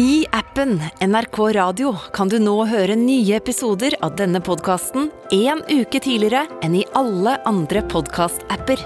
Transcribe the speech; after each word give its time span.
I 0.00 0.26
appen 0.32 0.78
NRK 1.00 1.38
Radio 1.52 1.90
kan 2.12 2.30
du 2.32 2.38
nå 2.40 2.54
høre 2.70 2.94
nye 2.96 3.34
episoder 3.36 3.92
av 4.06 4.14
denne 4.16 4.40
podkasten 4.40 5.10
en 5.34 5.60
uke 5.68 6.00
tidligere 6.00 6.46
enn 6.64 6.78
i 6.78 6.86
alle 6.96 7.34
andre 7.50 7.82
podkast-apper. 7.92 8.80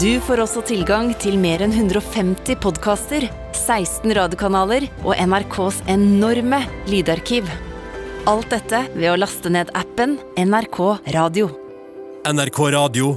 Du 0.00 0.16
får 0.24 0.44
også 0.46 0.62
tilgang 0.70 1.10
til 1.20 1.36
mer 1.42 1.66
enn 1.66 1.76
150 1.76 2.56
podkaster, 2.64 3.28
16 3.52 4.16
radiokanaler 4.16 4.88
og 5.02 5.12
NRKs 5.26 5.82
enorme 5.92 6.62
lydarkiv. 6.88 7.52
Alt 8.24 8.48
dette 8.56 8.86
ved 8.96 9.12
å 9.12 9.20
laste 9.20 9.52
ned 9.52 9.76
appen 9.76 10.16
NRK 10.40 10.82
Radio. 11.18 11.52
NRK 12.24 12.66
Radio. 12.80 13.14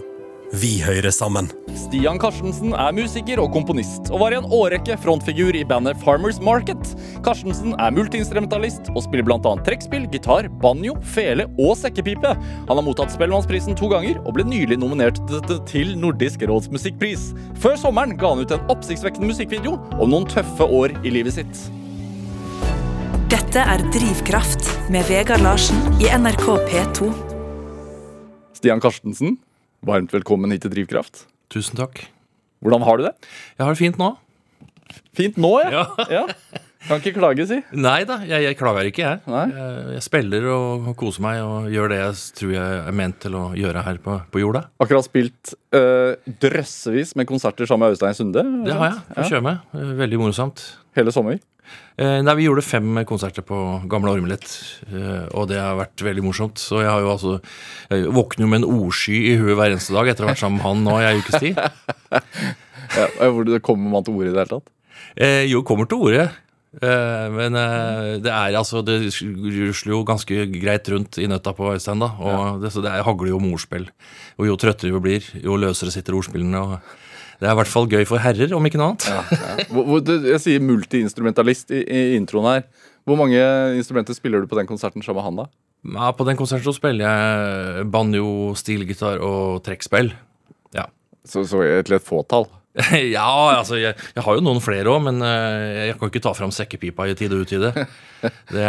Vi 0.49 0.79
hører 0.81 1.11
sammen. 1.13 1.45
Stian 1.77 2.17
Karstensen 2.17 2.71
er 2.73 2.93
musiker 2.97 3.37
og 3.37 3.51
komponist, 3.53 4.07
og 4.09 4.23
var 4.23 4.33
i 4.33 4.37
en 4.39 4.47
årrekke 4.49 4.95
frontfigur 4.97 5.53
i 5.53 5.61
bandet 5.67 5.99
Farmers 6.01 6.39
Market. 6.41 6.93
Karstensen 7.25 7.75
er 7.77 7.93
multiinstrumentalist 7.93 8.89
og 8.95 9.03
spiller 9.05 9.27
bl.a. 9.27 9.51
trekkspill, 9.67 10.07
gitar, 10.09 10.47
banjo, 10.63 10.95
fele 11.05 11.45
og 11.61 11.75
sekkepipe. 11.77 12.31
Han 12.65 12.81
har 12.81 12.85
mottatt 12.85 13.13
Spellemannsprisen 13.13 13.77
to 13.77 13.91
ganger, 13.93 14.17
og 14.25 14.39
ble 14.39 14.47
nylig 14.49 14.79
nominert 14.81 15.21
til 15.69 15.93
Nordisk 16.01 16.41
råds 16.49 16.71
musikkpris. 16.73 17.27
Før 17.61 17.77
sommeren 17.77 18.17
ga 18.17 18.31
han 18.33 18.41
ut 18.41 18.53
en 18.55 18.73
oppsiktsvekkende 18.73 19.29
musikkvideo 19.29 19.75
om 19.99 20.09
noen 20.09 20.25
tøffe 20.33 20.65
år 20.65 20.95
i 21.03 21.13
livet 21.13 21.37
sitt. 21.37 21.67
Dette 23.29 23.61
er 23.61 23.85
Drivkraft 23.93 24.65
med 24.89 25.05
Vegard 25.11 25.45
Larsen 25.45 25.77
i 26.01 26.09
NRK 26.09 26.47
P2. 26.71 27.11
Stian 28.57 28.81
Karstensen, 28.81 29.37
varmt 29.85 30.13
velkommen 30.13 30.51
hit 30.53 30.65
til 30.65 30.73
Drivkraft. 30.73 31.25
Tusen 31.53 31.79
takk. 31.79 32.03
Hvordan 32.63 32.83
har 32.83 32.99
du 32.99 33.05
det? 33.07 33.13
Jeg 33.57 33.65
har 33.65 33.75
det 33.75 33.79
fint 33.79 33.99
nå. 33.99 34.13
Fint 35.15 35.37
nå, 35.39 35.53
ja. 35.71 35.85
ja. 36.17 36.25
Kan 36.87 37.01
ikke 37.01 37.17
klage, 37.17 37.43
si. 37.47 37.57
Nei 37.75 38.01
da, 38.07 38.21
jeg, 38.23 38.43
jeg 38.45 38.57
klager 38.59 38.87
ikke, 38.87 39.03
jeg. 39.03 39.21
Nei. 39.29 39.45
jeg. 39.51 39.81
Jeg 39.97 40.03
spiller 40.05 40.47
og 40.53 40.87
koser 40.99 41.23
meg 41.25 41.41
og 41.43 41.67
gjør 41.73 41.91
det 41.91 41.99
jeg 41.99 42.19
tror 42.39 42.53
jeg 42.55 42.77
er 42.79 42.95
ment 42.95 43.19
til 43.23 43.35
å 43.35 43.43
gjøre 43.57 43.83
her 43.85 43.99
på, 44.03 44.15
på 44.31 44.43
jorda. 44.43 44.63
Akkurat 44.79 45.07
spilt 45.07 45.53
øh, 45.75 46.15
drøssevis 46.43 47.15
med 47.19 47.27
konserter 47.29 47.69
sammen 47.69 47.87
med 47.87 47.97
Øystein 47.97 48.17
Sunde. 48.17 48.45
Det 48.67 48.75
har 48.79 48.93
jeg. 48.93 49.01
Får 49.17 49.31
kjøre 49.35 49.47
med. 49.49 49.79
Veldig 49.99 50.21
morsomt. 50.23 50.65
Hele 50.97 51.15
sommer. 51.15 51.39
Eh, 51.99 52.21
nei, 52.23 52.35
Vi 52.39 52.47
gjorde 52.47 52.63
fem 52.63 53.01
konserter 53.07 53.43
på 53.43 53.57
Gamle 53.91 54.13
Ormlet, 54.15 54.47
eh, 54.87 55.25
og 55.35 55.49
det 55.51 55.59
har 55.59 55.75
vært 55.79 56.05
veldig 56.05 56.23
morsomt. 56.23 56.61
Så 56.61 56.79
jeg 56.83 56.89
har 56.89 57.03
jo 57.03 57.11
altså 57.11 57.39
Jeg 57.91 58.13
våkner 58.15 58.45
jo 58.45 58.51
med 58.51 58.63
en 58.63 58.71
ordsky 58.71 59.17
i 59.33 59.37
huet 59.39 59.57
hver 59.59 59.73
eneste 59.73 59.93
dag 59.93 60.07
etter 60.07 60.23
å 60.23 60.29
ha 60.29 60.33
vært 60.33 60.43
sammen 60.43 60.61
med 60.61 60.67
han 60.67 60.83
nå 60.85 60.99
i 60.99 61.07
ei 61.09 61.19
ukes 61.21 61.39
tid. 61.39 61.59
Ja, 62.89 63.05
hvor 63.29 63.45
det 63.45 63.59
kommer 63.61 63.91
man 63.91 64.01
til 64.01 64.15
orde 64.17 64.31
i 64.31 64.33
det 64.33 64.39
hele 64.41 64.49
tatt? 64.49 64.71
Eh, 65.13 65.43
jo, 65.45 65.61
kommer 65.61 65.85
til 65.85 66.01
orde. 66.07 66.23
Eh, 66.69 67.27
men 67.33 67.57
eh, 67.57 68.19
det 68.21 68.29
er 68.29 68.53
altså 68.53 68.83
Det 68.85 68.99
rusler 69.09 69.89
jo 69.89 70.03
ganske 70.05 70.43
greit 70.53 70.89
rundt 70.93 71.17
i 71.17 71.25
nøtta 71.29 71.53
på 71.57 71.71
Øystein, 71.73 72.01
da. 72.01 72.11
Og 72.21 72.63
det, 72.63 72.73
så 72.73 72.83
det 72.85 72.91
er, 72.91 73.05
hagler 73.05 73.33
jo 73.33 73.41
med 73.41 73.55
ordspill. 73.57 73.89
Og 74.39 74.49
jo 74.49 74.57
trøttere 74.59 74.93
vi 74.97 75.03
blir, 75.05 75.29
jo 75.43 75.57
løsere 75.59 75.93
sitter 75.93 76.17
ordspillene. 76.17 76.61
Og 76.61 77.08
det 77.39 77.47
er 77.47 77.55
i 77.55 77.59
hvert 77.61 77.71
fall 77.71 77.87
gøy 77.87 78.03
for 78.07 78.19
herrer, 78.19 78.51
om 78.55 78.65
ikke 78.67 78.79
noe 78.81 78.91
annet. 78.91 79.07
Ja, 79.07 80.13
jeg 80.33 80.43
sier 80.43 80.63
multiinstrumentalist 80.63 81.71
i, 81.71 81.81
i 81.87 82.01
introen 82.17 82.49
her. 82.49 82.65
Hvor 83.07 83.19
mange 83.19 83.39
instrumenter 83.79 84.17
spiller 84.17 84.43
du 84.43 84.49
på 84.51 84.59
den 84.59 84.67
konserten 84.69 85.03
sammen 85.05 85.21
med 85.21 85.27
han, 85.27 85.39
da? 85.43 85.49
Ja, 85.95 86.11
på 86.11 86.27
den 86.27 86.37
konserten 86.39 86.67
så 86.67 86.75
spiller 86.75 87.07
jeg 87.07 87.87
banjo, 87.93 88.53
stilgitar 88.59 89.23
og 89.23 89.61
trekkspill. 89.63 90.11
Ja. 90.75 90.89
Så, 91.23 91.45
så 91.47 91.63
til 91.63 91.95
et 91.95 92.05
fåtall. 92.05 92.49
ja, 93.15 93.29
altså 93.55 93.79
jeg, 93.79 93.95
jeg 94.15 94.23
har 94.25 94.35
jo 94.35 94.43
noen 94.43 94.59
flere 94.63 94.91
òg, 94.91 95.01
men 95.07 95.23
eh, 95.25 95.87
jeg 95.89 95.97
kan 95.99 96.11
ikke 96.11 96.21
ta 96.27 96.35
fram 96.37 96.51
sekkepipa 96.53 97.07
i 97.07 97.15
tide 97.17 97.39
og 97.39 97.47
utide. 97.47 97.71
Det 98.55 98.67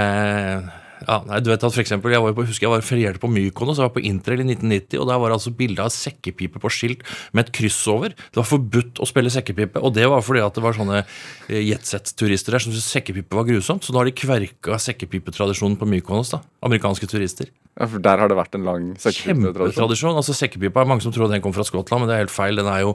ja, 1.07 1.17
nei, 1.29 1.41
du 1.41 1.51
vet 1.51 1.63
at 1.65 1.73
for 1.73 1.83
eksempel, 1.83 2.13
Jeg 2.13 2.23
var 2.23 2.35
på, 2.37 2.45
husker 2.49 2.67
jeg 2.67 2.73
var 2.75 2.85
ferierte 2.85 3.23
på 3.23 3.31
Mykonos, 3.33 3.79
jeg 3.81 3.89
var 3.89 3.95
på 3.95 4.03
Interrail 4.05 4.43
i 4.43 4.49
1990, 4.53 5.01
og 5.01 5.09
der 5.09 5.21
var 5.23 5.31
det 5.31 5.39
altså 5.39 5.55
bilde 5.57 5.85
av 5.85 5.93
sekkepipe 5.95 6.61
på 6.61 6.73
skilt 6.73 7.05
med 7.33 7.47
et 7.47 7.53
kryss 7.57 7.81
over. 7.91 8.13
Det 8.13 8.41
var 8.41 8.49
forbudt 8.49 9.01
å 9.01 9.09
spille 9.09 9.33
sekkepipe, 9.33 9.81
og 9.81 9.95
det 9.97 10.09
var 10.11 10.25
fordi 10.27 10.45
at 10.45 10.59
det 10.59 10.65
var 10.65 10.77
sånne 10.77 11.01
eh, 11.03 11.63
jetset-turister 11.71 12.57
der 12.57 12.65
som 12.65 12.75
syntes 12.75 12.91
sekkepipe 12.93 13.37
var 13.37 13.49
grusomt. 13.49 13.87
Så 13.87 13.95
nå 13.95 14.03
har 14.03 14.11
de 14.11 14.17
kverka 14.17 14.79
sekkepipetradisjonen 14.83 15.79
på 15.81 15.89
Mykonos. 15.89 16.35
da, 16.37 16.43
Amerikanske 16.67 17.09
turister. 17.11 17.51
Ja, 17.81 17.87
For 17.89 18.03
der 18.05 18.21
har 18.21 18.29
det 18.29 18.37
vært 18.37 18.57
en 18.59 18.67
lang 18.69 18.89
sekkepipetradisjon. 19.01 20.19
Altså 20.21 20.35
Sekkepipa 20.37 20.83
er 20.83 20.89
mange 20.91 21.01
som 21.01 21.15
tror 21.15 21.31
den 21.33 21.41
kom 21.41 21.55
fra 21.57 21.65
Skottland, 21.65 22.03
men 22.05 22.11
det 22.11 22.17
er 22.19 22.23
helt 22.27 22.35
feil. 22.35 22.61
Den 22.61 22.69
er 22.69 22.83
jo 22.85 22.91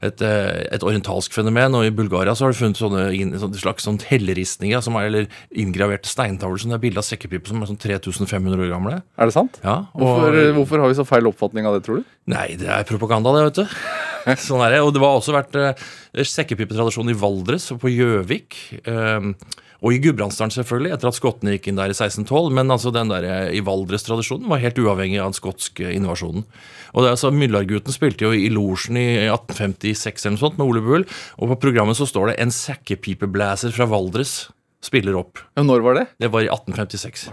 et, 0.00 0.22
eh, 0.24 0.64
et 0.72 0.86
orientalsk 0.86 1.36
fenomen. 1.36 1.76
Og 1.76 1.84
i 1.84 1.92
Bulgaria 1.92 2.32
så 2.32 2.46
har 2.46 2.54
du 2.54 2.58
funnet 2.58 2.80
sånne, 2.80 3.04
sånne 3.36 3.60
slags 3.60 3.84
sånn 3.84 4.00
helleristninger, 4.08 4.80
som 4.80 4.96
er, 4.96 5.10
eller 5.10 5.28
inngraverte 5.52 6.08
steintavler 6.08 6.62
som 6.62 6.72
det 6.72 6.80
er 6.80 6.84
bilde 6.88 7.04
av 7.04 7.08
sekkepiper 7.10 7.52
som 7.52 7.60
er 7.60 7.68
sånn 7.68 7.82
3500 7.84 8.64
år 8.64 8.72
gamle. 8.72 9.02
Er 9.20 9.28
det 9.28 9.36
sant? 9.36 9.60
Ja, 9.62 9.82
og, 9.92 10.00
Hvorfor, 10.00 10.40
hvorfor 10.56 10.84
har 10.86 10.88
vi 10.88 11.00
så 11.02 11.08
feil 11.08 11.28
oppfatning 11.28 11.68
av 11.68 11.76
det, 11.76 11.84
tror 11.84 12.00
du? 12.00 12.14
Nei, 12.32 12.54
det 12.56 12.70
er 12.72 12.88
propaganda, 12.88 13.36
det, 13.36 13.44
vet 13.50 13.60
du. 13.60 13.78
Sånn 14.48 14.60
er 14.64 14.76
det. 14.76 14.80
Og 14.84 14.94
det 14.94 15.00
har 15.04 15.16
også 15.20 15.36
vært 15.36 15.56
eh, 15.60 15.88
sekkepipetradisjon 16.16 17.12
i 17.12 17.16
Valdres 17.16 17.68
og 17.74 17.80
på 17.84 17.92
Gjøvik. 17.92 18.56
Eh, 18.88 19.32
og 19.80 19.94
i 19.94 20.00
Gudbrandsdalen, 20.04 20.52
selvfølgelig, 20.52 20.92
etter 20.92 21.08
at 21.08 21.16
skottene 21.16 21.54
gikk 21.54 21.70
inn 21.70 21.78
der 21.80 21.92
i 21.92 21.96
1612. 21.96 22.50
Men 22.56 22.72
altså 22.74 22.92
den 22.92 23.08
der 23.12 23.24
eh, 23.24 23.54
i 23.56 23.62
Valdres-tradisjonen 23.64 24.50
var 24.50 24.60
helt 24.60 24.80
uavhengig 24.80 25.20
av 25.22 25.30
den 25.30 25.38
skotske 25.38 25.92
invasjonen. 25.96 26.44
Og 26.92 27.00
det 27.00 27.08
er 27.08 27.16
altså 27.16 27.30
Myllargutten 27.32 27.94
spilte 27.94 28.26
jo 28.26 28.34
i 28.36 28.50
losjen 28.52 28.98
i 29.00 29.06
1856 29.30 30.26
eller 30.26 30.36
noe 30.36 30.42
sånt 30.42 30.60
med 30.60 30.66
Ole 30.66 30.84
Bull. 30.84 31.06
Og 31.40 31.54
på 31.54 31.60
programmet 31.64 31.96
så 31.96 32.08
står 32.08 32.32
det 32.32 32.40
'En 32.40 32.52
sekkepipeblæser 32.52 33.72
fra 33.72 33.88
Valdres 33.88 34.50
spiller 34.84 35.16
opp'. 35.16 35.40
Ja, 35.56 35.62
når 35.62 35.80
var 35.80 35.94
det? 35.94 36.06
Det 36.20 36.32
var 36.32 36.44
i 36.44 36.52
1856. 36.52 37.30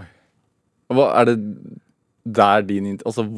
Hva, 0.88 1.20
er 1.20 1.24
det 1.28 1.38
der 2.24 2.62
din 2.62 2.98
Altså, 3.04 3.28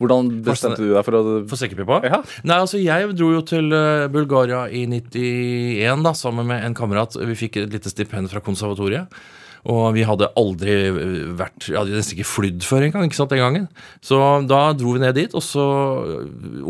hvordan 0.00 0.30
bestemte 0.46 0.80
du 0.80 0.94
deg 0.94 1.04
for 1.04 1.18
å 1.18 1.22
For 1.50 1.60
sekkepipa? 1.60 2.00
Ja. 2.08 2.22
Nei, 2.48 2.56
altså 2.56 2.80
Jeg 2.80 3.12
dro 3.18 3.28
jo 3.34 3.42
til 3.44 3.68
eh, 3.76 4.06
Bulgaria 4.12 4.64
i 4.72 4.86
91 4.88 6.06
da, 6.06 6.14
sammen 6.16 6.48
med 6.48 6.64
en 6.64 6.76
kamerat. 6.76 7.18
Vi 7.20 7.36
fikk 7.36 7.60
et 7.60 7.74
lite 7.74 7.92
stipend 7.92 8.32
fra 8.32 8.40
konservatoriet. 8.44 9.12
Og 9.68 9.92
vi 9.92 10.04
hadde 10.08 10.30
aldri 10.40 10.74
eh, 10.88 11.32
vært 11.36 11.66
Vi 11.68 11.76
hadde 11.76 11.96
nesten 11.96 12.16
ikke 12.16 12.28
flydd 12.28 12.64
før 12.64 12.86
engang. 12.86 13.04
ikke 13.08 13.18
sant, 13.18 13.32
den 13.34 13.42
gangen. 13.42 13.66
Så 14.04 14.16
da 14.48 14.60
dro 14.72 14.94
vi 14.96 15.02
ned 15.02 15.18
dit, 15.18 15.34
og 15.36 15.44
så 15.44 15.64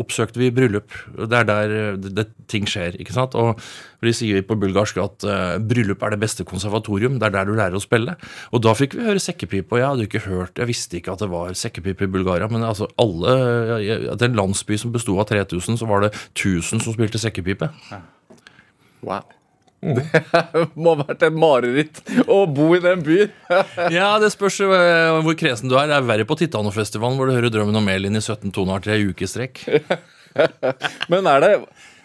oppsøkte 0.01 0.43
vi 0.43 0.51
bryllup. 0.55 0.91
Det 1.17 1.39
er 1.39 1.47
der 1.47 1.77
eh, 1.77 1.95
det, 2.01 2.15
det, 2.19 2.27
ting 2.51 2.67
skjer. 2.67 2.99
ikke 2.99 3.15
sant, 3.15 3.37
Og 3.39 3.61
de 4.03 4.15
sier 4.17 4.43
på 4.47 4.57
bulgarsk 4.57 4.97
at 5.03 5.27
uh, 5.29 5.59
bryllup 5.61 6.01
er 6.03 6.15
det 6.15 6.23
beste 6.23 6.47
konservatorium. 6.49 7.19
Det 7.21 7.29
er 7.29 7.35
der 7.35 7.51
du 7.51 7.55
lærer 7.55 7.77
å 7.77 7.83
spille. 7.83 8.17
Og 8.51 8.65
da 8.65 8.73
fikk 8.75 8.97
vi 8.97 9.07
høre 9.07 9.23
sekkepipe, 9.23 9.77
og 9.77 9.83
jeg 9.83 9.89
hadde 9.91 10.07
ikke 10.09 10.23
hørt 10.25 10.57
Jeg 10.59 10.71
visste 10.71 10.97
ikke 10.99 11.13
at 11.13 11.21
det 11.23 11.29
var 11.31 11.53
sekkepipe 11.59 12.09
i 12.09 12.15
Bulgaria, 12.15 12.49
men 12.51 12.65
altså 12.67 12.89
alle 13.01 13.35
er 13.85 14.25
en 14.25 14.39
landsby 14.41 14.81
som 14.81 14.95
besto 14.95 15.19
av 15.21 15.29
3000, 15.31 15.79
så 15.83 15.91
var 15.91 16.07
det 16.07 16.15
1000 16.33 16.81
som 16.81 16.97
spilte 16.97 17.21
sekkepipe. 17.21 17.69
Wow. 19.05 19.29
Det 19.91 20.65
må 20.77 20.93
ha 20.93 21.07
vært 21.07 21.23
et 21.25 21.37
mareritt 21.41 22.01
å 22.29 22.43
bo 22.51 22.67
i 22.77 22.83
den 22.85 23.01
byen. 23.05 23.31
Ja, 23.97 24.13
det 24.21 24.29
spørs 24.35 24.59
eh, 24.67 25.21
hvor 25.25 25.37
kresen 25.41 25.73
du 25.73 25.77
er. 25.81 25.89
Det 25.89 25.97
er 25.97 26.09
verre 26.09 26.27
på 26.29 26.37
Titanofestivalen, 26.41 27.17
hvor 27.17 27.31
du 27.31 27.37
hører 27.37 27.53
Drømmen 27.55 27.81
om 27.81 27.89
Elin 27.89 28.19
i 28.19 28.23
17 28.23 28.53
tonearter 28.57 28.93
i 28.93 28.99
ei 28.99 29.09
uke 29.09 29.29
strekk. 29.31 29.63
Men 31.13 31.27
er 31.31 31.47
det 31.47 31.53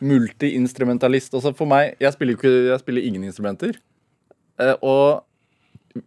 multiinstrumentalist? 0.06 1.36
også 1.36 1.52
for 1.58 1.70
meg, 1.70 1.94
jeg 2.02 2.16
spiller 2.16 2.40
ikke, 2.40 2.52
jeg 2.72 2.82
spiller 2.82 3.06
ingen 3.06 3.28
instrumenter. 3.28 3.78
Eh, 4.62 4.74
og, 4.80 5.26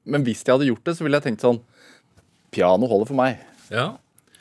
men 0.09 0.25
hvis 0.27 0.43
jeg 0.45 0.55
hadde 0.55 0.69
gjort 0.71 0.89
det, 0.89 0.97
så 0.97 1.05
ville 1.05 1.21
jeg 1.21 1.29
tenkt 1.29 1.45
sånn 1.45 1.61
Piano 2.55 2.89
holder 2.89 3.09
for 3.11 3.19
meg. 3.19 3.41
Ja. 3.69 3.91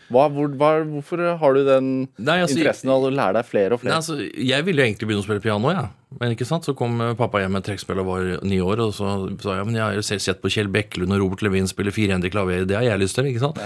Hva, 0.07 0.29
hvor, 0.31 0.47
hva, 0.55 0.69
hvorfor 0.87 1.19
har 1.41 1.57
du 1.57 1.66
den 1.67 1.87
Nei, 2.16 2.37
altså, 2.39 2.55
interessen 2.55 2.91
av 2.93 3.03
å 3.03 3.11
lære 3.11 3.35
deg 3.41 3.47
flere 3.49 3.75
og 3.75 3.81
Nei, 3.83 3.91
flere? 3.91 3.97
altså, 3.99 4.16
jeg 4.23 4.63
ville 4.63 4.79
jo 4.79 4.87
egentlig 4.87 5.09
begynne 5.09 5.25
å 5.25 5.27
spille 5.27 5.43
piano, 5.43 5.73
ja. 5.73 5.81
Men 6.16 6.31
ikke 6.31 6.45
sant, 6.47 6.63
så 6.63 6.72
kom 6.78 7.01
eh, 7.03 7.16
pappa 7.19 7.41
hjem 7.41 7.57
med 7.57 7.66
trekkspill 7.68 8.00
og 8.00 8.06
var 8.07 8.28
ni 8.47 8.62
år, 8.63 8.79
og 8.79 8.94
så 8.95 9.09
sa 9.44 9.57
jeg 9.57 9.67
men 9.67 9.76
jeg 9.76 9.84
har 9.84 9.97
jo 9.97 10.05
selv 10.08 10.23
sett 10.23 10.40
på 10.40 10.52
Kjell 10.53 10.70
Bekkelund 10.72 11.11
og 11.11 11.20
Robert 11.20 11.43
Levin 11.43 11.67
spille 11.67 11.91
firhendig 11.91 12.31
klaver, 12.31 12.64
det 12.64 12.78
har 12.78 12.85
jeg 12.85 13.02
lyst 13.02 13.20
til, 13.20 13.28
ikke 13.28 13.43
sant. 13.43 13.59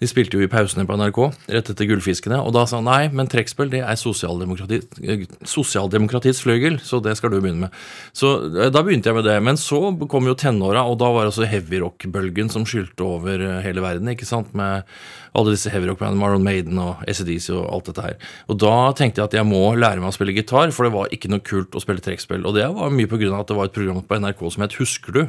De 0.00 0.08
spilte 0.08 0.40
jo 0.40 0.46
i 0.46 0.48
pausene 0.50 0.86
på 0.88 0.96
NRK, 0.96 1.20
rett 1.52 1.72
etter 1.74 1.90
Gullfiskene, 1.90 2.40
og 2.40 2.56
da 2.56 2.64
sa 2.64 2.80
han 2.80 2.88
nei, 2.88 3.02
men 3.12 3.28
trekkspill 3.28 3.68
det 3.74 3.84
er 3.84 4.00
sosialdemokrati, 4.00 4.80
eh, 5.04 5.26
sosialdemokratiets 5.44 6.40
fløyel, 6.46 6.80
så 6.80 7.02
det 7.04 7.18
skal 7.20 7.34
du 7.34 7.42
begynne 7.42 7.66
med. 7.66 7.82
Så 8.16 8.38
eh, 8.48 8.72
da 8.72 8.80
begynte 8.80 9.12
jeg 9.12 9.20
med 9.20 9.28
det, 9.28 9.36
men 9.44 9.60
så 9.60 9.82
kom 10.08 10.32
jo 10.32 10.38
tenåra, 10.38 10.86
og 10.88 10.96
da 11.04 11.12
var 11.12 11.28
altså 11.28 11.44
heavyrock-bølgen 11.44 12.48
som 12.56 12.64
skylte 12.64 13.04
over 13.04 13.50
hele 13.68 13.84
verden, 13.84 14.08
ikke 14.16 14.28
sant, 14.32 14.56
med 14.56 14.88
alle 15.36 15.54
disse 15.54 15.70
heavyrock-bandene, 15.72 16.20
Marlon 16.20 16.44
Maiden 16.44 16.80
og 16.80 17.04
ACDC 17.08 17.48
og 17.54 17.68
alt 17.72 17.88
dette 17.88 18.04
her. 18.04 18.16
Og 18.52 18.58
da 18.60 18.74
tenkte 18.96 19.22
jeg 19.22 19.30
at 19.30 19.36
jeg 19.38 19.48
må 19.48 19.62
lære 19.78 20.02
meg 20.02 20.12
å 20.12 20.16
spille 20.16 20.34
gitar, 20.36 20.72
for 20.76 20.88
det 20.88 20.94
var 20.96 21.12
ikke 21.14 21.30
noe 21.32 21.44
kult 21.44 21.76
å 21.76 21.81
spille 21.82 22.02
trekkspill. 22.04 22.46
Og 22.48 22.54
det 22.58 22.66
var 22.74 22.90
mye 22.94 23.10
av 23.32 23.40
at 23.42 23.52
det 23.52 23.58
var 23.58 23.68
et 23.70 23.76
program 23.76 24.02
på 24.06 24.20
NRK 24.22 24.46
som 24.54 24.66
het 24.66 24.78
Husker 24.80 25.18
du? 25.20 25.24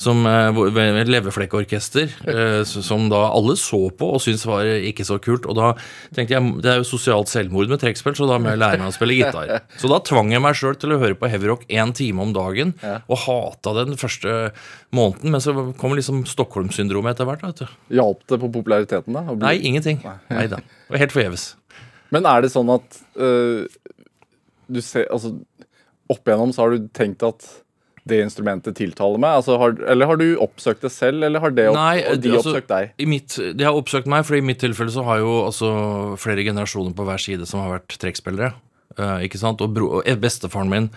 som 0.00 0.22
eh, 0.24 0.56
leverflekkorkester, 1.04 2.08
eh, 2.32 2.62
som 2.64 3.10
da 3.12 3.18
alle 3.34 3.52
så 3.60 3.82
på 3.92 4.06
og 4.14 4.22
syntes 4.24 4.46
var 4.48 4.64
ikke 4.64 5.04
så 5.04 5.18
kult. 5.20 5.44
Og 5.44 5.58
da 5.58 5.74
tenkte 6.16 6.38
jeg 6.38 6.54
det 6.64 6.70
er 6.72 6.78
jo 6.80 6.86
sosialt 6.88 7.28
selvmord 7.28 7.68
med 7.68 7.82
trekkspill, 7.82 8.14
så 8.16 8.28
da 8.30 8.38
må 8.40 8.48
jeg 8.54 8.62
lære 8.62 8.80
meg 8.80 8.88
å 8.88 8.94
spille 8.96 9.18
gitar. 9.18 9.50
Så 9.80 9.90
da 9.92 9.98
tvang 10.00 10.32
jeg 10.32 10.40
meg 10.40 10.56
sjøl 10.56 10.78
til 10.80 10.94
å 10.94 10.98
høre 11.02 11.18
på 11.20 11.28
heavyrock 11.28 11.66
én 11.68 11.92
time 11.96 12.24
om 12.24 12.32
dagen, 12.32 12.72
og 12.80 13.20
hata 13.26 13.74
det 13.76 13.86
den 13.90 14.00
første 14.00 14.38
måneden. 14.96 15.34
Men 15.36 15.44
så 15.44 15.52
kom 15.76 15.92
liksom 15.98 16.24
Stockholm-syndromet 16.32 17.12
etter 17.18 17.28
hvert. 17.28 17.44
vet 17.44 17.60
du. 17.66 17.76
Hjalp 18.00 18.24
det 18.32 18.40
på 18.40 18.50
populariteten, 18.56 19.12
da? 19.20 19.26
bli- 19.28 19.44
Nei, 19.44 19.54
ingenting. 19.68 20.00
Nei 20.32 20.46
da. 20.48 20.62
Helt 20.96 21.12
forgjeves. 21.12 21.50
Men 22.10 22.24
er 22.26 22.40
det 22.48 22.54
sånn 22.56 22.72
at 22.72 23.02
øh, 23.20 23.68
du 24.70 24.80
ser 24.80 25.04
Altså, 25.12 25.36
opp 26.10 26.22
igjennom 26.26 26.54
så 26.54 26.64
har 26.64 26.74
du 26.74 26.88
tenkt 26.96 27.24
at 27.26 27.46
det 28.08 28.22
instrumentet 28.24 28.76
tiltaler 28.78 29.20
meg? 29.20 29.40
Altså, 29.40 29.58
har, 29.60 29.76
eller 29.92 30.08
har 30.10 30.20
du 30.20 30.26
oppsøkt 30.40 30.84
det 30.86 30.92
selv, 30.94 31.24
eller 31.26 31.42
har 31.44 31.52
det 31.54 31.68
opp, 31.70 31.76
Nei, 31.76 32.00
de 32.16 32.32
altså, 32.32 32.54
oppsøkt 32.54 32.70
deg? 32.72 32.94
I 32.96 33.08
mitt, 33.10 33.36
de 33.36 33.66
har 33.66 33.76
oppsøkt 33.76 34.08
meg, 34.10 34.24
for 34.28 34.38
i 34.38 34.44
mitt 34.44 34.62
tilfelle 34.62 34.94
så 34.94 35.04
har 35.06 35.20
jo 35.22 35.34
altså 35.44 35.70
flere 36.20 36.44
generasjoner 36.46 36.96
på 36.96 37.06
hver 37.08 37.22
side 37.22 37.48
som 37.48 37.62
har 37.64 37.76
vært 37.78 37.98
trekkspillere. 38.00 38.54
Eh, 39.00 39.26
ikke 39.26 39.40
sant? 39.40 39.60
Og, 39.64 39.72
bro, 39.74 39.88
og 40.00 40.20
bestefaren 40.20 40.70
min, 40.70 40.88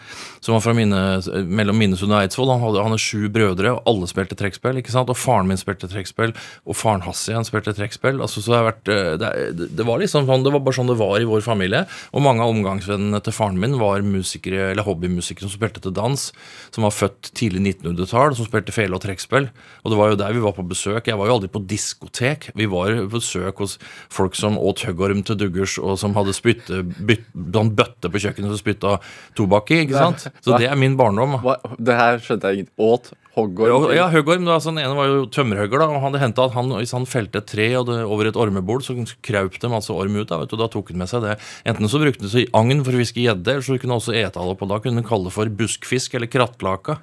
som 0.44 0.58
var 0.58 0.64
fra 0.66 0.76
mine, 0.76 1.00
mellom 1.48 1.78
Minnesund 1.80 2.12
og 2.12 2.20
Eidsvoll, 2.20 2.52
han 2.52 2.64
hadde 2.64 2.84
han 2.84 2.96
har 2.96 3.02
sju 3.02 3.30
brødre, 3.34 3.76
og 3.78 3.90
alle 3.90 4.10
spilte 4.12 4.38
trekkspill. 4.40 4.80
ikke 4.82 4.94
sant? 4.94 5.12
Og 5.12 5.20
faren 5.20 5.50
min 5.50 5.60
spilte 5.60 5.90
trekkspill, 5.92 6.36
og 6.68 6.78
faren 6.78 7.06
hans 7.06 7.24
igjen 7.30 7.48
spilte 7.48 7.76
trekkspill. 7.78 8.22
Altså, 8.24 8.44
så 8.44 8.54
det, 8.54 8.60
har 8.60 8.70
vært, 8.70 8.92
eh, 8.92 9.12
det, 9.22 9.70
det 9.80 9.88
var 9.88 10.02
liksom 10.04 10.28
sånn, 10.30 10.46
det 10.46 10.54
var 10.56 10.64
bare 10.66 10.80
sånn 10.80 10.92
det 10.92 11.00
var 11.00 11.16
i 11.20 11.30
vår 11.30 11.46
familie. 11.46 11.86
Og 12.12 12.26
mange 12.26 12.44
av 12.44 12.54
omgangsvennene 12.54 13.22
til 13.24 13.36
faren 13.36 13.60
min 13.62 13.78
var 13.82 14.04
musikere, 14.06 14.72
eller 14.74 14.88
hobbymusikere 14.88 15.48
som 15.48 15.56
spilte 15.56 15.84
til 15.84 15.96
dans, 15.96 16.30
som 16.74 16.88
var 16.88 16.96
født 16.96 17.32
tidlig 17.38 17.64
1900-tall, 17.78 18.38
som 18.38 18.50
spilte 18.50 18.76
fele 18.76 18.98
og 18.98 19.04
trekkspill. 19.06 19.50
Og 19.84 19.94
det 19.94 20.00
var 20.00 20.12
jo 20.12 20.20
der 20.20 20.36
vi 20.36 20.44
var 20.44 20.56
på 20.58 20.68
besøk. 20.68 21.08
Jeg 21.08 21.20
var 21.20 21.30
jo 21.30 21.38
aldri 21.38 21.52
på 21.54 21.64
diskotek. 21.70 22.52
Vi 22.58 22.68
var 22.72 22.94
på 23.06 23.18
besøk 23.18 23.64
hos 23.64 23.78
folk 24.12 24.36
som 24.38 24.60
åt 24.60 24.84
huggorm 24.88 25.24
til 25.26 25.40
duggers, 25.40 25.78
og 25.80 25.98
som 26.02 26.16
hadde 26.18 26.36
spytte, 26.36 26.82
byt, 26.84 27.26
sånn 27.54 27.74
bøtte 27.94 28.12
på 28.12 28.22
kjøkkenet 28.24 28.52
som 28.52 28.60
spytta 28.60 28.96
tobakk 29.38 29.72
i. 29.72 29.82
ikke 29.86 29.98
sant? 29.98 30.26
Så 30.44 30.58
det 30.60 30.70
er 30.70 30.80
min 30.80 30.98
barndom. 31.00 31.38
Hva, 31.44 31.58
det 31.78 31.96
her 31.98 32.20
skjønte 32.24 32.52
jeg 32.52 32.66
ikke. 32.66 32.74
Åt 32.84 33.12
hoggorm? 33.38 33.88
Ja, 33.94 34.08
hoggorm. 34.12 34.48
altså, 34.48 34.74
Den 34.74 34.84
ene 34.84 34.98
var 34.98 35.10
jo 35.10 35.26
tømmerhugger. 35.26 35.80
da, 35.80 35.88
og 35.88 36.02
Han 36.02 36.18
hadde 36.20 36.44
at 36.44 36.54
han, 36.54 36.70
Hvis 36.70 36.94
han 36.94 37.06
felte 37.06 37.38
et 37.42 37.48
tre 37.48 37.70
det, 37.70 38.00
over 38.04 38.28
et 38.28 38.36
ormebol, 38.36 38.82
så 38.82 38.96
kraup 39.22 39.60
det 39.60 39.70
masse 39.72 39.90
orm 39.94 40.16
ut. 40.16 40.28
Da 40.28 40.40
vet 40.42 40.50
du, 40.50 40.58
da 40.58 40.68
tok 40.68 40.90
han 40.92 40.98
med 41.04 41.10
seg 41.10 41.22
det. 41.24 41.38
Enten 41.66 41.90
så 41.90 42.02
brukte 42.02 42.28
han 42.30 42.48
agn 42.54 42.84
for 42.84 42.94
å 42.94 43.02
fiske 43.04 43.24
gjedde, 43.24 43.58
eller 43.58 43.66
så 43.66 43.80
kunne 43.80 43.94
han 43.94 44.02
også 44.02 44.16
ete 44.18 44.40
det 44.40 44.54
opp. 44.56 44.62
og 44.62 44.70
Da 44.70 44.80
kunne 44.80 45.02
han 45.02 45.08
kalle 45.10 45.30
det 45.30 45.38
for 45.38 45.46
buskfisk 45.64 46.16
eller 46.16 46.28
krattlaka. 46.28 47.00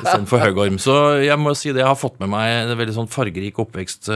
Istedenfor 0.00 0.40
høgorm. 0.40 0.78
Så 0.80 0.94
jeg 1.20 1.36
må 1.38 1.52
si 1.58 1.74
det, 1.74 1.82
jeg 1.82 1.90
har 1.90 1.98
fått 1.98 2.18
med 2.22 2.30
meg 2.32 2.48
en 2.62 2.78
veldig 2.78 2.96
sånn 2.96 3.10
fargerik 3.10 3.58
oppvekst. 3.60 4.08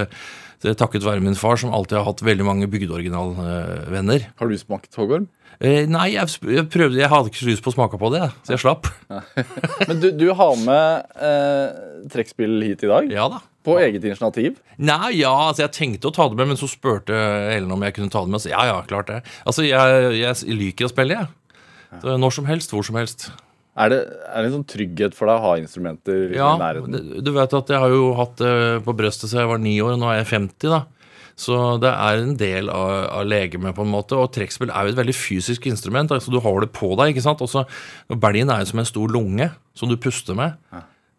Eh, 0.64 0.70
det 0.70 0.74
er 0.74 0.80
takket 0.80 1.04
være 1.04 1.22
min 1.24 1.36
far, 1.38 1.60
som 1.60 1.74
alltid 1.76 2.00
har 2.00 2.06
hatt 2.08 2.24
veldig 2.24 2.46
mange 2.48 2.68
bygdeoriginalvenner. 2.72 4.28
Har 4.40 4.50
du 4.50 4.56
smakt 4.58 4.96
hoggorm? 4.96 5.28
Eh, 5.60 5.84
nei, 5.86 6.08
jeg, 6.16 6.32
jeg 6.50 6.66
prøvde, 6.72 6.98
jeg 6.98 7.10
hadde 7.12 7.30
ikke 7.30 7.42
så 7.44 7.50
lyst 7.52 7.64
på 7.64 7.70
å 7.70 7.76
smake 7.76 8.00
på 8.00 8.10
det, 8.14 8.24
så 8.42 8.56
jeg 8.56 8.62
slapp. 8.64 8.88
Men 9.88 10.00
du, 10.02 10.08
du 10.16 10.26
har 10.34 10.56
med 10.64 11.18
eh, 11.20 12.08
trekkspill 12.10 12.56
hit 12.64 12.82
i 12.86 12.90
dag? 12.90 13.12
Ja 13.12 13.28
da. 13.30 13.44
På 13.64 13.78
eget 13.80 14.04
initiativ? 14.04 14.58
Nei, 14.76 15.14
ja, 15.22 15.30
altså 15.46 15.64
jeg 15.64 15.72
tenkte 15.72 16.10
å 16.10 16.12
ta 16.12 16.26
det 16.28 16.36
med, 16.36 16.50
men 16.50 16.58
så 16.60 16.68
spurte 16.68 17.16
Ellen 17.54 17.72
om 17.72 17.84
jeg 17.86 17.94
kunne 17.96 18.12
ta 18.12 18.20
det 18.26 18.34
med. 18.34 18.42
Så 18.44 18.50
ja, 18.50 18.66
ja, 18.68 18.82
klart 18.88 19.08
det. 19.08 19.22
Altså, 19.48 19.64
jeg, 19.64 20.10
jeg 20.20 20.58
liker 20.58 20.88
å 20.88 20.92
spille, 20.92 21.22
jeg. 21.22 21.60
Så 22.02 22.18
Når 22.20 22.34
som 22.36 22.50
helst, 22.50 22.74
hvor 22.74 22.84
som 22.84 22.98
helst. 23.00 23.30
Er 23.74 23.90
det, 23.90 24.00
er 24.06 24.44
det 24.44 24.50
en 24.50 24.56
sånn 24.60 24.68
trygghet 24.70 25.16
for 25.18 25.26
deg 25.26 25.40
å 25.40 25.46
ha 25.48 25.54
instrumenter 25.58 26.34
Ja, 26.36 26.52
i 26.54 26.60
nærheten? 26.62 26.94
Ja, 26.94 27.22
du 27.26 27.30
vet 27.34 27.56
at 27.58 27.72
jeg 27.74 27.82
har 27.82 27.90
jo 27.90 28.12
hatt 28.14 28.36
det 28.38 28.52
på 28.86 28.94
brøstet 28.94 29.26
siden 29.26 29.42
jeg 29.42 29.50
var 29.50 29.62
ni 29.62 29.72
år, 29.82 29.96
og 29.96 30.02
nå 30.02 30.12
er 30.12 30.20
jeg 30.20 30.30
50, 30.30 30.70
da. 30.70 30.84
Så 31.34 31.58
det 31.82 31.90
er 31.90 32.20
en 32.22 32.36
del 32.38 32.70
av, 32.70 32.92
av 33.18 33.26
legemet, 33.26 33.74
på 33.74 33.82
en 33.82 33.90
måte. 33.90 34.14
Og 34.14 34.30
trekkspill 34.34 34.70
er 34.70 34.86
jo 34.86 34.94
et 34.94 35.00
veldig 35.00 35.16
fysisk 35.18 35.66
instrument. 35.66 36.12
altså 36.14 36.30
Du 36.30 36.38
har 36.38 36.60
det 36.62 36.70
på 36.76 36.92
deg, 36.94 37.10
ikke 37.10 37.24
sant. 37.26 37.42
Også, 37.42 37.64
Belgen 38.22 38.52
er 38.54 38.62
jo 38.62 38.70
som 38.70 38.82
en 38.82 38.86
stor 38.86 39.10
lunge 39.10 39.50
som 39.74 39.90
du 39.90 39.98
puster 39.98 40.38
med. 40.38 40.54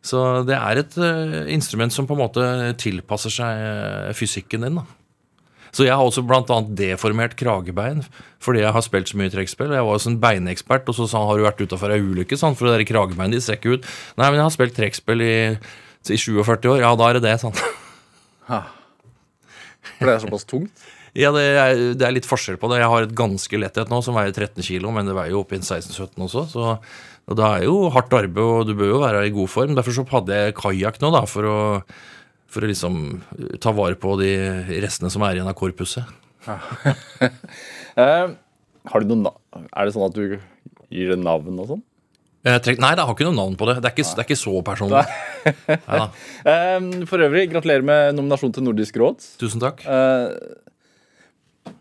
Så 0.06 0.22
det 0.48 0.56
er 0.56 0.80
et 0.80 0.96
uh, 1.02 1.42
instrument 1.52 1.92
som 1.92 2.08
på 2.08 2.16
en 2.16 2.22
måte 2.22 2.46
tilpasser 2.80 3.34
seg 3.34 3.64
uh, 3.66 4.16
fysikken 4.16 4.64
din. 4.68 4.80
da. 4.80 4.86
Så 5.76 5.84
jeg 5.84 5.92
har 5.92 6.08
også 6.08 6.24
annet 6.24 6.72
deformert 6.80 7.36
kragebein 7.40 8.04
fordi 8.46 8.62
jeg 8.62 8.72
har 8.76 8.84
spilt 8.86 9.10
så 9.10 9.18
mye 9.20 9.32
trekkspill. 9.34 9.74
Jeg 9.74 9.86
var 9.88 9.98
jo 9.98 10.10
en 10.12 10.20
beinekspert, 10.22 10.88
og 10.88 10.96
så 10.96 11.08
sa 11.10 11.20
han 11.20 11.32
har 11.32 11.40
du 11.40 11.46
vært 11.48 11.64
utafor 11.66 11.92
ei 11.92 12.04
ulykke, 12.04 12.38
sånn, 12.38 12.54
for 12.56 12.70
det 12.70 12.76
der 12.78 12.90
kragebeinet 12.92 13.40
ditt 13.40 13.46
ser 13.48 13.58
ikke 13.58 13.80
ut. 13.80 13.88
Nei, 14.20 14.28
men 14.30 14.38
jeg 14.38 14.46
har 14.46 14.54
spilt 14.54 14.76
trekkspill 14.78 15.24
i, 15.26 15.38
i 15.58 16.20
47 16.22 16.70
år. 16.70 16.84
Ja, 16.84 16.92
da 17.00 17.10
er 17.10 17.18
det 17.18 17.24
det, 17.26 17.40
sant. 17.42 17.58
For 19.96 20.06
det 20.06 20.14
er 20.14 20.24
såpass 20.28 20.48
tungt? 20.50 20.86
Ja, 21.16 21.30
det 21.32 21.44
er, 21.48 21.78
det 21.96 22.04
er 22.04 22.12
litt 22.12 22.26
forskjell 22.28 22.58
på 22.60 22.68
det. 22.68 22.82
Jeg 22.82 22.92
har 22.92 23.06
et 23.06 23.14
ganske 23.16 23.60
letthet 23.62 23.88
nå 23.88 24.02
som 24.04 24.18
veier 24.18 24.34
13 24.36 24.60
kilo, 24.68 24.90
men 24.92 25.08
det 25.08 25.14
veier 25.16 25.32
jo 25.32 25.46
opp 25.46 25.54
i 25.56 25.62
16-17 25.62 26.26
også. 26.26 26.42
Så 26.52 26.74
og 27.26 27.38
det 27.40 27.46
er 27.46 27.64
jo 27.66 27.78
hardt 27.94 28.14
arbeid, 28.14 28.42
og 28.44 28.68
du 28.68 28.76
bør 28.78 28.92
jo 28.92 29.00
være 29.02 29.24
i 29.26 29.34
god 29.34 29.50
form. 29.50 29.74
Derfor 29.78 29.96
så 29.96 30.06
hadde 30.12 30.42
jeg 30.42 30.58
kajakk 30.60 31.00
nå, 31.02 31.10
da, 31.16 31.24
for 31.30 31.50
å, 31.50 31.56
for 32.56 32.64
å 32.64 32.72
liksom 32.72 32.96
ta 33.64 33.74
vare 33.76 33.98
på 34.00 34.16
de 34.22 34.32
restene 34.84 35.12
som 35.12 35.26
er 35.28 35.38
igjen 35.38 35.52
av 35.52 35.58
korpuset. 35.60 36.08
Eh, 37.96 38.28
har 38.92 39.00
du 39.00 39.08
noen, 39.08 39.30
er 39.72 39.88
det 39.88 39.94
sånn 39.96 40.04
at 40.04 40.18
du 40.18 40.34
gir 40.92 41.14
det 41.14 41.16
navn 41.16 41.62
og 41.64 41.70
sånn? 41.70 41.84
Jeg 42.46 42.76
nei, 42.84 42.90
det 42.92 43.06
har 43.08 43.16
ikke 43.16 43.26
noe 43.26 43.38
navn 43.38 43.56
på 43.56 43.70
det. 43.70 43.78
Det 43.80 43.88
er 43.88 43.94
ikke, 43.96 44.04
det 44.10 44.22
er 44.22 44.28
ikke 44.28 44.42
så 44.44 44.60
personlig. 44.68 45.06
Eh, 46.46 47.06
for 47.08 47.22
øvrig, 47.22 47.48
gratulerer 47.54 47.86
med 47.86 48.18
nominasjon 48.18 48.52
til 48.54 48.66
Nordisk 48.66 49.00
råd. 49.00 49.24
Tusen 49.40 49.62
takk. 49.64 49.84
Eh, 49.88 51.72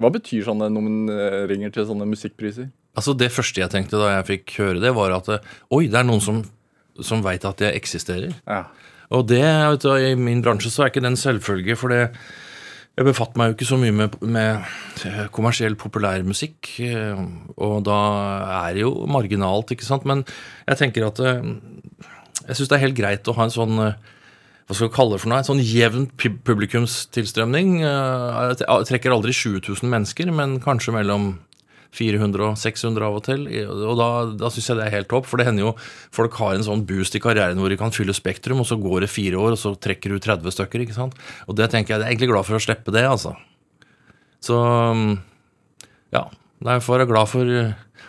hva 0.00 0.10
betyr 0.14 0.46
sånne 0.46 0.70
nomineringer 0.72 1.74
til 1.74 1.86
sånne 1.88 2.06
musikkpriser? 2.10 2.70
Altså 2.94 3.14
Det 3.18 3.30
første 3.34 3.62
jeg 3.62 3.72
tenkte 3.72 4.00
da 4.00 4.12
jeg 4.18 4.28
fikk 4.30 4.56
høre 4.60 4.82
det, 4.82 4.92
var 4.96 5.16
at 5.16 5.30
eh, 5.34 5.52
oi, 5.74 5.86
det 5.90 5.98
er 6.00 6.06
noen 6.06 6.22
som, 6.22 6.42
som 7.02 7.24
veit 7.24 7.44
at 7.48 7.64
jeg 7.64 7.76
eksisterer. 7.80 8.32
Ja. 8.46 8.66
Og 9.12 9.28
det, 9.28 9.44
vet 9.44 9.84
du, 9.84 9.92
i 9.98 10.14
min 10.16 10.42
bransje 10.44 10.72
så 10.72 10.84
er 10.84 10.92
ikke 10.92 11.04
den 11.04 11.18
selvfølge, 11.20 11.76
for 11.76 11.92
det 11.92 12.02
jeg 12.94 13.08
befatter 13.08 13.40
meg 13.40 13.48
jo 13.50 13.54
ikke 13.56 13.66
så 13.66 13.76
mye 13.80 13.94
med, 13.94 14.12
med 14.22 15.30
kommersiell 15.34 15.74
populærmusikk, 15.78 16.68
eh, 16.86 17.22
og 17.58 17.80
da 17.88 18.00
er 18.60 18.76
det 18.76 18.84
jo 18.84 18.92
marginalt, 19.10 19.72
ikke 19.74 19.86
sant. 19.86 20.06
Men 20.06 20.22
jeg 20.68 20.78
tenker 20.78 21.08
at 21.08 21.18
eh, 21.18 21.48
jeg 22.44 22.58
syns 22.60 22.70
det 22.70 22.76
er 22.78 22.84
helt 22.84 22.98
greit 23.00 23.30
å 23.30 23.34
ha 23.34 23.48
en 23.48 23.54
sånn 23.54 23.80
eh, 23.82 23.96
hva 24.64 24.76
skal 24.76 24.88
vi 24.88 24.94
kalle 24.94 25.16
det 25.16 25.20
for 25.20 25.28
noe? 25.28 25.40
En 25.42 25.48
sånn 25.48 25.60
jevn 25.60 26.06
publikumstilstrømning. 26.16 27.82
Jeg 27.84 28.86
trekker 28.88 29.12
aldri 29.12 29.34
20 29.36 29.58
000 29.66 29.90
mennesker, 29.92 30.30
men 30.32 30.54
kanskje 30.64 30.94
mellom 30.94 31.34
400 31.94 32.46
og 32.50 32.58
600 32.60 33.06
av 33.06 33.18
og 33.18 33.24
til. 33.26 33.46
Og 33.72 33.96
da, 34.00 34.08
da 34.44 34.50
syns 34.52 34.70
jeg 34.70 34.80
det 34.80 34.86
er 34.88 34.96
helt 34.98 35.10
topp, 35.12 35.28
for 35.30 35.40
det 35.40 35.48
hender 35.48 35.68
jo 35.68 35.74
folk 36.14 36.36
har 36.42 36.56
en 36.56 36.66
sånn 36.66 36.84
boost 36.88 37.16
i 37.16 37.22
karrieren 37.22 37.60
hvor 37.60 37.72
de 37.72 37.78
kan 37.80 37.94
fylle 37.94 38.16
Spektrum, 38.16 38.62
og 38.62 38.68
så 38.70 38.78
går 38.80 39.06
det 39.06 39.12
fire 39.12 39.40
år, 39.40 39.56
og 39.56 39.60
så 39.60 39.74
trekker 39.78 40.14
du 40.14 40.20
30 40.22 40.56
stykker. 40.56 40.84
ikke 40.84 40.96
sant? 40.96 41.18
Og 41.48 41.58
det 41.58 41.70
tenker 41.72 41.94
jeg, 41.94 42.02
jeg 42.02 42.08
er 42.08 42.14
egentlig 42.14 42.32
glad 42.32 42.48
for 42.48 42.58
å 42.58 42.62
slippe 42.62 42.94
det, 42.94 43.06
altså. 43.08 43.36
Så 44.44 44.58
ja. 46.14 46.24
Nei, 46.64 46.78
jeg 46.78 46.84
får 46.86 46.96
være 46.96 47.10
glad 47.10 47.28
for, 47.28 47.50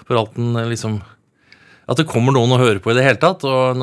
for 0.08 0.20
alt 0.20 0.36
den 0.38 0.56
eh, 0.60 0.70
liksom 0.72 1.00
at 1.86 2.00
det 2.00 2.08
kommer 2.10 2.34
noen 2.36 2.56
å 2.56 2.60
høre 2.62 2.82
på 2.82 2.92
i 2.92 2.98
det 2.98 3.06
hele 3.06 3.22
tatt. 3.22 3.46
Og, 3.46 3.82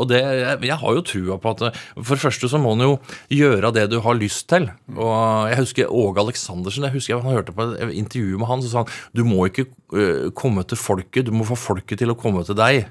og 0.00 0.08
det, 0.10 0.20
jeg, 0.64 0.78
har 0.80 0.96
jo 0.96 1.04
trua 1.06 1.38
på 1.40 1.54
at 1.54 1.80
For 1.96 2.14
det 2.14 2.22
første 2.22 2.50
så 2.52 2.60
må 2.60 2.74
en 2.76 2.84
jo 2.86 2.92
gjøre 3.32 3.72
det 3.76 3.88
du 3.92 3.98
har 4.04 4.18
lyst 4.18 4.46
til. 4.52 4.70
Og 4.96 5.50
jeg 5.50 5.60
husker 5.62 5.92
Åge 5.92 6.22
Aleksandersen. 6.24 6.88
jeg 6.88 6.96
husker 6.96 7.24
Han 7.24 7.36
hørte 7.36 7.56
på 7.56 7.70
et 7.74 7.96
intervju 7.96 8.40
med 8.40 8.50
han, 8.50 8.62
så 8.64 8.72
sa 8.72 8.84
han 8.84 8.94
du 9.16 9.24
må 9.26 9.48
ikke 9.48 9.66
øh, 9.96 10.30
komme 10.36 10.64
til 10.68 10.78
folket, 10.78 11.26
du 11.26 11.34
må 11.34 11.46
få 11.48 11.56
folket 11.58 12.00
til 12.00 12.12
å 12.12 12.18
komme 12.18 12.44
til 12.46 12.56
deg. 12.58 12.86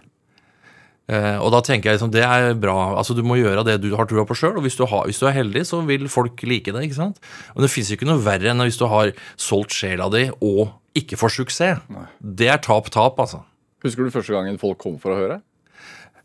Eh, 1.05 1.37
og 1.37 1.51
da 1.53 1.59
tenker 1.61 1.91
jeg 1.91 1.99
liksom, 1.99 2.13
det 2.13 2.23
er 2.25 2.55
bra. 2.57 2.95
altså 2.97 3.13
Du 3.13 3.21
må 3.25 3.37
gjøre 3.37 3.65
det 3.67 3.77
du 3.83 3.91
har 3.97 4.09
trua 4.09 4.25
på 4.25 4.37
sjøl. 4.37 4.57
Og 4.57 4.65
hvis 4.65 4.77
du, 4.79 4.85
har, 4.89 5.05
hvis 5.09 5.21
du 5.21 5.27
er 5.29 5.37
heldig, 5.37 5.65
så 5.67 5.81
vil 5.85 6.09
folk 6.11 6.45
like 6.47 6.73
det. 6.73 6.85
ikke 6.87 7.01
sant? 7.01 7.21
Og 7.53 7.65
det 7.65 7.73
fins 7.73 7.91
ikke 7.93 8.09
noe 8.09 8.23
verre 8.25 8.53
enn 8.53 8.65
hvis 8.65 8.81
du 8.81 8.87
har 8.89 9.13
solgt 9.37 9.75
sjela 9.75 10.09
di 10.13 10.27
og 10.39 10.67
ikke 10.95 11.19
får 11.19 11.37
suksess. 11.41 11.83
Det 12.19 12.49
er 12.49 12.63
tap-tap, 12.63 13.19
altså. 13.19 13.43
Husker 13.85 14.07
du 14.07 14.13
første 14.13 14.33
gangen 14.35 14.57
folk 14.61 14.79
kom 14.81 14.97
for 15.01 15.13
å 15.13 15.19
høre? 15.19 15.41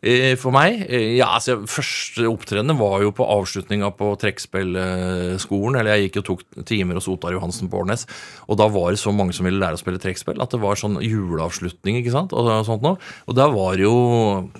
Eh, 0.01 0.33
For 0.41 0.49
meg? 0.55 0.87
eh, 0.89 1.17
Ja, 1.19 1.27
altså 1.37 1.59
Første 1.69 2.25
opptreden 2.31 2.73
var 2.79 3.03
jo 3.05 3.11
på 3.13 3.27
avslutninga 3.29 3.91
på 3.99 4.15
trekkspillskolen. 4.23 5.77
Eller 5.79 5.97
jeg 5.99 6.09
gikk 6.09 6.23
og 6.23 6.25
tok 6.31 6.65
timer 6.65 6.97
hos 6.97 7.09
Otar 7.13 7.33
Johansen 7.37 7.69
på 7.69 7.83
Årnes. 7.83 8.07
Og 8.49 8.57
da 8.57 8.69
var 8.73 8.91
det 8.95 8.99
så 9.03 9.13
mange 9.13 9.35
som 9.37 9.45
ville 9.45 9.61
lære 9.61 9.77
å 9.77 9.83
spille 9.83 10.01
trekkspill, 10.01 10.41
at 10.41 10.51
det 10.57 10.61
var 10.63 10.81
sånn 10.81 10.97
juleavslutning. 11.05 12.01
ikke 12.01 12.15
sant? 12.17 12.33
Og, 12.33 12.49
sånt 12.65 12.83
noe. 12.83 12.97
og 13.29 13.37
da 13.37 13.49
var 13.53 13.77
det 13.77 13.85
jo 13.85 14.51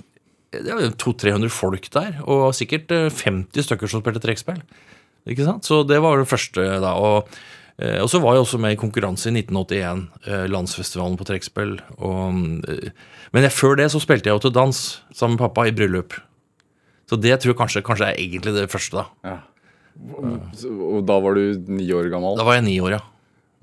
det 0.51 0.67
var 0.67 0.83
200-300 0.99 1.49
folk 1.55 1.85
der, 1.95 2.17
og 2.27 2.51
sikkert 2.59 2.91
eh, 2.91 3.09
50 3.09 3.63
stykker 3.63 3.87
som 3.89 4.03
spilte 4.03 4.21
trekkspill. 4.21 4.61
Ikke 5.31 5.47
sant? 5.47 5.65
Så 5.65 5.85
det 5.87 6.01
var 6.03 6.19
det 6.19 6.29
første 6.29 6.61
da. 6.83 6.97
Og 6.99 7.29
Eh, 7.31 7.47
og 7.79 8.09
så 8.13 8.21
var 8.21 8.35
jeg 8.37 8.45
også 8.45 8.59
med 8.61 8.75
i 8.75 8.81
konkurranse 8.81 9.31
i 9.31 9.35
1981, 9.35 10.03
eh, 10.27 10.47
landsfestivalen 10.53 11.17
på 11.17 11.27
trekkspill. 11.29 11.77
Eh, 11.81 12.91
men 13.33 13.47
før 13.55 13.79
det 13.81 13.91
så 13.95 14.01
spilte 14.03 14.29
jeg 14.29 14.37
jo 14.37 14.45
til 14.47 14.57
dans 14.57 14.81
sammen 15.13 15.37
med 15.37 15.45
pappa 15.45 15.69
i 15.69 15.73
bryllup. 15.77 16.17
Så 17.11 17.19
det 17.19 17.41
tror 17.41 17.55
jeg 17.55 17.59
kanskje, 17.59 17.85
kanskje 17.87 18.11
er 18.11 18.21
egentlig 18.21 18.55
det 18.55 18.69
første, 18.71 19.03
da. 19.03 19.05
Ja. 19.27 19.39
Og 20.01 21.03
da 21.09 21.17
var 21.21 21.35
du 21.37 21.59
ni 21.73 21.89
år 21.93 22.11
gammel? 22.13 22.37
Da 22.39 22.47
var 22.47 22.61
jeg 22.61 22.69
ni 22.69 22.77
år, 22.81 22.99
ja. 22.99 23.03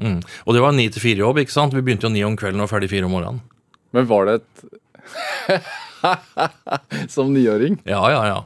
Mm. 0.04 0.20
Og 0.46 0.54
det 0.54 0.62
var 0.62 0.76
ni 0.78 0.90
til 0.94 1.02
fire-jobb, 1.02 1.40
ikke 1.42 1.56
sant? 1.56 1.74
Vi 1.74 1.82
begynte 1.82 2.06
jo 2.06 2.14
ni 2.14 2.26
om 2.28 2.36
kvelden 2.38 2.62
og 2.62 2.68
var 2.68 2.76
ferdig 2.76 2.92
fire 2.92 3.08
om 3.08 3.16
morgenen. 3.16 3.40
Men 3.96 4.10
var 4.10 4.28
det 4.28 4.42
et 4.42 4.68
Som 7.14 7.34
niåring? 7.34 7.80
Ja, 7.88 8.02
ja, 8.12 8.22
ja. 8.28 8.44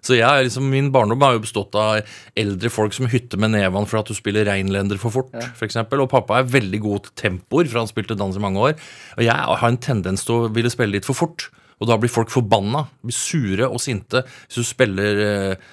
Så 0.00 0.16
jeg, 0.16 0.46
liksom, 0.46 0.68
Min 0.72 0.90
barndom 0.94 1.22
har 1.24 1.36
jo 1.36 1.44
bestått 1.44 1.76
av 1.78 2.00
eldre 2.38 2.72
folk 2.72 2.96
som 2.96 3.08
hytter 3.10 3.40
med 3.40 3.54
nevene 3.56 3.88
for 3.90 4.00
at 4.00 4.10
du 4.10 4.16
spiller 4.16 4.48
reinlender 4.48 5.00
for 5.00 5.14
fort. 5.14 5.32
For 5.58 5.68
eksempel. 5.68 6.02
Og 6.02 6.10
pappa 6.12 6.40
er 6.40 6.50
veldig 6.50 6.82
god 6.84 7.06
til 7.06 7.16
tempoer, 7.26 7.68
for 7.70 7.82
han 7.82 7.90
spilte 7.90 8.18
dans 8.18 8.36
i 8.36 8.42
mange 8.42 8.60
år. 8.70 8.76
Og 9.18 9.24
jeg 9.26 9.48
har 9.62 9.68
en 9.68 9.80
tendens 9.80 10.24
til 10.26 10.36
å 10.36 10.52
ville 10.52 10.72
spille 10.72 10.96
litt 10.96 11.08
for 11.08 11.18
fort. 11.18 11.50
Og 11.80 11.88
da 11.88 11.96
blir 11.96 12.12
folk 12.12 12.28
forbanna, 12.32 12.84
blir 13.00 13.16
sure 13.16 13.68
og 13.68 13.80
sinte 13.80 14.20
hvis 14.26 14.58
du 14.60 14.68
spiller 14.68 15.20
eh, 15.24 15.68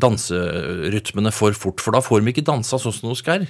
danserytmene 0.00 1.32
for 1.34 1.56
fort. 1.56 1.84
For 1.84 1.96
da 1.96 2.00
får 2.04 2.22
de 2.22 2.32
ikke 2.32 2.46
dansa 2.46 2.80
sånn 2.80 2.96
som 2.96 3.12
de 3.12 3.18
skal. 3.20 3.44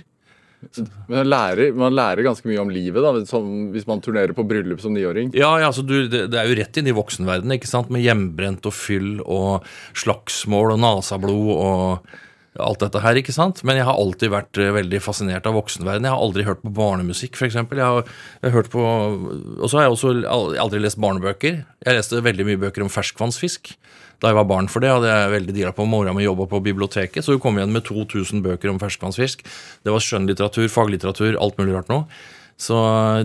Man 1.08 1.28
lærer, 1.30 1.73
man 1.76 1.94
lærer 1.96 2.25
ganske 2.26 2.49
mye 2.50 2.61
om 2.62 2.70
livet 2.73 3.02
da, 3.04 3.12
som, 3.28 3.49
hvis 3.75 3.87
man 3.88 4.00
turnerer 4.04 4.35
på 4.37 4.44
bryllup 4.49 4.80
som 4.82 4.94
niåring. 4.96 5.30
Ja, 5.37 5.54
ja 5.62 5.70
altså 5.70 5.85
du, 5.87 5.96
det, 6.11 6.26
det 6.32 6.38
er 6.42 6.50
jo 6.50 6.58
rett 6.61 6.76
inn 6.80 6.90
i 6.90 6.94
voksenverdenen, 6.96 7.56
ikke 7.58 7.70
sant? 7.70 7.90
Med 7.94 8.04
hjemmebrent 8.04 8.66
og 8.68 8.75
fyll 8.76 9.16
og 9.25 9.66
slagsmål 9.96 10.76
og 10.76 10.80
nasablod 10.82 11.52
og 11.56 12.14
alt 12.56 12.80
dette 12.80 13.00
her, 13.04 13.18
ikke 13.20 13.35
sant? 13.37 13.58
Men 13.68 13.76
jeg 13.76 13.85
har 13.85 13.99
alltid 14.00 14.30
vært 14.32 14.56
eh, 14.62 14.70
veldig 14.73 15.00
fascinert 15.04 15.44
av 15.49 15.58
voksenverdenen. 15.58 16.06
Jeg 16.08 16.14
har 16.16 16.23
aldri 16.25 16.46
hørt 16.46 16.62
på 16.64 16.73
barnemusikk, 16.73 17.37
f.eks. 17.37 17.58
Jeg, 17.58 17.82
har- 17.82 18.06
jeg 18.40 18.54
har 18.54 18.70
Og 18.78 19.66
så 19.68 19.76
har 19.76 19.85
jeg 19.85 19.92
også 19.92 20.14
aldri 20.62 20.80
lest 20.80 20.96
barnebøker. 21.02 21.58
Jeg 21.85 21.99
leste 21.99 22.23
veldig 22.25 22.46
mye 22.49 22.62
bøker 22.64 22.87
om 22.87 22.88
ferskvannsfisk. 22.92 23.75
Da 24.23 24.30
jeg 24.30 24.38
var 24.38 24.49
barn 24.49 24.70
for 24.73 24.85
det, 24.85 24.92
hadde 24.94 25.11
jeg 25.11 25.35
veldig 25.35 25.56
deala 25.58 25.75
på. 25.76 25.87
Mora 25.88 26.14
mi 26.16 26.25
jobba 26.25 26.49
på 26.50 26.62
biblioteket, 26.64 27.25
så 27.25 27.37
hun 27.37 27.42
kom 27.42 27.61
igjen 27.61 27.75
med 27.75 27.85
2000 27.85 28.40
bøker 28.44 28.73
om 28.73 28.80
ferskvannsfisk. 28.80 29.44
Det 29.85 29.92
var 29.92 30.04
skjønnlitteratur, 30.04 30.70
faglitteratur, 30.73 31.37
alt 31.42 31.61
mulig 31.61 31.76
rart 31.76 31.92
noe. 31.92 32.08
Så 32.56 32.73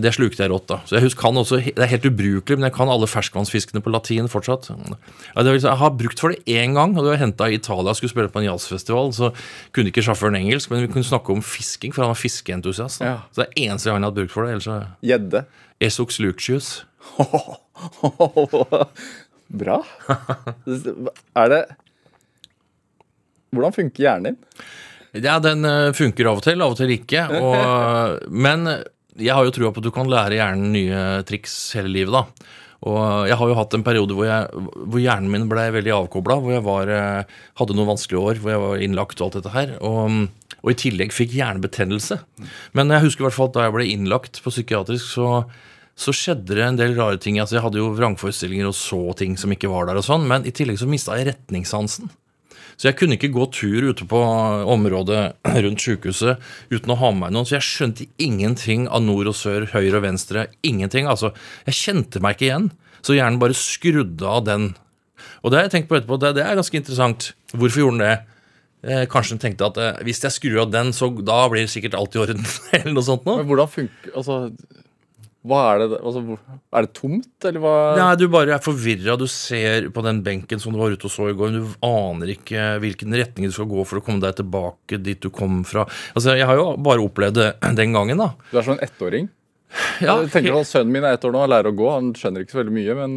det 0.04 0.10
slukte 0.12 0.44
jeg 0.44 0.50
rått, 0.52 0.66
da. 0.68 0.82
Så 0.84 0.98
jeg 0.98 1.06
husker, 1.06 1.22
kan 1.24 1.38
også, 1.40 1.56
Det 1.64 1.80
er 1.80 1.88
helt 1.88 2.04
ubrukelig, 2.04 2.58
men 2.58 2.68
jeg 2.68 2.74
kan 2.76 2.90
alle 2.92 3.08
ferskvannsfiskene 3.08 3.80
på 3.80 3.92
latin 3.92 4.28
fortsatt. 4.28 4.68
Si, 4.68 4.74
jeg 5.32 5.78
har 5.80 5.94
brukt 5.96 6.20
for 6.20 6.34
det 6.34 6.44
én 6.44 6.76
gang, 6.76 6.92
og 6.92 7.06
det 7.06 7.14
var 7.14 7.22
henta 7.22 7.48
i 7.48 7.56
Italia. 7.56 7.94
Skulle 7.96 8.12
spille 8.12 8.28
på 8.28 8.42
en 8.42 8.50
jazzfestival, 8.50 9.08
så 9.16 9.32
kunne 9.72 9.88
ikke 9.88 10.04
sjåføren 10.04 10.36
engelsk, 10.36 10.68
men 10.70 10.84
vi 10.84 10.92
kunne 10.92 11.08
snakke 11.08 11.32
om 11.32 11.40
fisking, 11.40 11.96
for 11.96 12.04
han 12.04 12.12
var 12.12 12.20
fiskeentusiast. 12.20 13.00
Ja. 13.00 13.24
Så 13.32 13.40
det 13.40 13.48
er 13.48 13.70
eneste 13.70 13.88
gang 13.88 13.96
jeg 13.96 14.04
har 14.04 14.12
hatt 14.12 14.20
bruk 14.20 14.32
for 14.36 14.44
det. 14.44 14.60
Gjedde. 15.00 15.48
Esox 15.80 16.20
lucius. 16.20 16.84
Bra. 19.48 19.80
Er 21.36 21.52
det 21.52 21.62
Hvordan 23.52 23.74
funker 23.76 24.06
hjernen 24.06 24.32
din? 24.32 24.64
Ja, 25.20 25.36
den 25.44 25.66
eh, 25.68 25.90
funker 25.92 26.30
av 26.30 26.40
og 26.40 26.46
til, 26.46 26.62
av 26.64 26.72
og 26.72 26.78
til 26.78 26.94
ikke. 26.94 27.26
Og, 27.36 28.22
men 28.46 28.64
jeg 29.20 29.36
har 29.36 29.44
jo 29.44 29.52
trua 29.52 29.72
på 29.74 29.82
at 29.82 29.88
du 29.88 29.92
kan 29.92 30.08
lære 30.08 30.38
hjernen 30.38 30.72
nye 30.72 31.00
triks 31.28 31.56
hele 31.76 31.92
livet, 31.92 32.14
da. 32.16 32.48
Og 32.82 33.28
jeg 33.28 33.38
har 33.38 33.50
jo 33.50 33.56
hatt 33.58 33.74
en 33.76 33.84
periode 33.86 34.14
hvor, 34.16 34.26
jeg, 34.26 34.62
hvor 34.90 34.98
hjernen 34.98 35.30
min 35.30 35.44
ble 35.50 35.68
veldig 35.76 35.92
avkobla, 36.00 36.38
hvor 36.42 36.56
jeg 36.56 36.64
var, 36.66 36.90
eh, 36.90 37.42
hadde 37.60 37.76
noen 37.78 37.92
vanskelige 37.92 38.22
år, 38.32 38.40
hvor 38.42 38.54
jeg 38.54 38.62
var 38.64 38.86
innlagt 38.86 39.20
og 39.20 39.28
alt 39.28 39.36
dette 39.38 39.52
her. 39.54 39.74
Og, 39.86 40.16
og 40.62 40.72
i 40.72 40.78
tillegg 40.80 41.14
fikk 41.14 41.36
hjernebetennelse. 41.36 42.18
Men 42.78 42.90
jeg 42.90 43.04
husker 43.06 43.22
i 43.22 43.28
hvert 43.28 43.38
fall 43.38 43.52
at 43.52 43.58
da 43.58 43.68
jeg 43.68 43.76
ble 43.76 43.86
innlagt 43.92 44.42
på 44.42 44.54
psykiatrisk, 44.54 45.12
så, 45.14 45.28
så 45.98 46.14
skjedde 46.16 46.56
det 46.56 46.64
en 46.64 46.78
del 46.78 46.96
rare 46.96 47.20
ting. 47.20 47.38
Altså, 47.40 47.58
jeg 47.58 47.64
hadde 47.66 47.80
jo 47.80 47.92
vrangforestillinger 47.96 48.70
og 48.70 48.76
så 48.76 49.00
ting 49.18 49.36
som 49.40 49.52
ikke 49.52 49.70
var 49.70 49.88
der, 49.88 50.00
og 50.00 50.06
sånn, 50.06 50.26
men 50.28 50.46
i 50.48 50.54
tillegg 50.54 50.80
så 50.80 50.88
mista 50.88 51.18
jeg 51.18 51.30
retningssansen. 51.30 52.10
Så 52.80 52.88
jeg 52.88 52.96
kunne 52.98 53.18
ikke 53.18 53.32
gå 53.34 53.44
tur 53.54 53.90
ute 53.92 54.06
på 54.08 54.20
området 54.72 55.20
rundt 55.66 55.84
sykehuset 55.84 56.40
uten 56.72 56.94
å 56.94 56.98
ha 56.98 57.12
med 57.12 57.26
meg 57.26 57.34
noen. 57.36 57.48
Så 57.48 57.58
jeg 57.58 57.68
skjønte 57.68 58.08
ingenting 58.22 58.88
av 58.88 59.04
nord 59.04 59.30
og 59.30 59.36
sør, 59.38 59.68
høyre 59.74 60.00
og 60.00 60.06
venstre. 60.06 60.48
Ingenting. 60.66 61.06
altså. 61.06 61.30
Jeg 61.68 61.78
kjente 61.78 62.22
meg 62.24 62.36
ikke 62.38 62.48
igjen. 62.48 62.70
Så 63.02 63.16
hjernen 63.16 63.40
bare 63.42 63.58
skrudde 63.58 64.26
av 64.26 64.44
den. 64.48 64.72
Og 65.42 65.52
det 65.52 65.58
har 65.58 65.66
jeg 65.68 65.74
tenkt 65.76 65.90
på 65.90 65.98
etterpå. 65.98 66.18
Det, 66.22 66.34
det 66.38 66.46
er 66.46 66.58
ganske 66.58 66.78
interessant. 66.80 67.32
Hvorfor 67.52 67.84
gjorde 67.84 67.98
den 67.98 68.06
det? 68.06 68.18
Eh, 68.82 69.04
kanskje 69.06 69.36
den 69.36 69.42
tenkte 69.44 69.68
at 69.68 69.78
eh, 69.78 69.98
hvis 70.06 70.22
jeg 70.24 70.34
skrur 70.34 70.64
av 70.64 70.72
den, 70.72 70.90
så 70.96 71.06
da 71.22 71.44
blir 71.50 71.66
det 71.66 71.70
sikkert 71.70 71.94
alt 71.98 72.16
i 72.16 72.22
orden. 72.24 72.42
eller 72.80 72.96
noe 72.96 73.06
sånt 73.06 73.28
nå. 73.28 73.38
Men 73.38 73.50
hvordan 73.50 73.70
funker 73.70 74.16
Altså, 74.18 74.38
hva 75.42 75.60
er 75.72 75.80
det 75.82 75.96
altså, 75.98 76.20
Er 76.70 76.86
det 76.86 76.92
tomt, 76.94 77.46
eller 77.48 77.62
hva? 77.64 77.74
Nei, 77.98 78.10
du 78.20 78.28
bare 78.30 78.54
er 78.54 78.62
forvirra. 78.62 79.16
Du 79.18 79.26
ser 79.30 79.88
på 79.94 80.04
den 80.06 80.20
benken 80.22 80.62
som 80.62 80.74
du 80.74 80.78
var 80.78 80.94
ute 80.94 81.08
og 81.08 81.14
så 81.14 81.30
i 81.32 81.34
går, 81.34 81.50
men 81.50 81.64
du 81.64 81.76
aner 81.86 82.30
ikke 82.36 82.66
hvilken 82.82 83.16
retning 83.18 83.50
du 83.50 83.56
skal 83.56 83.66
gå 83.70 83.82
for 83.88 83.98
å 83.98 84.04
komme 84.06 84.22
deg 84.22 84.38
tilbake 84.38 85.00
dit 85.02 85.18
du 85.22 85.32
kom 85.34 85.64
fra. 85.66 85.88
Altså, 86.14 86.36
Jeg 86.38 86.46
har 86.46 86.60
jo 86.60 86.76
bare 86.78 87.02
opplevd 87.02 87.40
det 87.40 87.50
den 87.80 87.96
gangen, 87.98 88.22
da. 88.22 88.30
Du 88.52 88.60
er 88.60 88.68
som 88.68 88.76
en 88.78 88.84
ettåring? 88.86 89.26
Ja, 90.02 90.18
jeg 90.20 90.32
tenker 90.32 90.58
at 90.58 90.68
Sønnen 90.68 90.92
min 90.92 91.04
er 91.06 91.16
ett 91.16 91.24
år 91.24 91.32
nå 91.34 91.44
og 91.44 91.52
lærer 91.52 91.70
å 91.70 91.76
gå. 91.76 91.86
Han 91.94 92.10
skjønner 92.18 92.44
ikke 92.44 92.56
så 92.56 92.60
veldig 92.62 92.74
mye, 92.74 92.96
men 92.98 93.14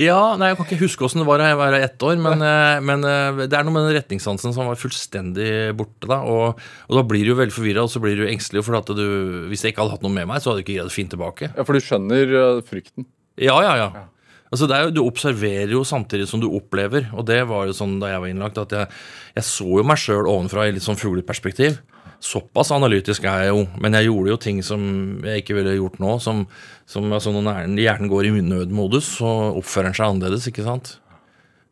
ja 0.00 0.36
nei, 0.38 0.50
Jeg 0.50 0.58
kan 0.58 0.66
ikke 0.66 0.80
huske 0.82 1.04
åssen 1.06 1.22
det 1.22 1.26
var 1.28 1.40
da 1.40 1.50
jeg 1.50 1.58
var 1.60 1.76
ett 1.76 2.04
år, 2.06 2.16
men, 2.22 2.42
eh, 2.44 2.80
men 2.84 3.06
eh, 3.06 3.42
det 3.44 3.56
er 3.56 3.66
noe 3.66 3.74
med 3.74 3.86
den 3.88 3.96
retningssansen 3.98 4.54
som 4.56 4.70
var 4.70 4.78
fullstendig 4.80 5.50
borte. 5.78 6.08
da, 6.10 6.20
Og, 6.26 6.60
og 6.88 6.98
da 6.98 7.04
blir 7.06 7.26
du 7.26 7.32
jo 7.34 7.40
veldig 7.40 7.54
forvirra, 7.54 7.84
og 7.86 7.92
så 7.92 8.02
blir 8.02 8.18
du 8.18 8.26
engstelig. 8.28 8.64
For 8.66 8.78
at 8.78 8.90
du, 8.96 9.04
hvis 9.50 9.64
jeg 9.64 9.74
ikke 9.74 9.84
hadde 9.84 9.96
hatt 9.96 10.06
noe 10.06 10.14
med 10.14 10.28
meg, 10.30 10.42
så 10.42 10.50
hadde 10.50 10.62
du 10.62 10.66
ikke 10.66 10.78
greid 10.78 10.92
å 10.92 10.96
finne 10.96 11.14
tilbake. 11.14 11.52
Ja, 11.54 11.66
for 11.66 11.76
du 11.76 11.84
skjønner 11.84 12.34
uh, 12.34 12.64
frykten. 12.66 13.08
Ja, 13.40 13.56
ja, 13.64 13.76
ja. 13.78 14.08
Altså 14.50 14.66
det 14.66 14.76
er 14.76 14.88
jo, 14.88 14.94
Du 14.96 15.04
observerer 15.04 15.70
jo 15.70 15.84
samtidig 15.86 16.26
som 16.28 16.42
du 16.42 16.48
opplever. 16.50 17.06
Og 17.14 17.26
det 17.28 17.40
var 17.48 17.68
jo 17.68 17.76
sånn 17.76 18.00
da 18.02 18.10
jeg 18.12 18.24
var 18.24 18.32
innlagt, 18.32 18.58
at 18.58 18.74
jeg, 18.74 18.90
jeg 19.38 19.46
så 19.46 19.68
jo 19.78 19.86
meg 19.86 20.00
sjøl 20.02 20.26
ovenfra 20.26 20.66
i 20.66 20.74
litt 20.74 20.86
sånn 20.86 20.98
fugleperspektiv. 20.98 21.78
Såpass 22.20 22.68
analytisk 22.76 23.24
er 23.24 23.46
jeg 23.46 23.52
jo, 23.54 23.60
men 23.80 23.94
jeg 23.96 24.10
gjorde 24.10 24.28
jo 24.34 24.36
ting 24.44 24.58
som 24.66 24.82
jeg 25.24 25.40
ikke 25.42 25.54
ville 25.56 25.72
gjort 25.78 25.98
nå. 26.02 26.18
Som, 26.20 26.42
som 26.86 27.06
altså 27.16 27.32
Når 27.32 27.62
hjernen- 27.80 28.10
går 28.12 28.28
i 28.28 28.32
nødmodus, 28.44 29.08
så 29.18 29.30
oppfører 29.56 29.88
den 29.88 29.96
seg 29.96 30.06
annerledes, 30.10 30.46
ikke 30.50 30.66
sant? 30.66 30.98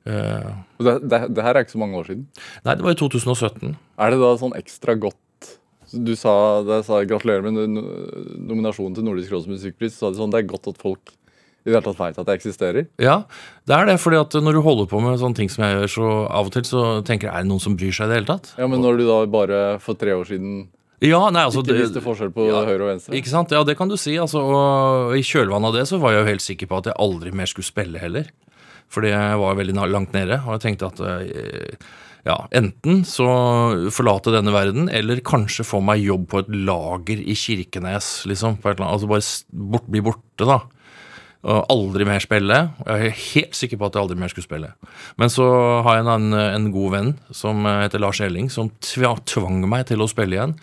Uh, 0.08 0.54
Det, 0.80 0.94
det, 1.04 1.18
det 1.36 1.44
her 1.44 1.52
er 1.58 1.66
ikke 1.66 1.74
så 1.76 1.82
mange 1.82 1.98
år 2.00 2.06
siden. 2.08 2.26
nei, 2.64 2.74
det 2.74 2.84
var 2.86 2.94
i 2.94 3.00
2017. 3.02 3.74
Er 4.00 4.10
det 4.14 4.20
da 4.22 4.30
sånn 4.40 4.56
ekstra 4.56 4.94
godt 4.96 5.50
Du 5.92 6.14
sa, 6.16 6.32
da 6.64 6.78
jeg 6.80 6.84
sa 6.88 7.02
gratulerer 7.04 7.44
med 7.44 7.68
nominasjonen 8.48 8.94
til 8.96 9.04
Nordisk 9.04 9.32
råds 9.32 9.46
musikkpris. 9.48 9.94
Så 9.96 10.06
sa 10.06 10.10
du 10.12 10.18
sånn, 10.20 10.32
det 10.32 10.42
er 10.42 10.48
godt 10.48 10.68
at 10.72 10.80
folk 10.80 11.12
i 11.66 11.68
det 11.70 11.74
hele 11.74 11.84
tatt 11.84 11.98
veit 11.98 12.18
at 12.20 12.26
det 12.28 12.36
eksisterer. 12.38 12.86
Ja, 13.02 13.16
det 13.68 13.76
er 13.76 13.88
det. 13.90 13.98
fordi 14.00 14.20
at 14.20 14.34
når 14.40 14.56
du 14.56 14.60
holder 14.64 14.88
på 14.88 15.00
med 15.04 15.18
sånne 15.20 15.36
ting 15.36 15.50
som 15.52 15.64
jeg 15.66 15.76
gjør, 15.76 15.92
så 15.92 16.08
av 16.30 16.48
og 16.48 16.54
til 16.54 16.64
så 16.64 16.82
tenker 17.04 17.28
jeg 17.28 17.34
er 17.34 17.44
det 17.44 17.50
noen 17.50 17.62
som 17.64 17.76
bryr 17.76 17.92
seg 17.92 18.08
i 18.08 18.12
det 18.12 18.20
hele 18.20 18.30
tatt? 18.30 18.52
Ja, 18.56 18.66
Men 18.70 18.80
når 18.84 18.98
du 19.00 19.04
da 19.08 19.18
bare 19.26 19.62
for 19.84 19.98
tre 19.98 20.14
år 20.16 20.24
siden 20.30 20.68
Ja, 21.04 21.20
nei, 21.30 21.44
altså 21.44 21.62
ikke 21.62 21.76
visste 21.78 22.02
forskjell 22.02 22.32
på 22.34 22.48
Ja, 22.48 22.64
høyre 22.66 22.82
og 22.86 22.90
venstre 22.94 23.14
Ikke 23.14 23.30
sant? 23.30 23.52
Ja, 23.54 23.62
det 23.66 23.76
kan 23.78 23.90
du 23.90 23.96
si. 24.00 24.16
Altså, 24.18 24.40
og 24.42 25.14
I 25.18 25.22
kjølvannet 25.22 25.70
av 25.70 25.76
det 25.78 25.86
så 25.90 26.00
var 26.02 26.14
jeg 26.14 26.24
jo 26.24 26.30
helt 26.32 26.46
sikker 26.46 26.70
på 26.70 26.80
at 26.80 26.90
jeg 26.90 26.98
aldri 26.98 27.34
mer 27.34 27.50
skulle 27.50 27.68
spille 27.68 28.00
heller. 28.02 28.30
Fordi 28.88 29.12
jeg 29.12 29.38
var 29.42 29.58
veldig 29.58 29.76
langt 29.92 30.14
nede, 30.16 30.40
og 30.46 30.54
jeg 30.56 30.64
tenkte 30.64 30.88
at 30.88 31.00
eh, 31.04 31.76
ja, 32.26 32.38
enten 32.56 33.02
så 33.08 33.26
forlate 33.94 34.32
denne 34.34 34.52
verden, 34.52 34.88
eller 34.92 35.20
kanskje 35.24 35.66
få 35.66 35.80
meg 35.84 36.02
jobb 36.02 36.26
på 36.32 36.40
et 36.42 36.50
lager 36.66 37.20
i 37.20 37.36
Kirkenes, 37.36 38.08
liksom. 38.28 38.56
På 38.62 38.70
et 38.70 38.78
eller 38.78 38.88
annet, 38.88 38.96
altså 38.96 39.10
bare 39.12 39.68
bort, 39.76 39.86
bli 39.92 40.02
borte, 40.04 40.48
da. 40.48 40.58
Og 41.46 41.70
aldri 41.70 42.02
mer 42.08 42.22
spille. 42.22 42.56
Jeg 42.82 43.08
er 43.08 43.20
helt 43.22 43.54
sikker 43.54 43.78
på 43.78 43.86
at 43.86 43.94
jeg 43.94 44.02
aldri 44.02 44.18
mer 44.18 44.32
skulle 44.32 44.48
spille. 44.48 44.72
Men 45.20 45.30
så 45.30 45.46
har 45.86 46.00
jeg 46.00 46.08
en, 46.10 46.34
en 46.34 46.68
god 46.74 46.94
venn 46.96 47.12
som 47.30 47.62
heter 47.68 48.02
Lars 48.02 48.18
Elling, 48.24 48.50
som 48.50 48.72
tvang 48.82 49.62
meg 49.70 49.86
til 49.92 50.02
å 50.02 50.10
spille 50.10 50.34
igjen. 50.34 50.56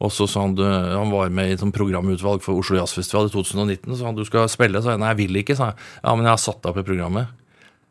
Og 0.00 0.12
så 0.14 0.24
sa 0.30 0.46
han 0.46 0.54
han 0.56 1.10
var 1.12 1.32
med 1.34 1.50
i 1.50 1.56
et 1.58 1.64
programutvalg 1.76 2.40
for 2.44 2.62
Oslo 2.62 2.78
Jazzfestival 2.78 3.28
i 3.28 3.34
2019. 3.34 3.98
Så 3.98 4.06
han 4.06 4.16
du 4.16 4.24
skal 4.24 4.48
spille. 4.48 4.80
Så 4.80 4.94
jeg 4.94 5.02
nei, 5.02 5.10
jeg 5.12 5.20
vil 5.24 5.42
ikke. 5.42 5.58
sa 5.58 5.72
jeg. 5.72 5.82
Ja, 6.00 6.14
men 6.14 6.24
jeg 6.24 6.32
har 6.32 6.42
satt 6.46 6.62
deg 6.62 6.72
opp 6.72 6.80
i 6.80 6.86
programmet. 6.86 7.36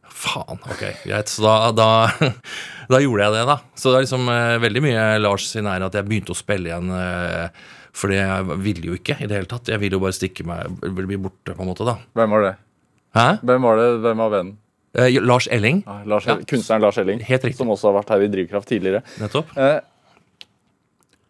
Faen, 0.10 0.58
ok, 0.58 0.82
greit. 1.06 1.30
Så 1.32 1.44
da, 1.46 1.70
da, 1.76 1.90
da 2.92 3.02
gjorde 3.04 3.28
jeg 3.28 3.36
det, 3.38 3.44
da. 3.52 3.60
Så 3.78 3.92
det 3.92 4.00
er 4.00 4.08
liksom 4.08 4.32
eh, 4.34 4.56
veldig 4.64 4.84
mye 4.88 5.04
Lars 5.22 5.46
sin 5.52 5.70
ære 5.70 5.92
at 5.92 6.00
jeg 6.00 6.08
begynte 6.10 6.34
å 6.34 6.40
spille 6.40 6.72
igjen. 6.72 6.90
Eh, 6.96 7.68
fordi 7.94 8.16
jeg 8.20 8.58
ville 8.64 8.90
jo 8.92 8.98
ikke 9.00 9.16
i 9.22 9.28
det 9.28 9.36
hele 9.40 9.50
tatt. 9.50 9.68
Jeg 9.72 9.80
ville 9.82 9.98
jo 9.98 10.04
bare 10.04 10.16
stikke 10.16 10.46
meg, 10.46 10.80
bli 10.82 11.18
borte, 11.18 11.54
på 11.56 11.62
en 11.64 11.70
måte, 11.72 11.86
da. 11.88 11.98
Hvem 12.16 12.30
var 12.36 12.42
det? 12.48 12.56
Hæ? 13.18 13.28
Hvem 13.44 13.62
var 13.66 13.78
det? 13.82 13.88
Hvem 14.06 14.18
var 14.26 14.30
vennen? 14.36 14.58
Eh, 14.98 15.20
Lars 15.22 15.48
Elling, 15.54 15.84
Ah, 15.86 16.04
Lars, 16.06 16.26
Ja. 16.26 16.36
Kunstneren 16.50 16.82
Lars 16.82 16.98
Elling. 16.98 17.20
Helt 17.22 17.44
riktig. 17.46 17.58
Som 17.58 17.70
også 17.70 17.92
har 17.92 18.00
vært 18.02 18.10
her 18.10 18.22
i 18.26 18.28
Drivkraft 18.34 18.68
tidligere. 18.70 19.04
nettopp. 19.22 19.56
Eh, 19.58 19.80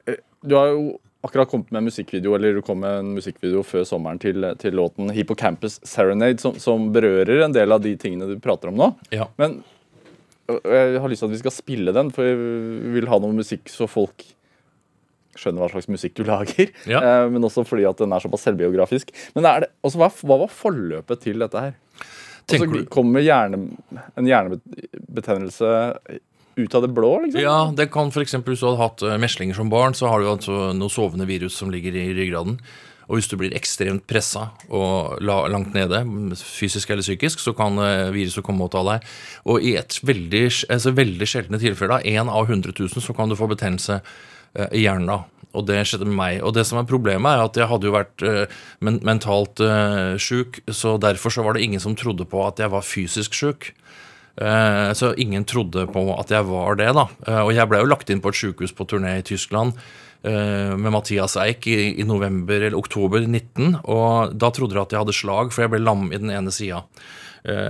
eh, 0.08 0.16
du 0.46 0.56
har 0.56 0.68
jo 0.72 1.00
akkurat 1.24 1.50
kommet 1.51 1.72
med 1.72 1.82
en 1.82 1.89
musikkvideo 1.89 2.36
Eller 2.36 2.54
du 2.56 2.62
kom 2.63 2.80
med 2.80 3.00
en 3.01 3.10
musikkvideo 3.18 3.60
før 3.68 3.84
sommeren 3.88 4.20
til, 4.20 4.39
til 4.60 4.72
låten 4.80 5.10
Hippocampus 5.12 5.80
Serenade, 5.84 6.39
som, 6.39 6.56
som 6.60 6.92
berører 6.96 7.44
en 7.44 7.51
del 7.56 7.72
av 7.75 7.82
de 7.84 7.96
tingene 8.00 8.28
du 8.30 8.39
prater 8.39 8.70
om 8.72 8.75
nå. 8.80 8.88
Ja. 9.12 9.28
Men 9.38 9.62
øh, 10.50 10.60
jeg 10.63 11.01
har 11.04 11.10
lyst 11.12 11.20
til 11.25 11.28
at 11.28 11.36
vi 11.36 11.42
skal 11.44 11.51
spille 11.56 11.94
den, 11.96 12.12
for 12.16 12.24
vi 12.24 12.94
vil 13.00 13.10
ha 13.12 13.20
noe 13.20 13.36
musikk 13.36 13.68
så 13.72 13.88
folk 13.92 14.24
skjønner 15.39 15.63
hva 15.63 15.72
slags 15.74 15.89
musikk 15.91 16.17
du 16.19 16.24
lager, 16.27 16.69
Ja. 16.89 17.00
eh, 17.01 17.27
men 17.31 17.43
også 17.48 17.63
fordi 17.67 17.88
at 17.89 17.98
den 18.03 18.12
er 18.13 18.19
såpass 18.24 18.43
selvbiografisk. 18.48 19.13
Men 19.36 19.48
det, 19.48 19.69
også, 19.84 20.01
hva, 20.03 20.12
hva 20.27 20.39
var 20.43 20.51
forløpet 20.53 21.24
til 21.25 21.39
dette 21.46 21.65
her? 21.69 21.77
Og 22.50 22.63
så 22.63 22.86
kommer 22.89 23.22
hjerne, 23.22 23.60
en 24.17 24.25
hjernebetennelse 24.29 25.69
ut 26.60 26.75
av 26.75 26.81
det 26.84 26.89
blå, 26.91 27.12
liksom? 27.24 27.41
Ja, 27.41 27.72
det 27.75 27.88
kan 27.93 28.10
f.eks. 28.12 28.34
hvis 28.36 28.60
du 28.63 28.67
hadde 28.67 28.81
hatt 28.81 29.03
eh, 29.05 29.17
meslinger 29.22 29.55
som 29.55 29.69
barn, 29.72 29.93
så 29.96 30.10
har 30.12 30.19
du 30.19 30.27
altså 30.34 30.72
noe 30.75 30.91
sovende 30.91 31.27
virus 31.29 31.55
som 31.62 31.72
ligger 31.72 31.96
i 31.96 32.10
ryggraden. 32.17 32.58
Og 33.10 33.17
hvis 33.17 33.29
du 33.31 33.38
blir 33.39 33.55
ekstremt 33.58 34.03
pressa 34.10 34.50
og 34.69 35.15
la, 35.25 35.39
langt 35.50 35.74
nede, 35.74 36.03
fysisk 36.38 36.91
eller 36.93 37.01
psykisk, 37.05 37.39
så 37.41 37.55
kan 37.58 37.79
eh, 37.81 38.10
viruset 38.13 38.43
komme 38.46 38.67
og 38.67 38.74
ta 38.75 38.84
deg. 38.86 39.08
Og 39.50 39.63
i 39.65 39.75
et 39.79 39.98
veldig, 40.05 40.43
altså 40.69 40.93
veldig 40.98 41.29
sjeldne 41.31 41.62
tilfeller, 41.63 42.05
én 42.05 42.29
av 42.29 42.50
100 42.51 42.75
000, 42.75 43.01
så 43.01 43.15
kan 43.17 43.31
du 43.31 43.38
få 43.39 43.48
betennelse 43.50 44.01
i 44.72 44.86
hjernen. 44.86 45.25
Og 45.58 45.65
det 45.65 45.82
skjedde 45.89 46.06
med 46.06 46.18
meg. 46.20 46.39
Og 46.46 46.53
det 46.53 46.65
som 46.70 46.77
er 46.77 46.89
problemet, 46.89 47.25
er 47.32 47.48
at 47.48 47.58
jeg 47.58 47.70
hadde 47.72 47.89
jo 47.89 47.96
vært 47.96 48.22
eh, 48.22 48.60
men, 48.86 49.00
mentalt 49.06 49.62
uh, 49.65 50.13
sjuk, 50.22 50.62
så 50.70 50.98
derfor 51.01 51.34
så 51.34 51.46
var 51.46 51.58
det 51.58 51.65
ingen 51.65 51.82
som 51.82 51.98
trodde 51.98 52.27
på 52.29 52.44
at 52.46 52.62
jeg 52.62 52.70
var 52.70 52.86
fysisk 52.86 53.34
sjuk. 53.34 53.72
Eh, 54.39 54.91
Så 54.94 55.13
ingen 55.20 55.44
trodde 55.44 55.88
på 55.91 56.03
at 56.15 56.29
jeg 56.32 56.46
var 56.48 56.77
det, 56.79 56.94
da. 56.96 57.08
Eh, 57.27 57.41
Og 57.44 57.53
jeg 57.53 57.68
ble 57.68 57.82
jo 57.82 57.89
lagt 57.89 58.10
inn 58.10 58.22
på 58.24 58.32
et 58.32 58.39
sykehus 58.39 58.72
på 58.72 58.86
turné 58.88 59.18
i 59.20 59.25
Tyskland 59.25 59.74
eh, 60.24 60.75
med 60.79 60.94
Mathias 60.96 61.36
Eik 61.36 61.68
i, 61.68 62.00
i 62.00 62.06
november 62.08 62.56
eller 62.56 62.77
oktober 62.77 63.20
19. 63.25 63.82
Og 63.84 64.38
da 64.39 64.51
trodde 64.56 64.77
de 64.77 64.84
at 64.84 64.96
jeg 64.96 65.01
hadde 65.01 65.18
slag, 65.18 65.51
for 65.51 65.65
jeg 65.65 65.74
ble 65.74 65.84
lam 65.84 66.08
i 66.13 66.22
den 66.22 66.32
ene 66.32 66.53
sida. 66.56 66.86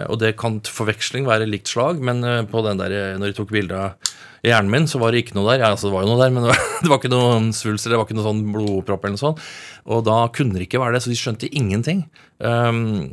Og 0.10 0.18
det 0.22 0.36
kan 0.40 0.58
til 0.66 0.74
forveksling 0.74 1.28
være 1.30 1.50
likt 1.50 1.70
slag, 1.70 2.02
men 2.02 2.24
eh, 2.26 2.42
på 2.50 2.64
den 2.66 2.82
der, 2.82 2.96
eh, 2.96 3.18
når 3.20 3.32
de 3.32 3.38
tok 3.38 3.54
bilde 3.54 3.78
av 3.78 4.14
hjernen 4.46 4.72
min, 4.74 4.88
så 4.90 5.02
var 5.02 5.14
det 5.14 5.24
ikke 5.24 5.38
noe 5.38 5.50
der. 5.52 5.64
Ja, 5.64 5.72
altså, 5.74 5.90
det 5.90 5.96
var 5.98 6.06
jo 6.06 6.14
noe 6.14 6.22
der, 6.24 6.34
men 6.34 6.48
det 6.84 6.90
var, 6.90 7.00
ikke 7.00 7.14
noen 7.14 7.52
svulster, 7.56 7.94
det 7.94 8.00
var 8.00 8.08
ikke 8.08 8.18
noe 8.18 8.30
sånn 8.30 8.46
blodpropp 8.54 9.06
eller 9.06 9.18
noe 9.18 9.26
sånt. 9.26 9.44
Og 9.90 10.06
da 10.08 10.22
kunne 10.36 10.58
det 10.58 10.70
ikke 10.70 10.82
være 10.82 10.98
det, 10.98 11.04
så 11.06 11.14
de 11.14 11.20
skjønte 11.20 11.52
ingenting. 11.52 12.06
Um, 12.40 13.12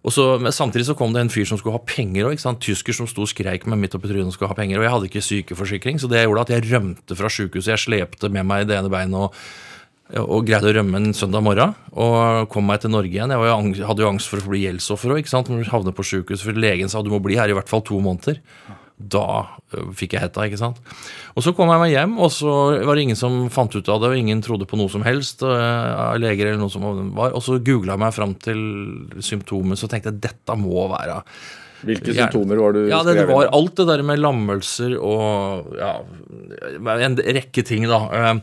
og 0.00 0.14
så, 0.14 0.24
Samtidig 0.54 0.86
så 0.88 0.96
kom 0.96 1.12
det 1.12 1.20
en 1.24 1.32
fyr 1.32 1.48
som 1.48 1.58
skulle 1.60 1.76
ha 1.76 1.82
penger 1.84 2.30
òg. 2.30 2.40
Tysker 2.64 2.96
som 2.96 3.08
sto 3.10 3.26
og 3.26 3.32
skreik 3.32 3.66
meg 3.68 3.82
midt 3.82 3.96
oppi 3.98 4.08
trynet 4.08 4.30
og 4.30 4.36
skulle 4.36 4.52
ha 4.52 4.56
penger. 4.56 4.80
Og 4.80 4.86
jeg 4.86 4.94
hadde 4.94 5.10
ikke 5.10 5.26
sykeforsikring, 5.26 6.00
så 6.00 6.08
det 6.08 6.22
gjorde 6.24 6.46
at 6.46 6.54
jeg 6.54 6.70
rømte 6.70 7.18
fra 7.18 7.28
sjukehuset. 7.32 7.74
Jeg 7.74 7.84
slepte 7.84 8.32
med 8.32 8.48
meg 8.48 8.64
det 8.70 8.78
ene 8.78 8.92
beinet 8.92 9.28
og, 9.28 9.36
og 10.18 10.46
greide 10.48 10.70
å 10.70 10.74
rømme 10.74 10.98
en 10.98 11.12
søndag 11.14 11.44
morgen. 11.46 11.74
Og 11.94 12.48
kom 12.50 12.66
meg 12.66 12.80
til 12.82 12.90
Norge 12.90 13.12
igjen. 13.12 13.30
Jeg 13.30 13.38
var 13.38 13.46
jo 13.50 13.56
ang- 13.56 13.86
hadde 13.86 14.02
jo 14.04 14.10
angst 14.10 14.28
for 14.28 14.38
å 14.42 14.48
bli 14.50 14.64
gjeldsoffer 14.66 15.14
òg, 15.14 15.24
Havne 15.70 15.92
på 15.94 16.02
sykehus. 16.02 16.42
For 16.42 16.52
legen 16.52 16.88
sa 16.88 17.02
du 17.02 17.10
må 17.10 17.22
bli 17.22 17.36
her 17.36 17.48
i 17.48 17.52
hvert 17.54 17.68
fall 17.68 17.82
to 17.82 18.00
måneder. 18.00 18.40
Da 19.00 19.46
fikk 19.96 20.12
jeg 20.12 20.20
hetta, 20.20 20.44
ikke 20.44 20.58
sant. 20.58 20.76
Og 21.34 21.42
så 21.42 21.54
kom 21.56 21.70
jeg 21.72 21.80
meg 21.80 21.92
hjem, 21.94 22.18
og 22.20 22.28
så 22.30 22.84
var 22.84 22.94
det 22.98 23.02
ingen 23.06 23.16
som 23.16 23.48
fant 23.48 23.72
ut 23.74 23.88
av 23.88 24.00
det, 24.02 24.10
og 24.10 24.16
ingen 24.18 24.42
trodde 24.42 24.66
på 24.68 24.76
noe 24.76 24.90
som 24.92 25.02
helst 25.06 25.40
ø, 25.40 25.48
av 25.48 26.18
leger 26.20 26.50
eller 26.50 26.60
noe 26.60 26.68
som 26.68 26.82
var. 27.16 27.32
Og 27.32 27.40
så 27.40 27.56
googla 27.64 27.94
jeg 27.96 28.02
meg 28.02 28.12
fram 28.12 28.34
til 28.34 28.60
symptomer, 29.24 29.78
så 29.80 29.88
tenkte 29.88 30.12
jeg 30.12 30.20
dette 30.20 30.56
må 30.58 30.84
være 30.92 31.22
Hvilke 31.80 32.12
symptomer 32.12 32.58
var 32.60 32.74
du 32.76 32.82
Ja, 32.90 32.98
det, 33.02 33.14
det 33.16 33.26
var 33.30 33.48
alt 33.56 33.74
det 33.80 33.86
der 33.88 34.02
med 34.04 34.20
lammelser 34.20 34.98
og 35.00 35.70
ja, 35.80 35.94
en 37.08 37.16
rekke 37.16 37.64
ting, 37.64 37.86
da. 37.88 38.34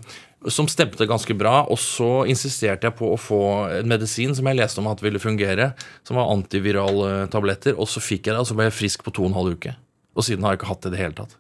Som 0.46 0.68
stemte 0.70 1.08
ganske 1.10 1.34
bra. 1.34 1.64
Og 1.72 1.80
så 1.82 2.28
insisterte 2.30 2.88
jeg 2.90 2.98
på 3.00 3.10
å 3.14 3.18
få 3.18 3.42
en 3.80 3.90
medisin 3.90 4.36
som 4.38 4.46
jeg 4.48 4.60
leste 4.60 4.84
om 4.84 4.90
at 4.92 5.02
ville 5.02 5.22
fungere, 5.22 5.72
som 6.08 6.20
var 6.20 6.30
antivirale 6.34 7.26
tabletter. 7.34 7.78
Og 7.78 7.90
så 7.90 8.04
fikk 8.04 8.30
jeg 8.30 8.36
det, 8.38 8.44
og 8.44 8.50
så 8.50 8.58
ble 8.58 8.70
jeg 8.70 8.78
frisk 8.78 9.06
på 9.08 9.16
to 9.18 9.26
og 9.26 9.32
en 9.32 9.40
halv 9.40 9.58
uke. 9.58 9.74
Og 10.18 10.26
siden 10.26 10.46
har 10.46 10.54
jeg 10.54 10.62
ikke 10.62 10.72
hatt 10.72 10.86
det 10.86 10.94
i 10.94 10.96
det 10.96 11.04
hele 11.04 11.18
tatt. 11.18 11.38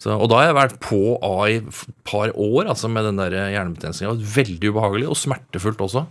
Så, 0.00 0.14
og 0.14 0.30
da 0.32 0.38
har 0.40 0.48
jeg 0.48 0.56
vært 0.56 0.78
på 0.80 1.00
A 1.26 1.34
i 1.50 1.58
et 1.58 1.80
par 2.08 2.30
år 2.32 2.70
altså 2.72 2.88
med 2.88 3.04
den 3.04 3.20
hjernebetennelsen. 3.20 4.22
Veldig 4.34 4.72
ubehagelig, 4.72 5.10
og 5.12 5.18
smertefullt 5.20 5.82
også. 5.84 6.06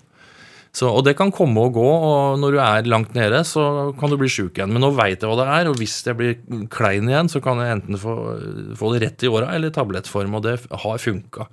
Så, 0.69 0.85
og 0.85 1.01
det 1.07 1.15
kan 1.17 1.31
komme 1.33 1.63
og 1.65 1.73
gå, 1.73 1.87
og 1.89 2.37
når 2.37 2.53
du 2.53 2.59
er 2.61 2.89
langt 2.91 3.15
nede, 3.17 3.41
så 3.47 3.89
kan 3.97 4.11
du 4.11 4.19
bli 4.21 4.29
sjuk 4.29 4.59
igjen. 4.59 4.69
Men 4.75 4.85
nå 4.85 4.91
veit 4.93 5.17
jeg 5.17 5.25
hva 5.25 5.39
det 5.39 5.47
er, 5.55 5.69
og 5.71 5.79
hvis 5.81 5.95
jeg 6.05 6.19
blir 6.19 6.37
klein 6.69 7.09
igjen, 7.09 7.31
så 7.33 7.41
kan 7.41 7.61
jeg 7.63 7.79
enten 7.79 7.97
få, 7.97 8.15
få 8.77 8.93
det 8.93 9.01
rett 9.07 9.25
i 9.25 9.31
åra 9.31 9.49
eller 9.55 9.73
i 9.73 9.75
tablettform, 9.79 10.37
og 10.37 10.45
det 10.45 10.59
har 10.69 11.01
funka. 11.01 11.49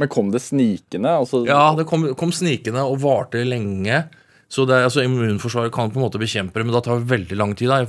Men 0.00 0.10
kom 0.12 0.30
det 0.34 0.42
snikende? 0.44 1.16
Altså, 1.22 1.42
Ja, 1.48 1.74
det 1.76 1.86
kom, 1.88 2.06
kom 2.18 2.32
snikende 2.34 2.84
og 2.84 3.00
varte 3.04 3.42
lenge. 3.46 4.04
Så 4.52 4.62
det, 4.68 4.78
altså, 4.86 5.02
Immunforsvaret 5.02 5.74
kan 5.74 5.90
på 5.90 5.98
en 5.98 6.04
måte 6.06 6.20
bekjempe 6.22 6.60
det, 6.60 6.66
men 6.66 6.74
det 6.76 6.84
tar 6.86 7.02
veldig 7.02 7.38
lang 7.38 7.54
tid. 7.58 7.72
Da, 7.72 7.82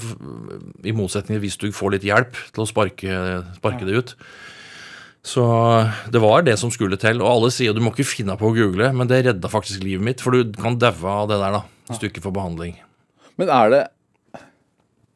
i, 0.87 0.93
motsetning 0.95 1.37
til 1.37 1.43
hvis 1.43 1.59
du 1.61 1.67
får 1.75 1.97
litt 1.97 2.07
hjelp 2.07 2.39
til 2.55 2.63
å 2.63 2.69
sparke, 2.69 3.19
sparke 3.59 3.85
det 3.85 3.99
ut. 3.99 4.15
Så 5.27 5.43
det 6.13 6.21
var 6.23 6.45
det 6.47 6.55
som 6.61 6.71
skulle 6.73 6.97
til. 6.99 7.21
Og 7.21 7.29
alle 7.29 7.51
sier 7.53 7.75
du 7.75 7.83
må 7.83 7.91
ikke 7.93 8.07
finne 8.07 8.37
på 8.39 8.49
å 8.49 8.55
google, 8.55 8.89
men 8.95 9.09
det 9.09 9.25
redda 9.27 9.51
faktisk 9.51 9.83
livet 9.85 10.05
mitt. 10.07 10.23
For 10.23 10.33
du 10.33 10.55
kan 10.57 10.79
daue 10.81 11.13
av 11.13 11.27
det 11.29 11.37
der 11.43 11.59
da, 11.59 11.63
ikke 12.09 12.23
får 12.23 12.35
behandling. 12.39 12.77
Men 13.37 13.53
er 13.53 13.73
det 13.73 13.83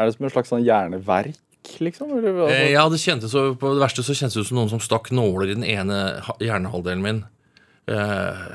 Er 0.02 0.08
det 0.10 0.16
som 0.16 0.26
en 0.26 0.32
slags 0.34 0.50
sånn 0.50 0.64
hjerneverk, 0.66 1.38
liksom? 1.80 2.12
Eller, 2.18 2.34
altså, 2.34 2.56
Eh, 2.56 2.72
Ja, 2.72 2.88
det 2.90 3.00
kjentes 3.00 3.32
På 3.60 3.74
det 3.76 3.84
verste 3.84 4.04
så 4.04 4.16
kjentes 4.18 4.34
det 4.34 4.42
ut 4.42 4.48
som 4.48 4.58
noen 4.58 4.70
som 4.70 4.80
stakk 4.80 5.12
nåler 5.12 5.52
i 5.52 5.56
den 5.56 5.64
ene 5.68 6.22
hjernehalvdelen 6.40 7.02
min. 7.02 7.24
Eh, 7.88 8.46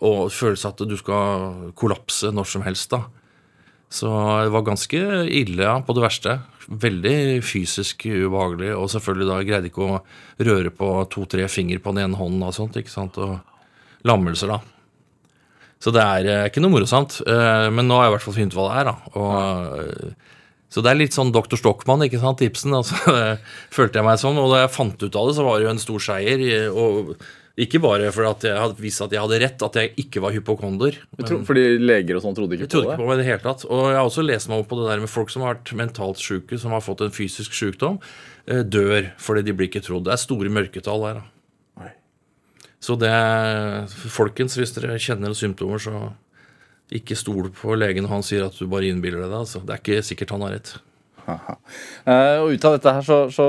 og 0.00 0.30
følelse 0.32 0.68
at 0.68 0.82
du 0.88 0.96
skal 0.96 1.72
kollapse 1.74 2.30
når 2.32 2.46
som 2.46 2.62
helst, 2.62 2.90
da. 2.90 3.04
Så 3.90 4.06
det 4.44 4.52
var 4.54 4.62
ganske 4.62 4.98
ille 5.26 5.62
ja, 5.66 5.80
på 5.82 5.94
det 5.96 6.04
verste. 6.04 6.36
Veldig 6.70 7.42
fysisk 7.42 8.04
ubehagelig. 8.06 8.70
Og 8.78 8.90
selvfølgelig 8.92 9.26
da 9.26 9.38
greide 9.42 9.70
ikke 9.72 9.88
å 9.88 10.02
røre 10.46 10.70
på 10.70 10.90
to-tre 11.10 11.48
finger 11.50 11.80
på 11.82 11.92
den 11.96 12.04
ene 12.04 12.20
hånden 12.20 12.44
og 12.46 12.54
sånt. 12.54 12.76
ikke 12.78 12.92
sant, 12.92 13.18
Og 13.18 13.40
lammelser, 14.06 14.48
da. 14.54 14.60
Så 15.80 15.90
det 15.96 16.02
er 16.04 16.28
eh, 16.28 16.46
ikke 16.50 16.60
noe 16.62 16.76
morosamt. 16.76 17.18
Eh, 17.26 17.66
men 17.72 17.88
nå 17.88 17.96
har 17.96 18.06
jeg 18.06 18.12
i 18.12 18.14
hvert 18.18 18.26
fall 18.28 18.36
funnet 18.38 18.54
hva 18.54 18.68
det 18.68 18.78
er, 18.78 18.90
da. 18.92 18.96
Og 19.16 20.14
så 20.70 20.84
det 20.84 20.92
er 20.92 21.00
litt 21.00 21.16
sånn 21.16 21.32
Dr. 21.34 21.58
Stockmann, 21.58 22.04
ikke 22.06 22.20
sant, 22.22 22.44
Ibsen. 22.46 22.76
altså, 22.78 22.96
følte 23.76 24.00
jeg 24.00 24.06
meg 24.06 24.22
sånn. 24.22 24.38
Og 24.38 24.52
da 24.52 24.64
jeg 24.64 24.74
fant 24.76 25.02
ut 25.02 25.18
av 25.18 25.28
det, 25.28 25.36
så 25.36 25.46
var 25.46 25.58
det 25.58 25.66
jo 25.66 25.72
en 25.74 25.82
stor 25.82 26.04
seier. 26.04 26.44
Og 26.70 27.14
ikke 27.60 27.80
bare 27.82 28.12
for 28.14 28.28
at 28.28 28.46
jeg 28.46 28.56
hadde 28.56 28.80
vist 28.80 29.02
at 29.04 29.12
jeg 29.12 29.20
hadde 29.20 29.40
rett, 29.42 29.64
at 29.66 29.78
jeg 29.80 29.90
ikke 30.04 30.22
var 30.22 30.36
hypokonder. 30.36 31.00
Men... 31.16 31.26
tror, 31.26 31.42
fordi 31.48 31.64
leger 31.82 32.20
og 32.20 32.24
sånn 32.24 32.38
trodde 32.38 32.56
ikke 32.56 32.68
Jeg 32.68 32.74
trodde 32.76 32.92
på 32.92 32.94
ikke 32.94 33.02
på 33.02 33.10
meg 33.10 33.18
i 33.18 33.22
det 33.22 33.28
hele 33.32 33.44
tatt. 33.44 33.66
Og 33.66 33.82
jeg 33.90 33.98
har 33.98 34.12
også 34.12 34.24
lest 34.24 34.52
meg 34.52 34.62
opp 34.62 34.70
på 34.70 34.78
det 34.78 34.86
der 34.92 35.02
med 35.02 35.12
folk 35.12 35.34
som 35.34 35.44
har 35.44 35.58
vært 35.58 35.74
mentalt 35.82 36.22
syke, 36.22 36.60
som 36.62 36.76
har 36.76 36.86
fått 36.86 37.02
en 37.04 37.12
fysisk 37.18 37.58
sykdom, 37.58 37.98
eh, 38.46 38.62
dør 38.62 39.10
fordi 39.20 39.44
de 39.50 39.56
blir 39.58 39.68
ikke 39.72 39.84
trodd. 39.84 40.06
Det 40.06 40.14
er 40.14 40.22
store 40.22 40.54
mørketall 40.54 41.06
der. 41.08 41.20
da. 41.20 41.28
Så 42.80 42.96
det 42.96 43.12
Folkens, 43.92 44.56
hvis 44.56 44.72
dere 44.72 44.96
kjenner 44.96 45.34
symptomer, 45.36 45.82
så 45.82 46.14
ikke 46.94 47.18
stol 47.18 47.50
på 47.54 47.76
legen 47.78 48.06
når 48.06 48.14
han 48.16 48.24
sier 48.26 48.46
at 48.46 48.56
du 48.58 48.66
bare 48.70 48.88
innbiller 48.90 49.24
deg 49.24 49.32
det. 49.32 49.42
Altså. 49.44 49.62
Det 49.64 49.76
er 49.76 49.82
ikke 49.82 50.06
sikkert 50.06 50.34
han 50.34 50.46
har 50.46 50.56
rett. 50.58 50.72
Eh, 51.30 52.36
og 52.42 52.54
ut 52.54 52.64
av 52.66 52.78
dette 52.78 52.94
her 52.96 53.06
så, 53.06 53.18
så 53.34 53.46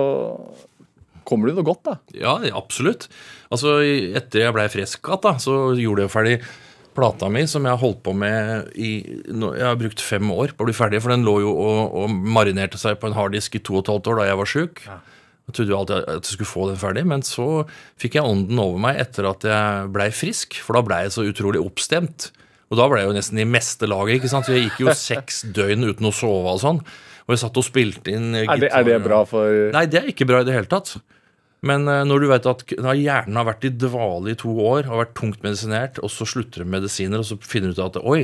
kommer 1.28 1.48
det 1.48 1.56
jo 1.56 1.62
noe 1.62 1.70
godt, 1.72 1.86
da. 1.88 1.96
Ja, 2.18 2.36
absolutt. 2.58 3.08
Altså, 3.54 3.80
Etter 3.82 4.46
jeg 4.46 4.58
blei 4.58 4.68
frisk 4.72 5.08
igjen, 5.08 5.40
så 5.42 5.56
gjorde 5.80 6.06
jeg 6.06 6.14
ferdig 6.14 6.36
plata 6.96 7.30
mi, 7.32 7.46
som 7.48 7.64
jeg 7.64 7.72
har 7.72 7.80
holdt 7.80 8.02
på 8.04 8.14
med 8.18 8.74
i 8.76 8.92
Jeg 9.00 9.64
har 9.64 9.80
brukt 9.80 10.04
fem 10.04 10.28
år 10.34 10.52
på 10.56 10.66
å 10.66 10.68
bli 10.68 10.76
ferdig, 10.76 11.00
for 11.04 11.14
den 11.14 11.24
lå 11.28 11.38
jo 11.46 11.54
og, 11.56 11.96
og 12.04 12.12
marinerte 12.12 12.80
seg 12.82 13.00
på 13.00 13.08
en 13.10 13.16
harddisk 13.16 13.56
i 13.56 13.64
to 13.64 13.78
og 13.78 13.86
et 13.86 13.94
halvt 13.94 14.12
år 14.12 14.22
da 14.22 14.28
jeg 14.28 14.40
var 14.42 14.52
sjuk. 14.54 14.84
Jeg 15.48 15.56
trodde 15.58 15.74
jo 15.74 15.78
alltid 15.80 16.04
at 16.04 16.28
jeg 16.28 16.36
skulle 16.36 16.52
få 16.52 16.68
den 16.70 16.80
ferdig, 16.80 17.06
men 17.08 17.24
så 17.26 17.48
fikk 18.00 18.20
jeg 18.20 18.28
ånden 18.28 18.60
over 18.62 18.84
meg 18.84 19.00
etter 19.02 19.28
at 19.32 19.48
jeg 19.48 19.90
blei 19.96 20.12
frisk, 20.16 20.60
for 20.64 20.78
da 20.78 20.84
blei 20.86 21.02
jeg 21.08 21.16
så 21.16 21.26
utrolig 21.28 21.64
oppstemt. 21.64 22.30
Og 22.72 22.80
da 22.80 22.88
ble 22.88 23.02
jeg 23.02 23.12
jo 23.12 23.16
nesten 23.18 23.40
i 23.44 23.48
meste 23.48 23.88
laget, 23.90 24.20
ikke 24.20 24.32
sant? 24.32 24.48
så 24.48 24.56
jeg 24.56 24.70
gikk 24.70 24.86
jo 24.86 24.94
seks 24.96 25.44
døgn 25.58 25.90
uten 25.92 26.08
å 26.08 26.14
sove 26.16 26.56
og 26.56 26.62
sånn. 26.64 26.84
Og 27.28 27.36
jeg 27.36 27.42
satt 27.44 27.60
og 27.60 27.68
spilte 27.68 28.14
inn 28.16 28.32
Er 28.40 28.48
det, 28.60 28.72
er 28.74 28.86
det 28.88 29.02
bra 29.04 29.22
for 29.30 29.72
Nei, 29.76 29.86
det 29.92 30.00
er 30.02 30.08
ikke 30.12 30.28
bra 30.30 30.42
i 30.42 30.48
det 30.48 30.56
hele 30.56 30.72
tatt. 30.72 30.96
Men 31.68 31.86
eh, 31.92 32.04
når 32.08 32.24
du 32.24 32.30
vet 32.32 32.48
at 32.50 32.64
hjernen 32.74 33.38
har 33.38 33.50
vært 33.52 33.68
i 33.68 33.74
dvale 33.84 34.34
i 34.34 34.40
to 34.40 34.54
år, 34.66 34.88
har 34.90 35.04
vært 35.04 35.18
tungt 35.20 35.44
medisinert, 35.46 36.00
og 36.02 36.10
så 36.14 36.26
slutter 36.26 36.64
du 36.64 36.66
med 36.66 36.80
medisiner, 36.80 37.22
og 37.22 37.28
så 37.28 37.38
finner 37.46 37.70
du 37.70 37.78
ut 37.78 37.86
at 37.86 38.02
oi, 38.02 38.24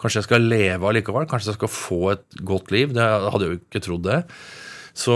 kanskje 0.00 0.20
jeg 0.20 0.28
skal 0.28 0.46
leve 0.50 0.90
allikevel, 0.90 1.26
kanskje 1.30 1.52
jeg 1.52 1.60
skal 1.60 1.72
få 1.72 2.02
et 2.12 2.38
godt 2.44 2.74
liv. 2.74 2.92
Det 2.92 3.04
hadde 3.06 3.46
jeg 3.46 3.54
jo 3.54 3.60
ikke 3.62 3.84
trodd 3.86 4.06
det. 4.10 4.20
Så, 4.94 5.14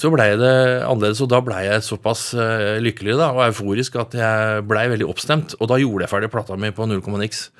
så 0.00 0.10
blei 0.10 0.32
det 0.34 0.54
annerledes, 0.88 1.20
og 1.22 1.28
da 1.30 1.38
blei 1.44 1.60
jeg 1.68 1.84
såpass 1.86 2.32
eh, 2.34 2.80
lykkelig 2.82 3.18
da, 3.20 3.28
og 3.36 3.44
euforisk 3.50 4.00
at 4.00 4.16
jeg 4.18 4.64
blei 4.66 4.88
veldig 4.90 5.06
oppstemt. 5.12 5.54
Og 5.60 5.70
da 5.70 5.78
gjorde 5.78 6.06
jeg 6.06 6.14
ferdig 6.14 6.32
plata 6.32 6.56
mi 6.58 6.72
på 6.74 6.88
null 6.88 7.04
komma 7.04 7.20
niks. 7.20 7.50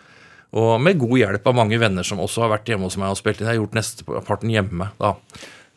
Og 0.53 0.75
med 0.85 0.99
god 1.01 1.17
hjelp 1.17 1.47
av 1.49 1.57
mange 1.57 1.79
venner 1.81 2.05
som 2.05 2.21
også 2.21 2.43
har 2.45 2.51
vært 2.59 2.69
hjemme 2.69 2.85
hos 2.85 2.99
meg 3.01 3.15
og 3.15 3.17
spilt 3.17 3.41
inn. 3.41 3.47
Jeg 3.49 3.57
har 3.57 3.63
gjort 3.63 3.79
nesteparten 3.79 4.53
hjemme 4.53 4.91
da. 5.01 5.15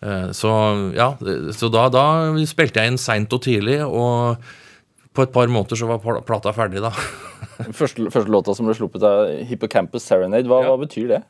Eh, 0.04 0.30
Så 0.36 0.52
ja, 0.98 1.14
så 1.56 1.70
da, 1.72 1.88
da 1.94 2.06
spilte 2.46 2.82
jeg 2.84 2.92
inn 2.92 3.00
seint 3.00 3.32
og 3.34 3.42
tidlig, 3.46 3.80
og 3.88 4.36
på 5.16 5.24
et 5.24 5.32
par 5.32 5.48
måneder 5.48 5.80
så 5.80 5.88
var 5.88 6.20
plata 6.28 6.52
ferdig, 6.52 6.82
da. 6.84 6.90
første, 7.80 8.10
første 8.12 8.28
låta 8.34 8.52
som 8.58 8.68
ble 8.68 8.76
sluppet 8.76 9.06
av 9.08 9.30
Hippocampus 9.48 10.04
Serenade? 10.04 10.44
Hva, 10.52 10.58
Ja. 10.66 10.74
hva 10.74 10.82
betyr 10.84 11.08
det? 11.14 11.22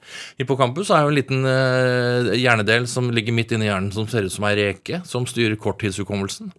Hippocampus 0.41 0.89
er 0.89 1.03
jo 1.05 1.12
en 1.13 1.19
liten 1.19 1.45
uh, 1.45 2.34
hjernedel 2.34 2.88
som 2.89 3.12
ligger 3.13 3.36
midt 3.38 3.53
inni 3.53 3.69
hjernen 3.69 3.93
som 3.93 4.08
ser 4.10 4.25
ut 4.25 4.34
som 4.34 4.47
ei 4.49 4.55
reke, 4.58 5.03
som 5.05 5.27
styrer 5.29 5.53
korttidshukommelsen. 5.62 6.49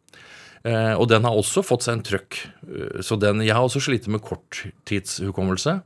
Uh, 0.63 0.95
og 1.01 1.09
den 1.11 1.27
har 1.27 1.35
også 1.35 1.67
fått 1.67 1.83
seg 1.89 1.99
en 1.99 2.07
trøkk. 2.07 2.39
Uh, 2.63 3.03
Så 3.03 3.19
den, 3.19 3.43
jeg 3.43 3.59
har 3.59 3.67
også 3.67 3.83
slitt 3.83 4.07
med 4.07 4.23
korttidshukommelse. 4.23 5.81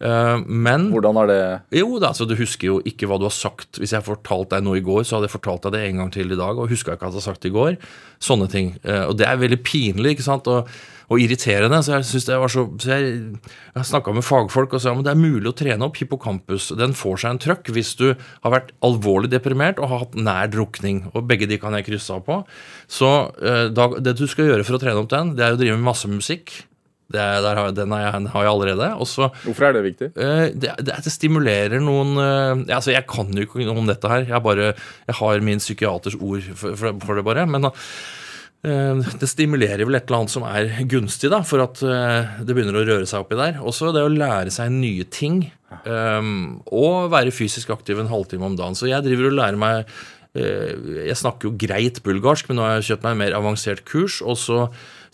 Eh, 0.00 0.38
Men 0.44 0.90
Hvordan 0.92 1.16
er 1.22 1.30
det 1.30 1.78
jo 1.80 1.98
da, 2.02 2.10
så 2.12 2.26
du 2.28 2.34
husker 2.36 2.68
jo 2.68 2.80
ikke 2.84 3.08
hva 3.08 3.16
du 3.20 3.24
har 3.28 3.32
sagt. 3.32 3.78
Hvis 3.80 3.94
jeg 3.94 4.02
har 4.02 4.08
fortalt 4.08 4.50
deg 4.52 4.66
noe 4.66 4.76
i 4.80 4.84
går, 4.84 5.04
så 5.08 5.16
hadde 5.16 5.30
jeg 5.30 5.36
fortalt 5.38 5.62
deg 5.64 5.72
det 5.78 5.84
en 5.88 6.02
gang 6.02 6.10
til 6.12 6.32
i 6.32 6.36
dag, 6.36 6.58
og 6.60 6.68
huska 6.68 6.92
ikke 6.96 7.06
at 7.06 7.08
jeg 7.08 7.14
hadde 7.16 7.24
sagt 7.30 7.46
det 7.46 7.52
i 7.52 7.56
går. 7.56 7.78
Sånne 8.20 8.50
ting. 8.52 8.74
Eh, 8.84 9.06
Og 9.08 9.16
det 9.16 9.26
er 9.30 9.40
veldig 9.40 9.62
pinlig 9.64 10.16
ikke 10.16 10.26
sant, 10.26 10.46
og, 10.52 10.68
og 11.08 11.20
irriterende. 11.22 11.80
Så 11.86 11.94
jeg 11.94 12.04
synes 12.10 12.28
det 12.28 12.38
var 12.42 12.52
så, 12.52 12.66
så 12.82 12.92
jeg, 12.92 13.40
jeg 13.76 13.88
snakka 13.88 14.12
med 14.12 14.26
fagfolk 14.26 14.76
og 14.76 14.82
sa 14.84 14.92
at 14.92 15.04
det 15.06 15.14
er 15.14 15.20
mulig 15.22 15.48
å 15.48 15.56
trene 15.56 15.88
opp 15.88 15.96
hippocampus. 15.96 16.68
Den 16.76 16.92
får 16.98 17.22
seg 17.24 17.30
en 17.36 17.42
trøkk 17.46 17.72
hvis 17.72 17.94
du 17.96 18.06
har 18.12 18.52
vært 18.52 18.72
alvorlig 18.84 19.30
deprimert 19.32 19.78
og 19.80 19.88
har 19.94 20.04
hatt 20.04 20.16
nær 20.18 20.52
drukning. 20.52 21.06
Og 21.14 21.24
begge 21.30 21.48
de 21.48 21.56
kan 21.62 21.72
jeg 21.78 21.86
krysse 21.88 22.12
av 22.12 22.24
på. 22.26 22.42
Så 22.90 23.12
eh, 23.40 23.68
da, 23.72 23.88
det 23.96 24.16
du 24.20 24.26
skal 24.28 24.50
gjøre 24.52 24.64
for 24.66 24.76
å 24.76 24.82
trene 24.82 25.00
opp 25.00 25.08
den, 25.14 25.36
det 25.38 25.46
er 25.46 25.56
å 25.56 25.60
drive 25.60 25.78
med 25.78 25.88
masse 25.88 26.10
musikk. 26.10 26.66
Det, 27.06 27.20
er- 27.22 27.42
der 27.44 27.54
har, 27.60 27.70
den 27.70 27.92
har 27.94 28.00
jeg, 28.02 28.28
har 28.32 28.42
jeg 28.46 28.50
allerede. 28.52 28.86
Også, 29.04 29.28
Hvorfor 29.44 29.68
er 29.68 29.76
det 29.76 29.82
viktig? 29.84 30.08
Uh, 30.18 30.48
det, 30.58 30.72
det, 30.82 30.96
det 31.06 31.12
stimulerer 31.14 31.78
noen 31.78 32.16
eh, 32.18 32.74
altså 32.74 32.90
Jeg 32.90 33.06
kan 33.06 33.30
jo 33.30 33.44
ikke 33.46 33.62
noe 33.68 33.78
om 33.78 33.86
dette 33.86 34.10
her. 34.10 34.24
Jeg, 34.26 34.42
bare, 34.42 34.72
jeg 35.06 35.18
har 35.20 35.44
min 35.46 35.62
psykiaters 35.62 36.16
ord 36.18 36.48
for, 36.58 36.74
for, 36.74 36.98
for 37.06 37.20
det, 37.20 37.24
bare. 37.28 37.44
Men 37.46 37.68
uh, 37.70 39.12
det 39.22 39.28
stimulerer 39.30 39.84
vel 39.86 40.00
et 40.00 40.08
eller 40.10 40.24
annet 40.24 40.34
som 40.34 40.46
er 40.50 40.72
gunstig 40.90 41.30
da, 41.30 41.42
for 41.46 41.62
at 41.62 41.78
det 42.42 42.56
begynner 42.56 42.80
å 42.80 42.86
røre 42.88 43.06
seg 43.06 43.22
oppi 43.22 43.38
der. 43.38 43.60
Også 43.62 43.92
det 43.94 44.02
å 44.02 44.10
lære 44.10 44.50
seg 44.54 44.74
nye 44.74 45.06
ting. 45.06 45.44
Um, 45.86 46.58
og 46.74 47.10
være 47.14 47.30
fysisk 47.34 47.70
aktiv 47.74 47.98
en 48.02 48.10
halvtime 48.10 48.46
om 48.50 48.58
dagen. 48.58 48.74
Så 48.78 48.90
jeg 48.90 49.02
driver 49.06 49.30
og 49.30 49.38
lærer 49.38 49.58
meg 49.60 49.96
Jeg 50.36 51.16
snakker 51.16 51.48
jo 51.48 51.56
greit 51.56 52.02
bulgarsk, 52.04 52.50
men 52.50 52.58
nå 52.58 52.64
har 52.66 52.74
jeg 52.76 52.90
kjøpt 52.90 53.06
meg 53.06 53.14
en 53.14 53.20
mer 53.22 53.36
avansert 53.38 53.84
kurs. 53.88 54.18
og 54.20 54.36
så 54.36 54.66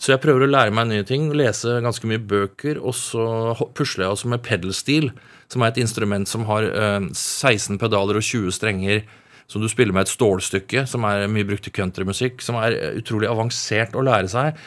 så 0.03 0.11
jeg 0.11 0.19
prøver 0.19 0.43
å 0.43 0.51
lære 0.51 0.73
meg 0.75 0.89
nye 0.89 1.05
ting, 1.07 1.29
lese 1.31 1.77
ganske 1.83 2.07
mye 2.09 2.19
bøker, 2.19 2.75
og 2.83 2.91
så 2.97 3.23
pusler 3.71 4.03
jeg 4.03 4.15
også 4.17 4.31
med 4.33 4.43
pedalstil, 4.43 5.13
som 5.47 5.63
er 5.63 5.71
et 5.71 5.79
instrument 5.79 6.27
som 6.27 6.43
har 6.49 6.67
eh, 6.67 7.05
16 7.15 7.79
pedaler 7.79 8.19
og 8.19 8.25
20 8.27 8.51
strenger, 8.51 9.05
som 9.47 9.63
du 9.63 9.69
spiller 9.71 9.95
med 9.95 10.03
et 10.03 10.11
stålstykke, 10.11 10.83
som 10.91 11.07
er 11.07 11.29
mye 11.31 11.47
brukt 11.47 11.69
i 11.69 11.75
countrymusikk, 11.75 12.43
som 12.43 12.59
er 12.59 12.75
eh, 12.75 12.99
utrolig 12.99 13.31
avansert 13.31 13.95
å 13.95 14.03
lære 14.03 14.27
seg. 14.33 14.59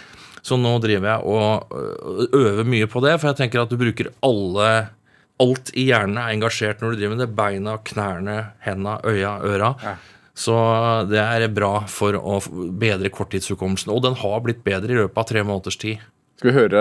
Så 0.47 0.57
nå 0.57 0.73
driver 0.81 1.11
jeg 1.11 1.29
og 1.29 1.77
øh, 1.77 2.27
øver 2.41 2.73
mye 2.73 2.89
på 2.89 3.05
det, 3.05 3.19
for 3.19 3.29
jeg 3.29 3.43
tenker 3.43 3.67
at 3.67 3.73
du 3.73 3.81
bruker 3.81 4.15
alle 4.25 4.71
Alt 5.37 5.69
i 5.77 5.83
hjernen 5.91 6.17
er 6.17 6.31
engasjert 6.33 6.81
når 6.81 6.95
du 6.95 6.97
driver 6.97 7.13
med 7.13 7.21
det. 7.21 7.33
Beina, 7.37 7.75
knærne, 7.85 8.37
henda, 8.65 8.95
øya, 9.05 9.35
øra. 9.45 9.67
Så 10.37 10.57
det 11.09 11.23
er 11.23 11.47
bra 11.49 11.87
for 11.89 12.19
å 12.19 12.41
bedre 12.77 13.09
korttidshukommelsen. 13.13 13.93
Og 13.95 14.05
den 14.05 14.19
har 14.21 14.45
blitt 14.45 14.61
bedre 14.67 14.93
i 14.93 15.01
løpet 15.01 15.23
av 15.23 15.31
tre 15.31 15.45
måneders 15.47 15.81
tid. 15.81 16.05
Skal 16.37 16.51
vi 16.51 16.59
høre, 16.59 16.81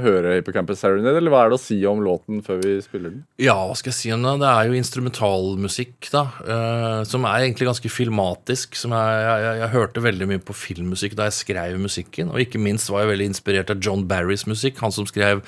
høre 0.00 0.30
Hippocampus 0.38 0.80
Serenade, 0.80 1.18
eller 1.20 1.28
hva 1.28 1.42
er 1.44 1.50
det 1.52 1.58
å 1.58 1.60
si 1.60 1.76
om 1.84 1.98
låten 2.00 2.38
før 2.44 2.62
vi 2.62 2.78
spiller 2.80 3.12
den? 3.12 3.26
Ja, 3.42 3.58
hva 3.68 3.74
skal 3.76 3.92
jeg 3.92 3.98
si 3.98 4.12
om 4.14 4.22
det? 4.24 4.32
Det 4.40 4.48
er 4.48 4.70
jo 4.70 4.78
instrumentalmusikk, 4.78 6.08
da. 6.08 6.22
Uh, 6.40 7.02
som 7.04 7.26
er 7.28 7.44
egentlig 7.44 7.68
ganske 7.68 7.90
filmatisk. 7.92 8.78
Som 8.80 8.96
jeg, 8.96 9.18
jeg, 9.28 9.58
jeg, 9.60 9.70
hørte 9.74 10.06
veldig 10.06 10.30
mye 10.30 10.40
på 10.40 10.56
filmmusikk 10.56 11.18
da 11.20 11.28
jeg 11.28 11.36
skrev 11.42 11.76
musikken. 11.82 12.32
Og 12.32 12.40
ikke 12.46 12.62
minst 12.64 12.88
var 12.88 13.04
jeg 13.04 13.12
veldig 13.12 13.28
inspirert 13.34 13.74
av 13.74 13.84
John 13.84 14.06
Barrys 14.08 14.46
musikk. 14.48 14.80
Han 14.80 14.96
som 14.96 15.04
skrev 15.10 15.44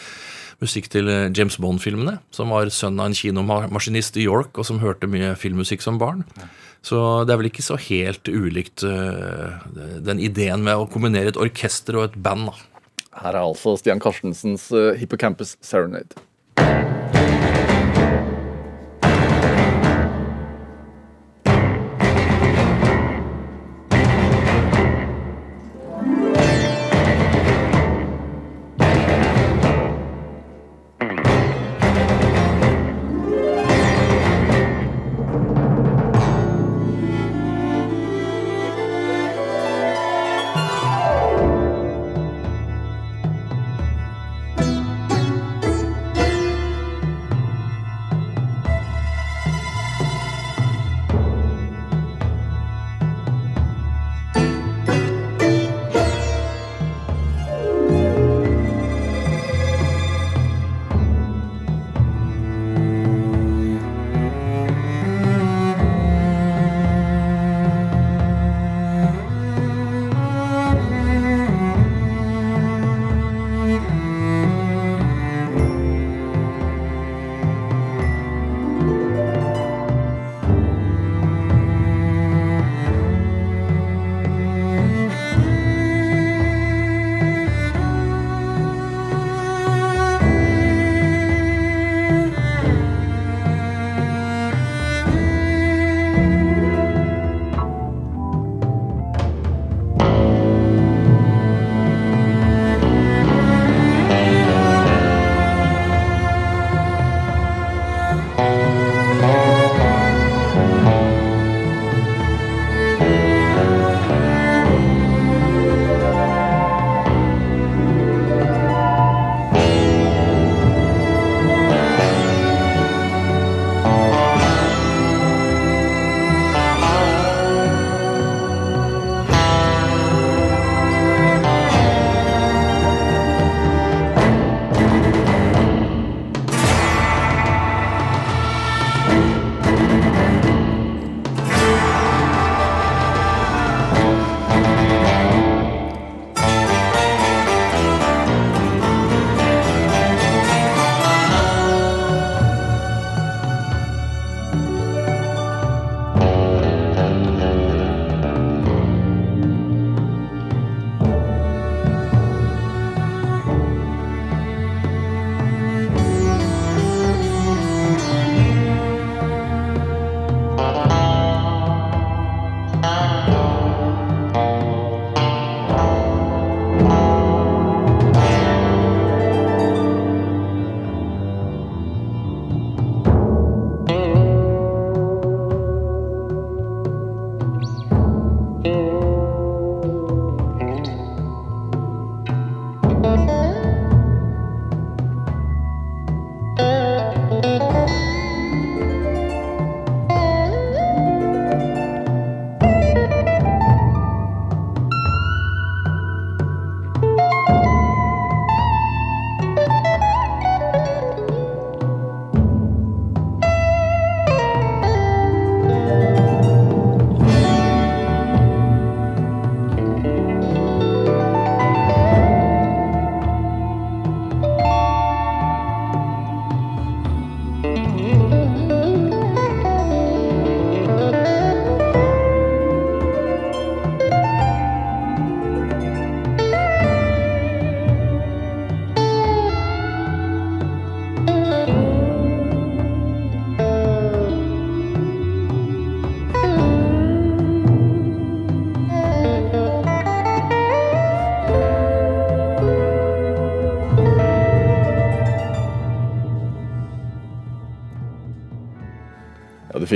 musikk 0.61 0.93
til 0.93 1.09
eh, 1.09 1.31
James 1.33 1.57
Bond-filmene. 1.57 2.19
Som 2.37 2.53
var 2.53 2.69
sønn 2.69 3.01
av 3.01 3.09
en 3.09 3.17
kinomaskinist 3.17 4.21
i 4.21 4.29
York, 4.29 4.53
og 4.61 4.69
som 4.69 4.85
hørte 4.85 5.09
mye 5.09 5.33
filmmusikk 5.41 5.81
som 5.85 5.97
barn. 6.03 6.27
Så 6.87 6.99
det 7.27 7.35
er 7.35 7.41
vel 7.41 7.51
ikke 7.51 7.67
så 7.67 7.79
helt 7.89 8.29
ulikt 8.31 8.85
eh, 8.87 9.57
den 10.07 10.23
ideen 10.23 10.63
med 10.67 10.79
å 10.79 10.87
kombinere 10.91 11.33
et 11.33 11.41
orkester 11.41 11.99
og 11.99 12.11
et 12.11 12.19
band. 12.23 12.53
da. 12.53 13.03
Her 13.25 13.33
er 13.33 13.43
altså 13.43 13.75
Stian 13.81 14.03
Carstensens 14.03 14.69
eh, 14.71 14.95
Hippocampus 15.01 15.57
Serenade. 15.65 16.23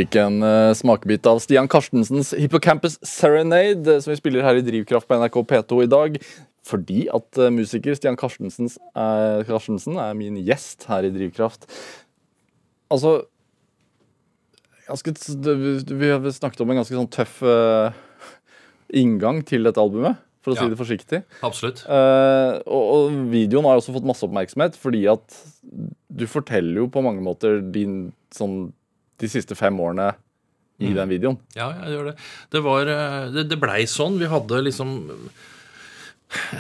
Fikk 0.01 0.21
en 0.21 0.41
uh, 0.45 0.75
smakebit 0.77 1.27
av 1.29 1.41
Stian 1.45 1.69
Karstensens 1.71 2.33
Hippocampus 2.39 2.99
Serenade, 3.07 3.85
eh, 3.85 4.01
som 4.01 4.13
vi 4.13 4.21
spiller 4.21 4.47
her 4.47 4.61
i 4.61 4.65
Drivkraft 4.65 5.09
på 5.09 5.19
NRK 5.21 5.43
P2 5.51 5.83
i 5.85 5.91
dag. 5.91 6.21
Fordi 6.67 7.07
at 7.13 7.41
uh, 7.41 7.51
musiker 7.53 7.97
Stian 7.99 8.17
er, 8.17 9.45
Karstensen 9.49 10.01
er 10.01 10.17
min 10.17 10.39
gjest 10.45 10.89
her 10.91 11.09
i 11.09 11.13
Drivkraft. 11.15 11.69
Altså 12.91 13.21
ganske, 14.91 15.15
Vi 15.87 16.11
har 16.11 16.31
snakket 16.35 16.65
om 16.65 16.73
en 16.73 16.81
ganske 16.81 16.97
sånn 16.97 17.11
tøff 17.13 17.41
eh, 17.47 18.01
inngang 19.01 19.45
til 19.47 19.69
dette 19.69 19.81
albumet, 19.81 20.19
for 20.43 20.55
å 20.55 20.59
si 20.59 20.67
det 20.73 20.79
forsiktig. 20.81 21.23
Absolutt. 21.47 21.85
Uh, 21.87 22.59
og, 22.65 22.83
og 22.83 23.21
videoen 23.31 23.69
har 23.69 23.79
også 23.79 23.95
fått 23.95 24.09
masse 24.09 24.27
oppmerksomhet, 24.27 24.79
fordi 24.81 25.05
at 25.13 25.37
du 26.11 26.27
forteller 26.31 26.83
jo 26.83 26.89
på 26.91 27.05
mange 27.05 27.23
måter 27.23 27.61
din, 27.63 28.09
sånn, 28.35 28.73
de 29.21 29.31
siste 29.31 29.57
fem 29.59 29.77
årene 29.81 30.11
i 30.81 30.95
den 30.97 31.11
videoen. 31.11 31.39
Ja, 31.57 31.69
jeg 31.83 31.95
gjør 31.95 32.11
det. 32.11 32.17
Det 32.55 32.61
var 32.65 32.89
eh, 32.89 33.25
Det, 33.35 33.47
det 33.51 33.59
blei 33.61 33.83
sånn. 33.91 34.19
Vi 34.21 34.29
hadde 34.31 34.63
liksom 34.65 34.95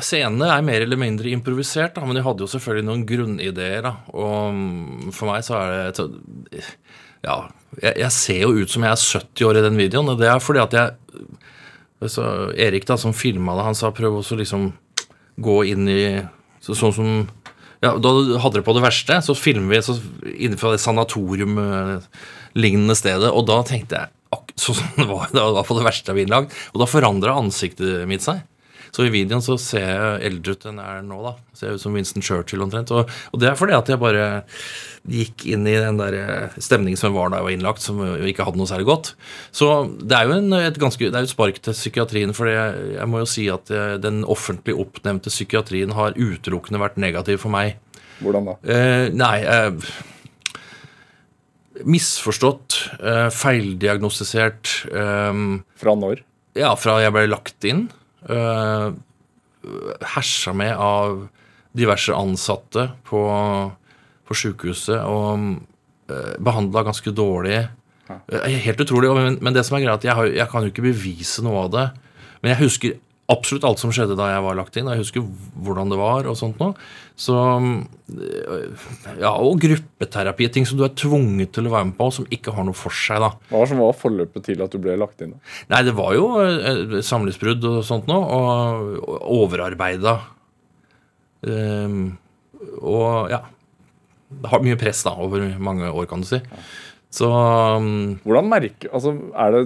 Scenene 0.03 0.49
er 0.51 0.65
mer 0.67 0.83
eller 0.83 0.99
mindre 0.99 1.31
improvisert, 1.31 1.95
da, 1.95 2.03
men 2.03 2.19
de 2.19 2.25
hadde 2.27 2.43
jo 2.43 2.51
selvfølgelig 2.51 2.87
noen 2.89 3.05
grunnideer. 3.07 3.85
da, 3.87 3.93
Og 4.13 4.57
mm, 4.57 5.13
for 5.15 5.31
meg 5.31 5.47
så 5.47 5.61
er 5.61 5.95
det 5.95 6.65
Ja, 7.23 7.37
jeg, 7.79 7.95
jeg 8.03 8.11
ser 8.17 8.41
jo 8.43 8.57
ut 8.59 8.73
som 8.73 8.85
jeg 8.85 8.97
er 8.97 9.05
70 9.23 9.47
år 9.47 9.61
i 9.61 9.65
den 9.69 9.79
videoen, 9.79 10.11
og 10.11 10.19
det 10.21 10.29
er 10.31 10.43
fordi 10.43 10.65
at 10.65 10.75
jeg 10.75 12.11
så 12.11 12.25
Erik, 12.57 12.87
da, 12.89 12.97
som 12.97 13.13
filma 13.13 13.55
det, 13.59 13.67
han 13.67 13.77
sa 13.77 13.91
prøv 13.93 14.19
å 14.19 14.25
liksom 14.41 14.71
gå 15.41 15.57
inn 15.69 15.89
i 15.89 16.03
så, 16.65 16.75
Sånn 16.77 16.95
som 16.97 17.11
ja, 17.81 17.95
Da 18.01 18.13
hadde 18.43 18.59
det 18.59 18.67
på 18.67 18.75
det 18.77 18.85
verste, 18.85 19.21
så 19.25 19.37
filmer 19.37 19.77
vi 19.77 19.83
så 19.85 19.97
innenfor 20.35 20.75
det 20.75 20.83
sanatorium-lignende 22.51 22.97
stedet, 22.97 23.31
og 23.31 23.47
da 23.47 23.63
tenkte 23.65 23.97
jeg 23.97 24.09
sånn 24.61 24.77
som 24.77 24.97
det 24.97 25.09
var, 25.09 25.29
det 25.35 25.41
var 25.41 25.67
på 25.67 25.79
det 25.79 25.87
verste 25.87 26.13
av 26.13 26.19
innlagt, 26.19 26.55
og 26.75 26.81
da 26.81 26.87
forandra 26.87 27.39
ansiktet 27.39 28.07
mitt 28.09 28.23
seg. 28.23 28.43
Så 28.91 29.05
i 29.07 29.11
videoen 29.13 29.39
så 29.39 29.55
ser 29.55 29.85
jeg 29.87 30.23
eldre 30.27 30.57
ut 30.57 30.65
enn 30.67 30.81
jeg 30.83 30.99
er 30.99 31.05
nå, 31.07 31.21
da. 31.23 31.37
Ser 31.55 31.77
ut 31.77 31.83
som 31.83 31.95
Winston 31.95 32.25
Churchill 32.27 32.65
omtrent. 32.65 32.91
Og, 32.91 33.07
og 33.07 33.39
det 33.39 33.47
er 33.47 33.55
fordi 33.55 33.77
at 33.77 33.87
jeg 33.87 34.01
bare 34.03 34.25
gikk 35.07 35.45
inn 35.47 35.63
i 35.71 35.77
den 35.79 36.01
der 36.01 36.17
eh, 36.19 36.57
stemningen 36.59 36.99
som 36.99 37.15
var 37.15 37.31
da 37.31 37.39
jeg 37.39 37.47
var 37.47 37.55
innlagt, 37.55 37.85
som 37.85 38.03
ikke 38.03 38.49
hadde 38.49 38.59
noe 38.59 38.67
særlig 38.67 38.89
godt. 38.89 39.13
Så 39.55 39.69
det 39.95 40.19
er 40.19 40.27
jo 40.27 40.35
en, 40.41 40.57
et 40.59 40.83
ganske, 40.83 41.07
det 41.07 41.15
er 41.15 41.29
et 41.29 41.31
spark 41.31 41.63
til 41.63 41.77
psykiatrien, 41.79 42.35
for 42.35 42.51
jeg, 42.51 42.97
jeg 42.97 43.07
må 43.13 43.23
jo 43.23 43.31
si 43.31 43.47
at 43.55 43.71
eh, 43.71 43.95
den 44.03 44.25
offentlig 44.27 44.75
oppnevnte 44.83 45.31
psykiatrien 45.31 45.95
har 45.95 46.19
utelukkende 46.19 46.83
vært 46.83 46.99
negativ 46.99 47.45
for 47.47 47.55
meg. 47.55 47.79
Hvordan 48.21 48.51
da? 48.51 48.59
Eh, 48.75 49.07
nei 49.15 49.37
eh, 49.47 49.93
Misforstått, 51.89 52.77
eh, 53.01 53.29
feildiagnostisert 53.35 54.73
eh, 54.91 55.45
Fra 55.81 55.97
når? 55.97 56.25
Ja, 56.59 56.75
fra 56.79 56.99
jeg 57.03 57.15
ble 57.15 57.29
lagt 57.31 57.65
inn. 57.69 57.87
Uh, 58.21 58.93
hersa 60.13 60.53
med 60.57 60.75
av 60.77 61.23
diverse 61.77 62.13
ansatte 62.13 62.91
på, 63.09 63.21
på 64.29 64.37
sjukehuset 64.37 64.99
og 65.09 65.61
behandla 66.43 66.83
ganske 66.85 67.13
dårlig. 67.17 67.63
Eh, 68.29 68.57
helt 68.65 68.81
utrolig. 68.81 69.11
Men, 69.15 69.39
men 69.41 69.55
det 69.55 69.65
som 69.67 69.79
er 69.79 69.87
greit, 69.87 70.07
jeg, 70.07 70.35
jeg 70.37 70.51
kan 70.51 70.65
jo 70.65 70.73
ikke 70.73 70.87
bevise 70.87 71.45
noe 71.47 71.67
av 71.67 71.73
det. 71.75 71.87
Men 72.41 72.55
jeg 72.55 72.63
husker 72.65 72.99
absolutt 73.31 73.65
alt 73.69 73.81
som 73.83 73.93
skjedde 73.95 74.17
da 74.19 74.27
jeg 74.33 74.43
var 74.45 74.57
lagt 74.59 74.77
inn. 74.79 74.89
Jeg 74.91 75.03
husker 75.03 75.25
hvordan 75.65 75.93
det 75.93 75.99
var 76.01 76.29
og 76.31 76.37
sånt 76.39 76.61
noe. 76.63 76.75
Så 77.21 77.37
øh, 77.37 78.87
Ja, 79.21 79.33
og 79.37 79.61
gruppeterapi. 79.63 80.49
Ting 80.53 80.67
som 80.69 80.81
du 80.81 80.85
er 80.87 80.95
tvunget 80.97 81.53
til 81.57 81.69
å 81.69 81.75
være 81.75 81.91
med 81.91 81.97
på, 81.99 82.09
som 82.17 82.29
ikke 82.33 82.55
har 82.57 82.67
noe 82.67 82.77
for 82.77 82.95
seg, 82.95 83.23
da. 83.23 83.33
Hva 83.51 83.63
var 83.63 83.71
som 83.71 83.83
var 83.83 83.97
forløpet 84.01 84.47
til 84.49 84.65
at 84.65 84.75
du 84.75 84.81
ble 84.83 84.97
lagt 85.01 85.23
inn? 85.25 85.37
da? 85.37 85.55
Nei, 85.75 85.83
det 85.89 85.95
var 85.99 86.17
jo 86.17 86.27
eh, 86.43 86.99
samlivsbrudd 87.07 87.67
og 87.71 87.81
sånt 87.87 88.11
noe, 88.11 88.25
og, 88.25 88.99
og 89.05 89.33
overarbeida. 89.45 90.19
Um, 91.41 92.19
og 92.85 93.31
ja 93.33 93.39
Har 94.51 94.61
mye 94.61 94.77
press 94.77 94.99
da, 95.07 95.15
over 95.17 95.47
mange 95.57 95.89
år, 95.89 96.05
kan 96.11 96.21
du 96.21 96.29
si. 96.29 96.41
Så 97.11 97.27
um, 97.31 98.19
Hvordan 98.27 98.51
merker 98.53 98.93
Altså, 98.93 99.15
er 99.33 99.55
det 99.55 99.63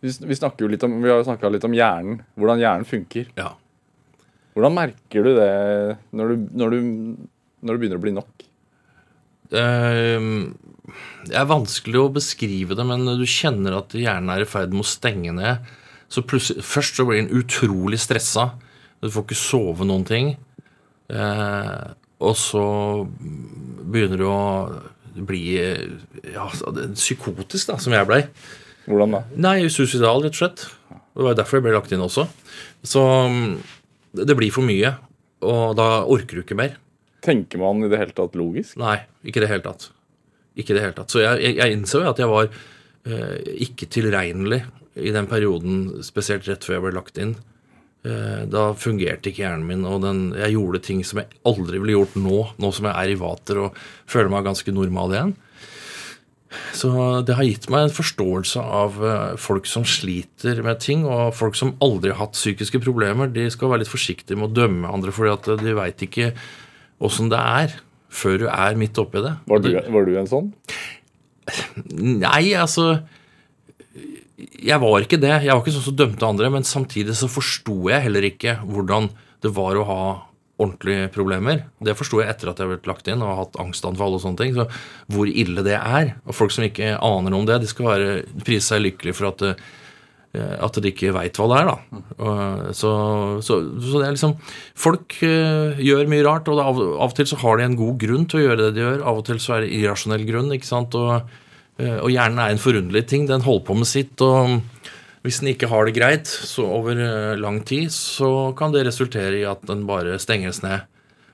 Vi, 0.00 0.12
vi 0.26 0.36
jo 0.64 0.70
litt 0.72 0.84
om 0.86 0.94
Vi 1.02 1.10
har 1.10 1.20
jo 1.20 1.26
snakka 1.28 1.50
litt 1.52 1.66
om 1.68 1.74
hjernen. 1.76 2.22
Hvordan 2.38 2.62
hjernen 2.62 2.88
funker. 2.88 3.32
ja. 3.40 3.54
Hvordan 4.50 4.74
merker 4.74 5.24
du 5.24 5.30
det 5.36 5.50
når 6.16 6.32
du, 6.32 6.46
når 6.58 6.72
du, 6.74 6.78
når 7.62 7.76
du 7.76 7.80
begynner 7.80 8.00
å 8.00 8.02
bli 8.02 8.12
nok? 8.16 8.46
Ehm, 9.56 10.56
det 11.28 11.36
er 11.38 11.46
vanskelig 11.50 12.00
å 12.00 12.12
beskrive 12.14 12.76
det, 12.78 12.86
men 12.86 13.06
du 13.18 13.26
kjenner 13.30 13.78
at 13.78 13.94
hjernen 13.94 14.32
er 14.34 14.44
i 14.44 14.48
ferd 14.50 14.74
med 14.74 14.84
å 14.84 14.90
stenge 14.90 15.34
ned. 15.36 15.70
Så 16.10 16.24
Først 16.26 16.98
så 16.98 17.06
blir 17.06 17.22
den 17.22 17.34
utrolig 17.38 18.00
stressa. 18.02 18.50
Du 19.00 19.08
får 19.08 19.28
ikke 19.28 19.38
sove 19.38 19.86
noen 19.86 20.06
ting. 20.08 20.32
Eh, 21.10 21.84
og 22.20 22.34
så 22.36 22.64
begynner 23.06 24.20
du 24.20 24.26
å 24.28 24.40
bli 25.26 25.44
ja, 25.56 26.48
er 26.50 26.92
psykotisk, 26.94 27.70
da, 27.70 27.78
som 27.80 27.94
jeg 27.94 28.08
blei. 28.10 28.24
Hvordan 28.86 29.16
da? 29.16 29.22
Nei, 29.48 29.56
suicidal, 29.72 30.22
rett 30.24 30.36
og 30.36 30.40
slett. 30.40 30.64
Det 30.90 31.26
var 31.26 31.36
derfor 31.38 31.58
jeg 31.58 31.66
ble 31.66 31.74
lagt 31.76 31.92
inn 31.94 32.04
også. 32.04 32.26
Så 32.86 33.02
mm, 33.02 33.50
det 34.18 34.26
det 34.30 34.38
blir 34.38 34.54
for 34.54 34.66
mye, 34.66 34.94
og 35.46 35.76
da 35.78 35.88
orker 36.08 36.40
du 36.40 36.44
ikke 36.44 36.58
mer. 36.58 36.76
Tenker 37.24 37.60
man 37.60 37.84
i 37.84 37.90
det 37.92 38.00
hele 38.00 38.16
tatt 38.16 38.36
logisk? 38.38 38.78
Nei, 38.80 38.98
ikke 39.26 39.42
i 39.42 39.44
det 39.44 39.52
hele 39.52 39.66
tatt. 39.66 39.90
Ikke 40.58 40.76
det 40.76 40.84
hele 40.84 40.96
tatt. 40.96 41.12
Så 41.12 41.22
jeg, 41.22 41.42
jeg, 41.44 41.58
jeg 41.60 41.76
innså 41.76 42.02
jo 42.04 42.10
at 42.10 42.20
jeg 42.20 42.30
var 42.30 42.48
eh, 42.48 43.36
ikke 43.66 43.88
tilregnelig 43.92 44.62
i 45.00 45.12
den 45.14 45.28
perioden, 45.30 46.02
spesielt 46.04 46.48
rett 46.48 46.64
før 46.66 46.78
jeg 46.78 46.86
ble 46.86 46.96
lagt 46.96 47.20
inn. 47.22 47.36
Eh, 48.00 48.42
da 48.48 48.70
fungerte 48.80 49.28
ikke 49.30 49.44
hjernen 49.44 49.66
min, 49.68 49.84
og 49.84 50.00
den, 50.06 50.30
jeg 50.38 50.56
gjorde 50.56 50.82
ting 50.86 51.04
som 51.04 51.20
jeg 51.20 51.28
aldri 51.48 51.80
ville 51.82 51.98
gjort 51.98 52.16
nå, 52.16 52.40
nå 52.56 52.72
som 52.72 52.88
jeg 52.88 52.96
er 52.96 53.12
i 53.12 53.20
vater 53.20 53.60
og 53.66 53.80
føler 54.08 54.32
meg 54.32 54.48
ganske 54.48 54.74
normal 54.74 55.16
igjen. 55.16 55.34
Så 56.74 56.90
det 57.26 57.36
har 57.38 57.46
gitt 57.46 57.68
meg 57.70 57.86
en 57.86 57.94
forståelse 57.94 58.62
av 58.62 58.96
eh, 59.06 59.36
folk 59.38 59.68
som 59.70 59.84
sliter 59.86 60.62
med 60.66 60.80
ting, 60.82 61.04
og 61.06 61.34
folk 61.38 61.58
som 61.58 61.76
aldri 61.84 62.10
har 62.10 62.18
hatt 62.24 62.38
psykiske 62.38 62.80
problemer. 62.82 63.30
De 63.30 63.46
skal 63.54 63.70
være 63.70 63.84
litt 63.84 63.92
forsiktige 63.92 64.38
med 64.38 64.50
å 64.50 64.56
dømme 64.62 64.90
andre, 64.90 65.14
fordi 65.14 65.34
at 65.36 65.50
de 65.62 65.76
veit 65.78 66.02
ikke 66.06 66.32
åssen 67.00 67.30
det 67.32 67.38
er 67.38 67.78
før 68.10 68.42
du 68.42 68.48
er 68.50 68.78
midt 68.78 68.98
oppi 68.98 69.22
det. 69.22 69.36
Var 69.46 69.62
du, 69.62 69.70
var 69.94 70.08
du 70.08 70.16
en 70.18 70.30
sånn? 70.30 70.50
Nei, 71.96 72.52
altså 72.54 73.00
Jeg 74.60 74.78
var 74.82 75.02
ikke 75.02 75.18
det. 75.18 75.32
Jeg 75.46 75.52
var 75.52 75.62
ikke 75.62 75.74
sånn 75.74 75.86
som 75.88 75.96
dømte 75.98 76.26
andre, 76.26 76.50
men 76.52 76.66
samtidig 76.66 77.14
så 77.18 77.30
forsto 77.30 77.76
jeg 77.90 78.06
heller 78.08 78.26
ikke 78.26 78.58
hvordan 78.66 79.08
det 79.40 79.54
var 79.56 79.78
å 79.78 79.86
ha 79.88 80.02
ordentlige 80.60 81.10
problemer. 81.14 81.64
Det 81.82 81.96
forsto 81.98 82.20
jeg 82.20 82.30
etter 82.32 82.52
at 82.52 82.60
jeg 82.60 82.70
ble 82.70 82.78
lagt 82.90 83.08
inn 83.10 83.24
og 83.24 83.36
hatt 83.38 83.60
angstanfall 83.62 84.16
og 84.16 84.22
sånne 84.22 84.40
ting. 84.40 84.56
Så 84.56 84.66
hvor 85.10 85.30
ille 85.30 85.64
det 85.66 85.76
er. 85.78 86.14
Og 86.26 86.36
folk 86.36 86.54
som 86.54 86.66
ikke 86.66 86.96
aner 86.96 87.36
om 87.36 87.46
det, 87.48 87.60
de 87.62 87.70
skal 87.70 87.88
være, 87.88 88.16
prise 88.46 88.68
seg 88.70 88.84
lykkelige 88.84 89.16
for 89.18 89.30
at, 89.30 89.44
eh, 90.36 90.54
at 90.66 90.80
de 90.80 90.92
ikke 90.92 91.14
veit 91.16 91.40
hva 91.40 91.48
det 91.50 91.60
er, 91.60 91.72
da. 91.72 92.72
Så, 92.76 92.92
så, 93.46 93.60
så 93.80 94.00
det 94.02 94.06
er 94.06 94.14
liksom 94.14 94.36
Folk 94.78 95.16
eh, 95.26 95.80
gjør 95.80 96.10
mye 96.12 96.26
rart, 96.26 96.50
og 96.52 96.62
av, 96.62 96.78
av 96.78 97.08
og 97.08 97.16
til 97.18 97.30
så 97.30 97.40
har 97.42 97.58
de 97.58 97.68
en 97.68 97.78
god 97.80 98.00
grunn 98.04 98.28
til 98.30 98.42
å 98.42 98.46
gjøre 98.48 98.62
det 98.66 98.72
de 98.76 98.84
gjør. 98.84 99.04
Av 99.04 99.22
og 99.22 99.26
til 99.28 99.42
så 99.42 99.56
er 99.56 99.66
det 99.66 99.74
irrasjonell 99.80 100.26
grunn, 100.28 100.52
ikke 100.56 100.70
sant. 100.70 100.96
Og, 101.00 101.34
eh, 101.80 101.98
og 101.98 102.12
hjernen 102.12 102.42
er 102.44 102.54
en 102.54 102.62
forunderlig 102.62 103.06
ting. 103.10 103.28
Den 103.30 103.46
holder 103.46 103.68
på 103.70 103.80
med 103.80 103.90
sitt. 103.90 104.16
og 104.20 104.60
hvis 105.24 105.40
den 105.42 105.52
ikke 105.52 105.68
har 105.68 105.84
det 105.86 105.96
greit 105.98 106.28
så 106.28 106.64
over 106.64 106.96
eh, 106.96 107.36
lang 107.40 107.60
tid, 107.68 107.92
så 107.92 108.52
kan 108.56 108.72
det 108.72 108.86
resultere 108.88 109.42
i 109.42 109.48
at 109.48 109.64
den 109.68 109.84
bare 109.88 110.18
stenges 110.22 110.62
ned. 110.64 110.86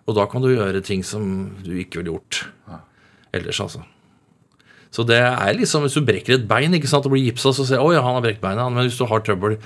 Og 0.06 0.16
da 0.18 0.26
kan 0.30 0.42
du 0.42 0.52
gjøre 0.52 0.82
ting 0.86 1.02
som 1.06 1.52
du 1.62 1.72
ikke 1.78 2.00
ville 2.00 2.14
gjort 2.14 2.46
ellers, 3.34 3.60
altså. 3.62 3.82
Så 4.94 5.04
det 5.04 5.18
er 5.18 5.56
liksom, 5.58 5.84
hvis 5.84 5.96
du 5.98 6.06
brekker 6.06 6.38
et 6.38 6.46
bein 6.48 6.74
ikke 6.76 6.88
sant, 6.88 7.04
og 7.04 7.12
blir 7.12 7.26
gipsa, 7.26 7.52
så 7.52 7.66
ser 7.68 7.82
du 7.82 7.92
ja, 7.92 8.02
han 8.04 8.16
har 8.16 8.24
brekt 8.24 8.40
beinet. 8.40 8.70
Men 8.72 8.86
hvis 8.86 8.98
du 8.98 9.04
har 9.10 9.22
trøbbel 9.24 9.58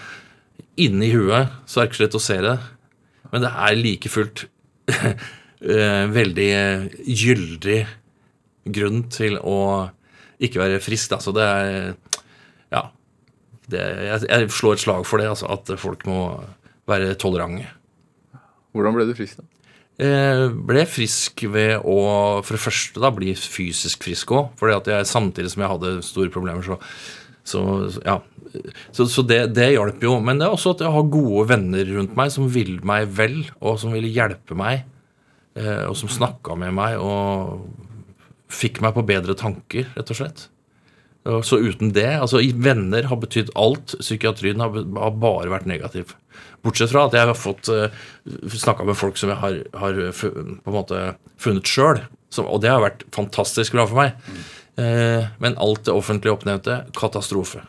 inni 0.81 1.13
huet, 1.13 1.53
så 1.69 1.81
er 1.81 1.87
det 1.87 1.91
ikke 1.91 2.01
så 2.01 2.05
lett 2.07 2.19
å 2.19 2.23
se 2.25 2.39
det. 2.47 2.57
Men 3.31 3.45
det 3.45 3.53
er 3.53 3.79
like 3.79 4.11
fullt 4.11 4.45
eh, 4.97 6.05
veldig 6.11 6.49
eh, 6.57 6.87
gyldig 7.07 7.81
grunn 8.75 9.05
til 9.13 9.39
å 9.39 9.61
ikke 10.41 10.63
være 10.63 10.83
frisk. 10.83 11.13
Da. 11.13 11.21
Så 11.23 11.35
det 11.37 11.47
er. 11.47 11.93
Det, 13.71 13.85
jeg, 14.09 14.27
jeg 14.27 14.51
slår 14.57 14.77
et 14.77 14.85
slag 14.85 15.07
for 15.09 15.23
det, 15.23 15.31
altså, 15.31 15.49
at 15.55 15.71
folk 15.81 16.05
må 16.09 16.21
være 16.91 17.15
tolerante. 17.21 17.69
Hvordan 18.75 18.97
ble 18.97 19.09
du 19.09 19.17
frisk, 19.19 19.41
da? 19.41 19.49
Eh, 20.01 20.47
ble 20.49 20.87
frisk 20.89 21.43
ved 21.53 21.83
å 21.85 21.97
for 22.41 22.57
det 22.57 22.63
første 22.63 23.03
da 23.03 23.11
bli 23.13 23.35
fysisk 23.37 24.07
frisk 24.07 24.33
òg. 24.33 24.55
For 24.61 24.73
samtidig 25.05 25.53
som 25.53 25.65
jeg 25.65 25.73
hadde 25.75 25.97
store 26.07 26.33
problemer, 26.33 26.65
så, 26.65 26.79
så 27.45 27.65
ja. 28.07 28.21
Så, 28.97 29.05
så 29.07 29.23
det, 29.23 29.53
det 29.55 29.69
hjalp 29.75 30.01
jo. 30.03 30.17
Men 30.25 30.41
det 30.41 30.49
er 30.49 30.55
også 30.55 30.73
at 30.75 30.87
jeg 30.87 30.95
har 30.95 31.13
gode 31.13 31.45
venner 31.53 31.85
rundt 31.99 32.17
meg 32.19 32.33
som 32.35 32.49
vil 32.51 32.79
meg 32.87 33.13
vel, 33.19 33.43
og 33.61 33.77
som 33.83 33.93
ville 33.95 34.11
hjelpe 34.11 34.57
meg. 34.59 34.87
Eh, 35.59 35.85
og 35.85 35.99
som 35.99 36.11
snakka 36.11 36.57
med 36.59 36.75
meg 36.79 36.97
og 37.03 37.69
fikk 38.51 38.81
meg 38.83 38.97
på 38.97 39.05
bedre 39.07 39.37
tanker, 39.39 39.93
rett 39.95 40.11
og 40.11 40.19
slett. 40.19 40.49
Så 41.45 41.59
uten 41.61 41.91
det 41.93 42.09
altså 42.17 42.41
Venner 42.65 43.05
har 43.11 43.19
betydd 43.21 43.51
alt. 43.59 43.93
Psykiatrien 44.01 44.63
har, 44.63 44.73
har 44.73 45.19
bare 45.21 45.53
vært 45.53 45.69
negativ. 45.69 46.15
Bortsett 46.65 46.93
fra 46.93 47.07
at 47.09 47.17
jeg 47.17 47.29
har 47.29 47.37
fått 47.37 47.69
uh, 47.69 47.93
snakka 48.53 48.87
med 48.89 48.97
folk 48.97 49.21
som 49.21 49.33
jeg 49.33 49.41
har, 49.41 49.59
har 49.83 50.01
på 50.17 50.31
en 50.33 50.73
måte 50.73 51.03
funnet 51.41 51.69
sjøl. 51.69 52.01
Og 52.41 52.63
det 52.65 52.73
har 52.73 52.81
vært 52.85 53.05
fantastisk 53.13 53.77
bra 53.77 53.85
for 53.91 54.01
meg. 54.01 54.17
Eh, 54.81 55.25
men 55.39 55.57
alt 55.59 55.85
det 55.85 55.95
offentlige 55.95 56.37
oppnevnte 56.37 56.85
katastrofe. 56.97 57.63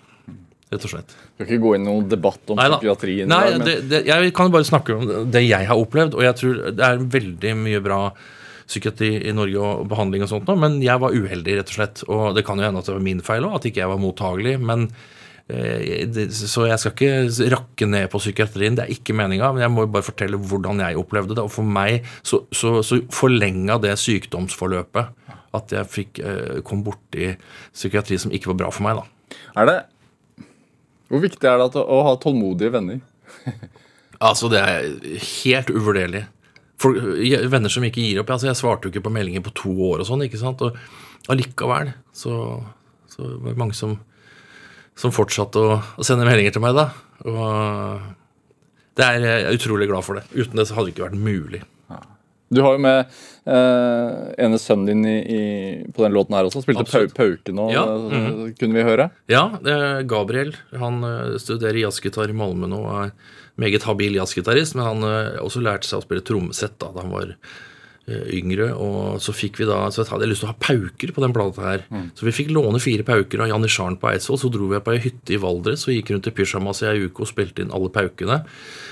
Rett 0.71 0.85
og 0.87 0.93
slett. 0.93 1.15
Skal 1.35 1.47
ikke 1.47 1.63
gå 1.65 1.73
inn 1.75 1.83
i 1.83 1.89
noen 1.89 2.05
debatt 2.11 2.53
om 2.53 2.59
Neida. 2.59 2.77
psykiatrien. 2.79 3.31
Nei, 3.31 3.41
der, 3.49 3.57
men 3.57 3.67
det, 3.67 3.73
det, 3.91 4.03
jeg 4.07 4.35
kan 4.37 4.53
bare 4.53 4.67
snakke 4.67 4.95
om 4.95 5.31
det 5.33 5.41
jeg 5.43 5.67
har 5.67 5.81
opplevd, 5.81 6.15
og 6.15 6.23
jeg 6.23 6.37
tror 6.39 6.61
det 6.77 6.85
er 6.87 7.01
veldig 7.17 7.55
mye 7.59 7.81
bra 7.83 7.99
psykiatri 8.71 9.13
i 9.27 9.33
Norge 9.35 9.59
og 9.61 9.87
behandling 9.91 10.23
og 10.25 10.31
sånt 10.31 10.47
nå, 10.49 10.55
men 10.59 10.79
jeg 10.83 11.01
var 11.01 11.15
uheldig, 11.15 11.57
rett 11.59 11.71
og 11.73 11.77
slett. 11.77 12.03
Og 12.07 12.37
det 12.37 12.45
kan 12.47 12.59
jo 12.59 12.67
hende 12.67 12.81
at 12.81 12.87
det 12.87 12.95
var 12.95 13.03
min 13.07 13.23
feil 13.25 13.47
òg, 13.47 13.57
at 13.59 13.67
ikke 13.67 13.83
jeg 13.83 13.91
var 13.91 14.01
mottagelig. 14.01 14.55
men 14.63 14.87
eh, 15.51 16.07
Så 16.31 16.67
jeg 16.69 16.79
skal 16.81 16.95
ikke 16.95 17.49
rakke 17.55 17.89
ned 17.89 18.07
på 18.13 18.21
psykiatrien, 18.23 18.77
det 18.79 18.85
er 18.85 18.95
ikke 18.95 19.15
meninga, 19.17 19.51
men 19.53 19.65
jeg 19.65 19.73
må 19.75 19.87
bare 19.91 20.07
fortelle 20.07 20.39
hvordan 20.39 20.83
jeg 20.85 20.99
opplevde 21.01 21.35
det. 21.37 21.45
Og 21.45 21.53
for 21.53 21.67
meg 21.67 22.07
så, 22.23 22.45
så, 22.55 22.79
så 22.85 23.01
forlenga 23.11 23.79
det 23.83 23.97
sykdomsforløpet 23.99 25.17
at 25.57 25.73
jeg 25.75 25.91
fikk, 25.91 26.21
eh, 26.23 26.59
kom 26.67 26.83
borti 26.85 27.33
psykiatri 27.73 28.19
som 28.21 28.31
ikke 28.31 28.53
var 28.53 28.63
bra 28.63 28.71
for 28.71 28.87
meg, 28.87 29.01
da. 29.01 29.37
Er 29.59 29.67
det 29.67 29.79
Hvor 31.11 31.19
viktig 31.19 31.43
er 31.43 31.57
det 31.59 31.65
at, 31.73 31.75
å 31.75 32.03
ha 32.07 32.15
tålmodige 32.19 32.71
venner? 32.77 33.01
Altså, 34.21 34.51
det 34.53 34.59
er 34.61 34.83
helt 35.41 35.71
uvurderlig. 35.73 36.27
For, 36.81 36.97
venner 37.53 37.71
som 37.71 37.85
ikke 37.85 38.03
gir 38.03 38.21
opp. 38.21 38.31
Altså, 38.33 38.49
jeg 38.49 38.59
svarte 38.59 38.87
jo 38.87 38.93
ikke 38.93 39.05
på 39.05 39.13
meldinger 39.13 39.43
på 39.45 39.53
to 39.57 39.73
år 39.91 40.01
og 40.01 40.07
sånn, 40.09 40.25
ikke 40.25 40.41
sant. 40.41 40.63
Og 40.65 41.31
allikevel 41.31 41.93
så, 42.17 42.37
så 43.11 43.27
var 43.27 43.51
det 43.51 43.59
mange 43.61 43.77
som, 43.77 43.99
som 44.97 45.13
fortsatte 45.13 45.61
å, 45.61 45.77
å 45.77 46.07
sende 46.07 46.25
meldinger 46.27 46.57
til 46.57 46.65
meg, 46.65 46.77
da. 46.79 46.89
Og 47.27 48.09
det 48.97 49.07
er 49.07 49.21
jeg 49.23 49.43
er 49.45 49.59
utrolig 49.59 49.87
glad 49.91 50.07
for 50.07 50.19
det. 50.19 50.25
Uten 50.33 50.57
det 50.59 50.67
så 50.67 50.77
hadde 50.77 50.89
det 50.89 50.97
ikke 50.97 51.07
vært 51.09 51.21
mulig. 51.21 51.61
Du 52.51 52.59
har 52.65 52.75
jo 52.75 52.81
med 52.83 53.05
eh, 53.47 54.15
ene 54.43 54.57
sønnen 54.59 54.89
din 54.89 55.05
i, 55.07 55.17
i, 55.23 55.43
på 55.95 56.03
den 56.03 56.11
låten 56.11 56.35
her 56.35 56.49
også. 56.49 56.65
Spilte 56.65 56.83
pau, 56.83 57.05
pauke 57.15 57.53
nå, 57.55 57.69
Ja, 57.71 57.85
eh, 57.87 58.41
kunne 58.59 58.75
vi 58.75 58.83
høre. 58.83 59.07
Ja, 59.31 59.45
det 59.63 59.71
er 59.71 60.03
Gabriel 60.09 60.51
han 60.81 60.99
eh, 61.07 61.37
studerer 61.39 61.79
jazzgitar 61.85 62.31
i 62.31 62.35
Malmö 62.35 62.67
nå 62.67 62.81
og 62.81 62.97
er 63.05 63.13
meget 63.59 63.87
habil 63.87 64.15
jazzgitarist, 64.19 64.77
men 64.77 64.87
han 64.87 65.03
har 65.07 65.35
også 65.43 65.63
lærte 65.63 65.89
seg 65.89 66.01
å 66.01 66.05
spille 66.05 66.25
trommesett 66.25 66.77
da, 66.81 66.91
da 66.95 67.03
han 67.03 67.13
var 67.13 67.33
eh, 67.33 68.29
yngre. 68.37 68.71
Og 68.75 69.19
så 69.23 69.35
fikk 69.35 69.61
vi 69.61 69.67
da, 69.69 69.83
så 69.91 70.03
jeg 70.03 70.11
hadde 70.13 70.29
lyst 70.31 70.45
til 70.45 70.49
å 70.49 70.53
ha 70.53 70.61
pauker 70.61 71.15
på 71.15 71.25
den 71.25 71.35
plata 71.35 71.65
her. 71.67 71.85
Så 72.17 72.27
vi 72.27 72.35
fikk 72.35 72.53
låne 72.55 72.81
fire 72.83 73.05
pauker 73.07 73.43
av 73.43 73.51
Janne 73.51 73.71
Scharn 73.71 73.99
på 74.01 74.11
Eidsvoll. 74.11 74.39
Så 74.41 74.53
dro 74.53 74.71
vi 74.71 74.81
på 74.83 74.95
ei 74.95 75.03
hytte 75.03 75.35
i 75.35 75.41
Valdres 75.41 75.87
og 75.87 75.95
gikk 75.95 76.13
rundt 76.15 76.31
i 76.31 76.35
pysjamas 76.35 76.83
i 76.85 76.89
ei 76.93 77.05
uke 77.07 77.25
og 77.25 77.31
spilte 77.31 77.65
inn 77.65 77.75
alle 77.75 77.91
paukene. 77.93 78.41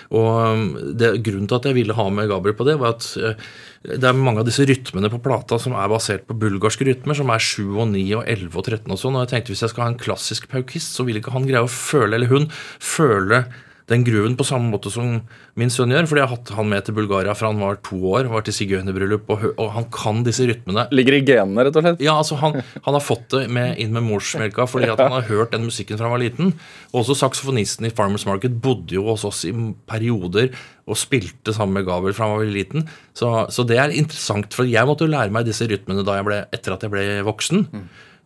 Og 0.10 0.30
um, 0.58 0.70
det, 0.98 1.20
grunnen 1.26 1.50
til 1.50 1.60
at 1.60 1.68
jeg 1.70 1.78
ville 1.78 1.94
ha 1.94 2.06
med 2.10 2.30
Gabriel 2.32 2.56
på 2.58 2.66
det, 2.66 2.80
var 2.82 2.96
at 2.96 3.06
eh, 3.22 3.50
det 3.86 4.10
er 4.10 4.18
mange 4.18 4.42
av 4.42 4.48
disse 4.48 4.66
rytmene 4.66 5.12
på 5.14 5.22
plata 5.24 5.60
som 5.62 5.76
er 5.78 5.92
basert 5.92 6.26
på 6.28 6.38
bulgarske 6.42 6.88
rytmer, 6.88 7.18
som 7.18 7.30
er 7.30 7.44
7 7.46 7.62
og 7.70 7.86
9 7.94 8.04
og 8.18 8.24
11 8.26 8.58
og 8.58 8.66
13 8.66 8.96
og 8.96 9.00
sånn. 9.00 9.18
Og 9.20 9.24
jeg 9.24 9.32
tenkte 9.36 9.54
hvis 9.54 9.64
jeg 9.68 9.74
skal 9.74 9.86
ha 9.86 9.92
en 9.94 10.02
klassisk 10.02 10.50
paukist, 10.52 10.98
så 10.98 11.06
vil 11.08 11.22
ikke 11.22 11.36
han 11.36 11.46
greie 11.48 11.62
å 11.66 11.72
føle, 11.72 12.18
eller 12.18 12.32
hun, 12.34 12.50
føle 12.82 13.44
den 13.90 14.06
gruven 14.06 14.36
på 14.38 14.46
samme 14.48 14.70
måte 14.72 14.92
som 14.94 15.20
min 15.60 15.72
sønn 15.74 15.94
gjør. 15.94 16.08
Fordi 16.10 16.22
jeg 16.22 16.30
har 16.30 16.38
hatt 16.38 16.54
han 16.58 16.70
med 16.72 16.86
til 16.88 16.98
Bulgaria 16.98 17.36
fra 17.38 17.52
han 17.52 17.62
var 17.62 17.80
to 17.86 18.00
år, 18.14 18.30
var 18.32 18.46
til 18.46 18.56
sigøynerbryllup, 18.56 19.30
og, 19.34 19.46
og 19.56 19.72
han 19.76 19.88
kan 19.94 20.24
disse 20.28 20.48
rytmene. 20.50 20.88
Ligger 20.96 21.18
i 21.18 21.22
genene, 21.26 21.66
rett 21.68 21.80
og 21.80 21.86
slett. 21.86 22.04
Ja, 22.06 22.18
altså 22.22 22.40
han, 22.42 22.60
han 22.86 22.98
har 22.98 23.04
fått 23.04 23.28
det 23.36 23.46
med, 23.54 23.76
inn 23.82 23.94
med 23.96 24.06
morsmelka 24.08 24.68
fordi 24.70 24.92
han 24.92 25.16
har 25.16 25.28
hørt 25.30 25.54
den 25.56 25.68
musikken 25.68 26.00
fra 26.00 26.10
han 26.10 26.18
var 26.18 26.24
liten. 26.24 26.54
Også 26.96 27.18
saksofonisten 27.18 27.90
i 27.90 27.94
Farmers 27.96 28.28
Market 28.30 28.60
bodde 28.64 28.98
jo 28.98 29.08
hos 29.10 29.26
oss 29.28 29.46
i 29.50 29.54
perioder 29.90 30.54
og 30.90 30.98
spilte 30.98 31.54
sammen 31.54 31.78
med 31.78 31.88
Gabriel 31.88 32.16
fra 32.18 32.26
han 32.26 32.38
var 32.38 32.46
veldig 32.46 32.58
liten. 32.58 32.86
Så, 33.18 33.30
så 33.54 33.66
det 33.68 33.78
er 33.82 33.94
interessant, 33.94 34.54
for 34.58 34.70
jeg 34.70 34.90
måtte 34.90 35.06
jo 35.06 35.14
lære 35.14 35.34
meg 35.34 35.50
disse 35.50 35.68
rytmene 35.70 36.06
da 36.06 36.18
jeg 36.18 36.30
ble, 36.30 36.44
etter 36.56 36.76
at 36.76 36.86
jeg 36.86 36.94
ble 36.94 37.08
voksen. 37.28 37.66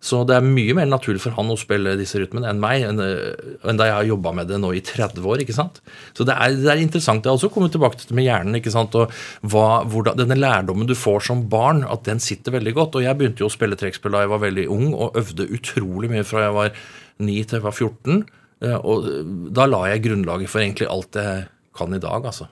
Så 0.04 0.26
det 0.28 0.36
er 0.36 0.44
mye 0.44 0.74
mer 0.76 0.90
naturlig 0.92 1.22
for 1.24 1.32
han 1.38 1.48
å 1.48 1.56
spille 1.56 1.94
disse 1.96 2.20
rytmene 2.20 2.50
enn 2.52 2.60
meg, 2.60 2.82
enn, 2.90 2.98
eh, 3.00 3.54
enn 3.72 3.78
da 3.80 3.86
jeg 3.88 3.96
har 3.96 4.08
jobba 4.10 4.34
med 4.36 4.50
det 4.52 4.58
nå 4.60 4.74
i 4.76 4.82
30 4.84 5.24
år. 5.24 5.44
ikke 5.46 5.56
sant? 5.56 5.80
Så 6.12 6.26
det 6.28 6.36
er, 6.36 6.58
det 6.60 6.72
er 6.74 6.82
interessant. 6.84 7.24
Jeg 7.24 7.32
har 7.32 7.38
også 7.40 7.52
kommet 7.54 7.72
tilbake 7.72 8.02
til 8.02 8.10
det 8.10 8.18
med 8.20 8.28
hjernen. 8.28 8.58
ikke 8.60 8.74
sant? 8.74 8.98
Og 9.00 9.14
hva, 9.48 9.86
hvordan, 9.88 10.20
Denne 10.20 10.36
lærdommen 10.36 10.90
du 10.90 10.96
får 11.00 11.24
som 11.30 11.46
barn, 11.48 11.86
at 11.88 12.04
den 12.04 12.20
sitter 12.20 12.52
veldig 12.58 12.74
godt. 12.76 12.98
Og 13.00 13.06
jeg 13.06 13.16
begynte 13.16 13.46
jo 13.46 13.48
å 13.48 13.56
spille 13.56 13.80
trekkspill 13.80 14.12
da 14.12 14.26
jeg 14.26 14.34
var 14.34 14.44
veldig 14.44 14.68
ung, 14.76 14.90
og 14.92 15.16
øvde 15.24 15.48
utrolig 15.56 16.12
mye 16.12 16.28
fra 16.28 16.50
jeg 16.50 16.58
var 16.60 16.76
9 17.24 17.38
til 17.48 17.60
jeg 17.62 17.66
var 17.70 17.78
14. 17.80 18.20
Eh, 18.60 18.76
Og 18.84 19.08
da 19.56 19.70
la 19.72 19.86
jeg 19.94 20.04
grunnlaget 20.10 20.52
for 20.52 20.66
egentlig 20.66 20.92
alt 20.92 21.16
jeg 21.16 21.48
kan 21.80 21.96
i 21.96 22.04
dag, 22.04 22.28
altså. 22.28 22.50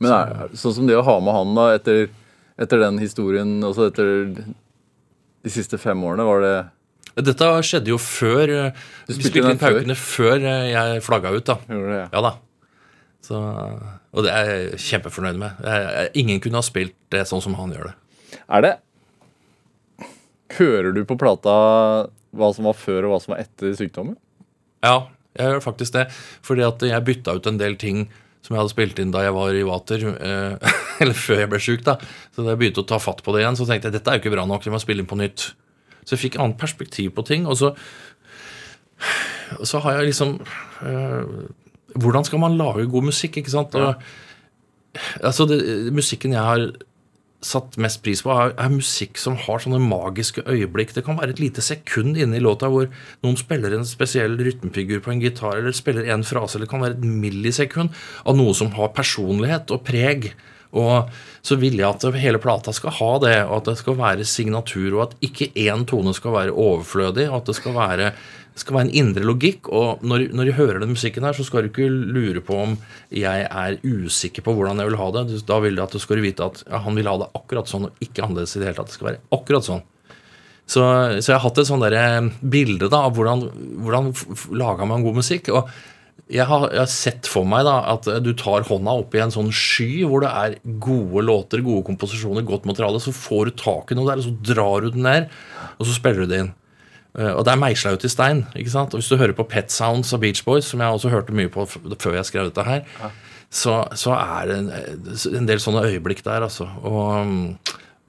Men 0.00 0.16
er, 0.16 0.56
sånn 0.56 0.72
som 0.72 0.88
det 0.88 0.96
å 0.96 1.04
ha 1.04 1.20
med 1.20 1.36
han 1.36 1.54
da, 1.54 1.68
etter, 1.76 2.08
etter 2.56 2.80
den 2.80 2.96
historien, 3.04 3.58
også 3.60 3.90
etter 3.90 4.24
de 5.44 5.52
siste 5.52 5.78
fem 5.80 6.04
årene, 6.04 6.26
var 6.26 6.44
det 6.44 6.54
Dette 7.26 7.48
skjedde 7.66 7.90
jo 7.90 7.98
før 8.00 8.52
eh, 8.54 8.84
Du 9.08 9.14
spilte 9.14 9.32
spilte 9.32 9.54
inn 9.54 9.60
paukene 9.60 9.96
før 9.98 10.36
eh, 10.38 10.68
jeg 10.70 11.02
flagga 11.04 11.32
ut, 11.34 11.44
da. 11.48 11.56
Gjorde 11.66 11.90
det, 11.90 11.98
ja. 11.98 12.08
Ja 12.14 12.22
da. 12.28 12.36
Så, 13.24 13.40
og 13.40 14.24
det 14.24 14.32
er 14.32 14.48
jeg 14.48 14.78
kjempefornøyd 14.80 15.40
med. 15.40 15.58
Jeg, 15.66 15.88
jeg, 15.90 16.12
ingen 16.22 16.40
kunne 16.42 16.62
ha 16.62 16.64
spilt 16.64 16.96
det 17.12 17.26
sånn 17.28 17.42
som 17.44 17.56
han 17.58 17.74
gjør 17.74 17.90
det. 17.90 17.96
Er 18.46 18.64
det 18.64 18.76
Hører 20.56 20.94
du 20.96 21.04
på 21.06 21.18
plata 21.20 21.52
hva 22.34 22.48
som 22.54 22.66
var 22.66 22.78
før 22.78 23.06
og 23.06 23.12
hva 23.12 23.20
som 23.22 23.34
var 23.34 23.42
etter 23.44 23.74
sykdommen? 23.78 24.16
Ja, 24.82 25.10
jeg 25.38 25.52
gjør 25.52 25.62
faktisk 25.62 25.94
det. 25.94 26.08
Fordi 26.46 26.64
at 26.66 26.82
jeg 26.86 27.06
bytta 27.06 27.36
ut 27.38 27.46
en 27.46 27.60
del 27.60 27.76
ting 27.78 28.08
som 28.40 28.54
jeg 28.54 28.60
hadde 28.62 28.72
spilt 28.72 29.00
inn 29.02 29.12
da 29.14 29.24
jeg 29.24 29.36
var 29.36 29.56
i 29.56 29.64
Vater. 29.66 30.04
Eh, 30.10 30.76
eller 31.02 31.16
før 31.16 31.42
jeg 31.42 31.50
ble 31.52 31.60
sjuk, 31.62 31.84
da. 31.86 31.96
Så 32.34 32.44
da 32.44 32.54
jeg 32.54 32.62
begynte 32.62 32.84
å 32.84 32.88
ta 32.88 33.00
fatt 33.02 33.24
på 33.24 33.34
det 33.34 33.44
igjen, 33.44 33.58
så 33.58 33.66
tenkte 33.68 33.90
jeg 33.90 33.98
dette 33.98 34.12
er 34.12 34.18
jo 34.18 34.24
ikke 34.24 34.34
bra 34.34 34.46
nok. 34.48 34.66
Jeg 34.66 34.74
må 34.74 34.82
spille 34.82 35.04
inn 35.04 35.10
på 35.10 35.18
nytt. 35.20 35.50
Så 36.02 36.16
jeg 36.16 36.24
fikk 36.24 36.40
annet 36.40 36.60
perspektiv 36.60 37.12
på 37.16 37.24
ting. 37.28 37.46
Og 37.50 37.58
så, 37.60 37.74
og 39.58 39.66
så 39.68 39.82
har 39.84 40.00
jeg 40.00 40.12
liksom 40.12 40.38
eh, 40.86 41.34
Hvordan 42.00 42.22
skal 42.22 42.38
man 42.38 42.54
lage 42.54 42.86
god 42.86 43.08
musikk, 43.08 43.40
ikke 43.40 43.50
sant? 43.50 43.74
Og, 43.74 43.98
altså, 45.26 45.46
det, 45.50 45.58
musikken 45.90 46.36
jeg 46.36 46.44
har 46.46 46.68
satt 47.44 47.78
mest 47.80 48.02
pris 48.04 48.20
på, 48.24 48.32
er, 48.34 48.52
er 48.60 48.72
musikk 48.72 49.18
som 49.20 49.36
har 49.46 49.62
sånne 49.62 49.80
magiske 49.82 50.44
øyeblikk. 50.44 50.92
Det 50.96 51.04
kan 51.06 51.18
være 51.20 51.34
et 51.34 51.42
lite 51.42 51.64
sekund 51.64 52.18
inne 52.20 52.36
i 52.36 52.44
låta 52.44 52.68
hvor 52.72 52.90
noen 53.24 53.38
spiller 53.40 53.74
en 53.76 53.88
spesiell 53.88 54.36
rytmefigur 54.40 55.00
på 55.04 55.14
en 55.14 55.22
gitar, 55.24 55.56
eller 55.58 55.76
spiller 55.76 56.08
en 56.12 56.26
frase, 56.26 56.58
eller 56.58 56.68
det 56.68 56.72
kan 56.74 56.84
være 56.84 56.98
et 56.98 57.08
millisekund 57.24 57.96
av 58.28 58.36
noe 58.36 58.56
som 58.56 58.72
har 58.76 58.92
personlighet 58.96 59.72
og 59.72 59.84
preg. 59.88 60.32
Og 60.76 61.08
så 61.42 61.56
vil 61.58 61.80
jeg 61.80 61.88
at 61.88 62.04
hele 62.20 62.38
plata 62.42 62.72
skal 62.76 62.94
ha 63.00 63.12
det, 63.24 63.36
og 63.48 63.56
at 63.60 63.70
det 63.72 63.78
skal 63.80 63.96
være 63.98 64.26
signatur, 64.28 64.92
og 64.98 65.02
at 65.08 65.16
ikke 65.26 65.50
én 65.58 65.86
tone 65.88 66.12
skal 66.14 66.36
være 66.36 66.54
overflødig, 66.54 67.26
og 67.30 67.40
at 67.40 67.50
det 67.50 67.56
skal 67.58 67.74
være, 67.74 68.10
skal 68.60 68.76
være 68.76 68.86
en 68.88 68.94
indre 69.02 69.24
logikk. 69.26 69.70
Og 69.74 70.04
når, 70.06 70.28
når 70.36 70.50
du 70.50 70.52
hører 70.60 70.82
den 70.84 70.92
musikken 70.94 71.26
her, 71.26 71.34
så 71.34 71.46
skal 71.48 71.66
du 71.66 71.72
ikke 71.72 71.88
lure 71.90 72.42
på 72.44 72.58
om 72.68 72.76
jeg 73.10 73.46
er 73.50 73.78
usikker 73.82 74.46
på 74.46 74.54
hvordan 74.54 74.78
jeg 74.78 74.92
vil 74.92 75.00
ha 75.00 75.10
det. 75.18 75.40
Da 75.48 75.58
vil 75.64 75.78
du 75.78 75.82
at 75.82 75.96
du 75.96 76.02
skal 76.02 76.22
vite 76.22 76.46
at 76.46 76.62
ja, 76.68 76.82
han 76.86 76.98
vil 76.98 77.10
ha 77.10 77.16
det 77.24 77.32
akkurat 77.34 77.70
sånn, 77.70 77.88
og 77.90 78.04
ikke 78.04 78.26
annerledes 78.26 78.54
i 78.54 78.62
det 78.62 78.70
hele 78.70 78.78
tatt. 78.78 78.92
Det 78.92 78.98
skal 79.00 79.10
være 79.12 79.24
akkurat 79.40 79.66
sånn. 79.66 79.82
Så, 80.70 80.82
så 81.18 81.32
jeg 81.32 81.34
har 81.34 81.42
hatt 81.48 81.58
et 81.58 81.66
sånn 81.66 81.82
der 81.82 82.28
bilde 82.46 82.86
da, 82.92 83.00
av 83.08 83.16
hvordan, 83.16 83.48
hvordan 83.82 84.12
f- 84.14 84.52
man 84.86 85.02
god 85.02 85.18
musikk. 85.18 85.50
og 85.50 85.66
jeg 86.30 86.46
har, 86.46 86.68
jeg 86.70 86.78
har 86.84 86.90
sett 86.92 87.26
for 87.30 87.46
meg 87.48 87.64
da 87.66 87.76
at 87.92 88.06
du 88.22 88.30
tar 88.38 88.62
hånda 88.68 88.92
opp 89.02 89.14
i 89.18 89.22
en 89.24 89.32
sånn 89.34 89.50
sky 89.54 90.04
hvor 90.06 90.22
det 90.24 90.30
er 90.30 90.56
gode 90.82 91.24
låter, 91.26 91.62
gode 91.66 91.82
komposisjoner, 91.88 92.46
godt 92.46 92.68
materiale. 92.70 93.00
Så 93.02 93.10
får 93.16 93.50
du 93.50 93.56
tak 93.64 93.90
i 93.90 93.98
noe 93.98 94.06
der, 94.06 94.22
og 94.22 94.28
så 94.28 94.54
drar 94.54 94.86
du 94.86 94.92
den 94.94 95.06
ned, 95.08 95.28
og 95.78 95.88
så 95.88 95.96
spiller 95.96 96.22
du 96.24 96.30
det 96.30 96.40
inn. 96.44 96.52
Eh, 97.18 97.32
Og 97.34 97.42
det 97.46 97.50
er 97.56 97.58
meisla 97.64 97.94
ut 97.96 98.06
i 98.06 98.12
stein. 98.12 98.44
ikke 98.54 98.70
sant? 98.70 98.94
Og 98.94 99.02
Hvis 99.02 99.10
du 99.10 99.18
hører 99.18 99.34
på 99.34 99.48
Pet 99.50 99.74
Sounds 99.74 100.12
av 100.14 100.22
Beach 100.22 100.44
Boys, 100.46 100.70
som 100.70 100.78
jeg 100.80 100.94
også 101.00 101.10
hørte 101.10 101.34
mye 101.34 101.50
på 101.50 101.66
før 101.66 102.14
jeg 102.20 102.28
skrev 102.30 102.50
dette 102.52 102.62
her, 102.68 102.84
så, 103.50 103.80
så 103.98 104.14
er 104.14 104.46
det 104.46 104.58
en, 104.60 104.70
en 105.40 105.46
del 105.50 105.58
sånne 105.58 105.82
øyeblikk 105.90 106.22
der, 106.22 106.46
altså. 106.46 106.68
Og 106.86 107.26
mm, 107.26 107.46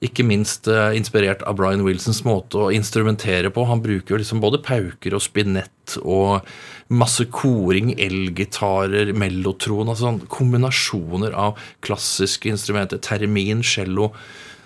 ikke 0.06 0.26
minst 0.26 0.70
eh, 0.70 0.94
inspirert 0.98 1.42
av 1.50 1.58
Brian 1.58 1.82
Wilsons 1.86 2.22
måte 2.26 2.58
å 2.58 2.70
instrumentere 2.74 3.50
på. 3.54 3.66
Han 3.70 3.82
bruker 3.82 4.16
jo 4.16 4.22
liksom 4.22 4.42
både 4.42 4.62
pauker 4.66 5.18
og 5.18 5.22
spinett 5.26 5.98
og 6.02 6.46
masse 6.92 7.24
koring, 7.32 7.94
elgitarer, 8.02 9.14
mellotron 9.16 9.88
altså 9.92 10.10
sånn 10.10 10.22
Kombinasjoner 10.32 11.32
av 11.40 11.60
klassiske 11.86 12.52
instrumenter, 12.52 13.00
termin, 13.04 13.64
cello. 13.64 14.10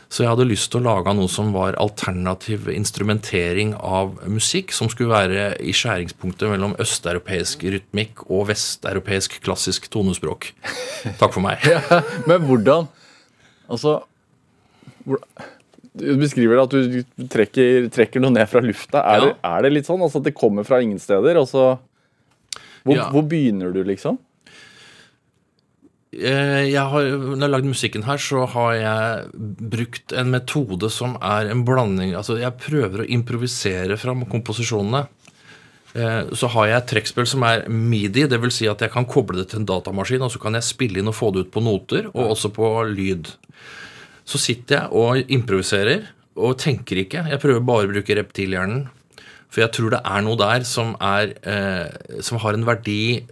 Så 0.10 0.24
jeg 0.24 0.30
hadde 0.32 0.46
lyst 0.48 0.70
til 0.72 0.80
å 0.84 0.86
lage 0.86 1.12
noe 1.18 1.28
som 1.30 1.50
var 1.54 1.76
alternativ 1.82 2.68
instrumentering 2.72 3.74
av 3.78 4.14
musikk, 4.32 4.72
som 4.74 4.88
skulle 4.90 5.12
være 5.12 5.48
i 5.66 5.74
skjæringspunktet 5.76 6.50
mellom 6.54 6.76
østeuropeisk 6.80 7.66
rytmikk 7.74 8.22
og 8.30 8.46
vesteuropeisk 8.52 9.40
klassisk 9.44 9.90
tonespråk. 9.92 10.52
Takk 11.20 11.34
for 11.36 11.44
meg. 11.46 11.66
Men 12.30 12.46
hvordan 12.48 12.88
Altså 13.66 13.96
Du 15.96 16.12
beskriver 16.22 16.60
at 16.62 16.74
du 16.74 17.02
trekker, 17.32 17.88
trekker 17.94 18.22
noe 18.22 18.34
ned 18.36 18.50
fra 18.52 18.62
lufta. 18.64 19.02
Er, 19.02 19.18
Ja. 19.18 19.26
det, 19.26 19.36
er 19.48 19.62
det 19.66 19.72
litt 19.74 19.88
sånn? 19.90 20.02
Altså 20.06 20.20
at 20.22 20.28
det 20.30 20.36
kommer 20.38 20.66
fra 20.68 20.82
ingen 20.84 21.00
steder, 21.02 21.38
og 21.42 21.48
så 21.50 21.66
hvor, 22.86 22.96
Ja. 22.96 23.10
hvor 23.12 23.26
begynner 23.28 23.74
du, 23.74 23.84
liksom? 23.84 24.20
Eh, 26.16 26.70
jeg 26.72 26.80
har, 26.80 27.04
når 27.12 27.34
jeg 27.36 27.42
har 27.44 27.52
lagd 27.52 27.68
musikken 27.68 28.06
her, 28.08 28.22
så 28.22 28.46
har 28.48 28.74
jeg 28.80 29.26
brukt 29.74 30.14
en 30.16 30.30
metode 30.32 30.88
som 30.94 31.18
er 31.20 31.50
en 31.52 31.66
blanding 31.68 32.14
Altså, 32.16 32.38
jeg 32.40 32.56
prøver 32.62 33.04
å 33.04 33.10
improvisere 33.18 33.98
fram 34.00 34.24
komposisjonene. 34.32 35.08
Eh, 35.96 36.24
Så 36.32 36.48
har 36.52 36.68
jeg 36.68 36.78
et 36.78 36.88
trekkspill 36.94 37.28
som 37.28 37.44
er 37.44 37.68
midi, 37.68 38.24
dvs. 38.28 38.54
Si 38.62 38.68
at 38.68 38.80
jeg 38.80 38.92
kan 38.92 39.06
koble 39.06 39.38
det 39.42 39.50
til 39.50 39.60
en 39.60 39.66
datamaskin, 39.68 40.22
og 40.24 40.32
så 40.32 40.40
kan 40.40 40.54
jeg 40.54 40.64
spille 40.64 41.00
inn 41.00 41.08
og 41.12 41.16
få 41.16 41.34
det 41.34 41.48
ut 41.48 41.52
på 41.52 41.64
noter, 41.64 42.08
og 42.14 42.32
også 42.36 42.52
på 42.54 42.96
lyd. 42.96 43.34
Så 44.26 44.40
sitter 44.40 44.76
jeg 44.86 44.92
og 44.92 45.28
improviserer 45.30 46.08
og 46.38 46.58
tenker 46.58 46.96
ikke. 47.04 47.28
Jeg 47.30 47.40
prøver 47.44 47.60
bare 47.64 47.88
å 47.88 47.92
bruke 47.92 48.16
reptilhjernen. 48.16 48.88
For 49.56 49.64
jeg 49.64 49.72
tror 49.72 49.94
det 49.96 50.04
er 50.04 50.24
noe 50.26 50.36
der 50.40 50.66
som, 50.68 50.98
er, 51.00 51.32
eh, 51.48 52.20
som 52.20 52.42
har 52.44 52.58
en 52.58 52.68
verdi 52.68 53.24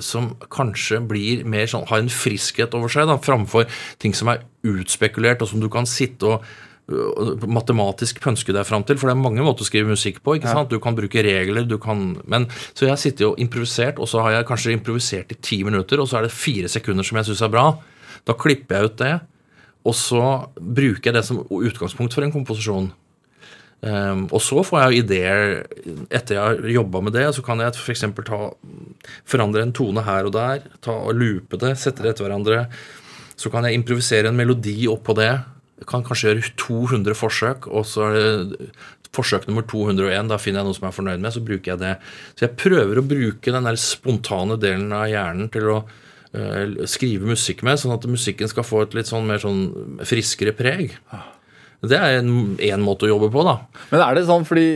som 0.00 0.34
kanskje 0.52 1.00
blir 1.08 1.44
mer 1.48 1.68
sånn, 1.68 1.86
har 1.88 2.02
en 2.02 2.12
friskhet 2.12 2.76
over 2.76 2.92
seg, 2.92 3.08
da, 3.08 3.16
framfor 3.20 3.64
ting 4.00 4.12
som 4.16 4.28
er 4.32 4.44
utspekulert, 4.68 5.40
og 5.40 5.48
som 5.48 5.62
du 5.62 5.70
kan 5.72 5.88
sitte 5.88 6.36
og 6.36 6.44
matematisk 7.46 8.18
pønske 8.22 8.52
deg 8.54 8.66
fram 8.66 8.84
til. 8.86 8.98
For 8.98 9.08
det 9.08 9.14
er 9.14 9.22
mange 9.22 9.44
måter 9.46 9.64
å 9.64 9.68
skrive 9.68 9.92
musikk 9.92 10.20
på. 10.24 10.36
ikke 10.36 10.50
sant? 10.50 10.72
Du 10.72 10.80
kan 10.82 10.96
bruke 10.98 11.22
regler, 11.24 11.64
du 11.68 11.78
kan 11.78 12.16
men, 12.26 12.48
Så 12.74 12.88
jeg 12.88 12.98
sittet 12.98 13.26
og 13.28 13.38
improvisert, 13.38 13.98
og 13.98 14.08
så 14.10 14.24
har 14.24 14.38
jeg 14.38 14.48
kanskje 14.48 14.74
improvisert 14.74 15.32
i 15.32 15.38
ti 15.40 15.62
minutter, 15.64 16.00
og 16.00 16.08
så 16.10 16.18
er 16.18 16.26
det 16.26 16.34
fire 16.34 16.68
sekunder 16.68 17.06
som 17.06 17.20
jeg 17.20 17.30
syns 17.30 17.44
er 17.46 17.52
bra. 17.52 17.66
Da 18.26 18.34
klipper 18.34 18.76
jeg 18.76 18.90
ut 18.90 18.98
det, 18.98 19.14
og 19.86 19.94
så 19.96 20.24
bruker 20.58 21.08
jeg 21.08 21.14
det 21.16 21.24
som 21.24 21.44
utgangspunkt 21.46 22.14
for 22.16 22.26
en 22.26 22.34
komposisjon. 22.34 22.90
Um, 23.80 24.26
og 24.28 24.42
så 24.44 24.60
får 24.60 24.76
jeg 24.76 24.90
jo 24.92 25.02
ideer 25.06 25.52
etter 26.12 26.36
jeg 26.36 26.40
har 26.42 26.72
jobba 26.74 27.00
med 27.06 27.16
det. 27.16 27.26
Så 27.36 27.44
kan 27.44 27.62
jeg 27.62 27.72
f.eks. 27.80 28.04
forandre 29.28 29.64
en 29.64 29.74
tone 29.76 30.04
her 30.04 30.28
og 30.28 30.34
der, 30.36 30.66
ta 30.84 30.96
og 31.08 31.16
loope 31.16 31.60
det, 31.60 31.76
sette 31.80 32.04
det 32.04 32.14
etter 32.14 32.28
hverandre. 32.28 32.66
Så 33.40 33.52
kan 33.52 33.64
jeg 33.64 33.78
improvisere 33.78 34.28
en 34.28 34.36
melodi 34.36 34.84
oppå 34.92 35.16
det. 35.16 35.32
Jeg 35.80 35.88
kan 35.88 36.04
kanskje 36.04 36.34
gjøre 36.34 36.54
200 36.60 37.16
forsøk, 37.16 37.70
og 37.72 37.86
så 37.88 38.10
er 38.10 38.18
det 38.52 38.68
forsøk 39.16 39.48
nummer 39.48 39.64
201. 39.66 40.28
Da 40.30 40.38
finner 40.40 40.60
jeg 40.60 40.68
noe 40.68 40.76
som 40.76 40.86
jeg 40.86 40.92
er 40.92 40.98
fornøyd 40.98 41.24
med, 41.24 41.34
så 41.34 41.42
bruker 41.44 41.72
jeg 41.72 41.80
det. 41.80 41.96
Så 42.36 42.46
jeg 42.46 42.58
prøver 42.60 43.00
å 43.00 43.06
bruke 43.06 43.56
den 43.56 43.66
der 43.66 43.80
spontane 43.80 44.60
delen 44.60 44.92
av 44.94 45.08
hjernen 45.10 45.48
til 45.54 45.72
å 45.72 45.78
uh, 45.80 46.84
skrive 46.90 47.32
musikk 47.32 47.64
med, 47.66 47.80
sånn 47.80 47.96
at 47.96 48.06
musikken 48.10 48.50
skal 48.52 48.66
få 48.66 48.84
et 48.84 48.96
litt 48.98 49.10
sånn 49.10 49.26
mer 49.30 49.40
sånn 49.42 49.64
friskere 50.04 50.52
preg. 50.56 50.98
Det 51.80 51.96
er 51.96 52.18
en, 52.18 52.58
en 52.60 52.82
måte 52.84 53.06
å 53.06 53.10
jobbe 53.14 53.30
på, 53.32 53.42
da. 53.46 53.54
Men 53.88 54.02
er 54.04 54.18
det 54.18 54.26
sånn, 54.28 54.44
fordi 54.44 54.66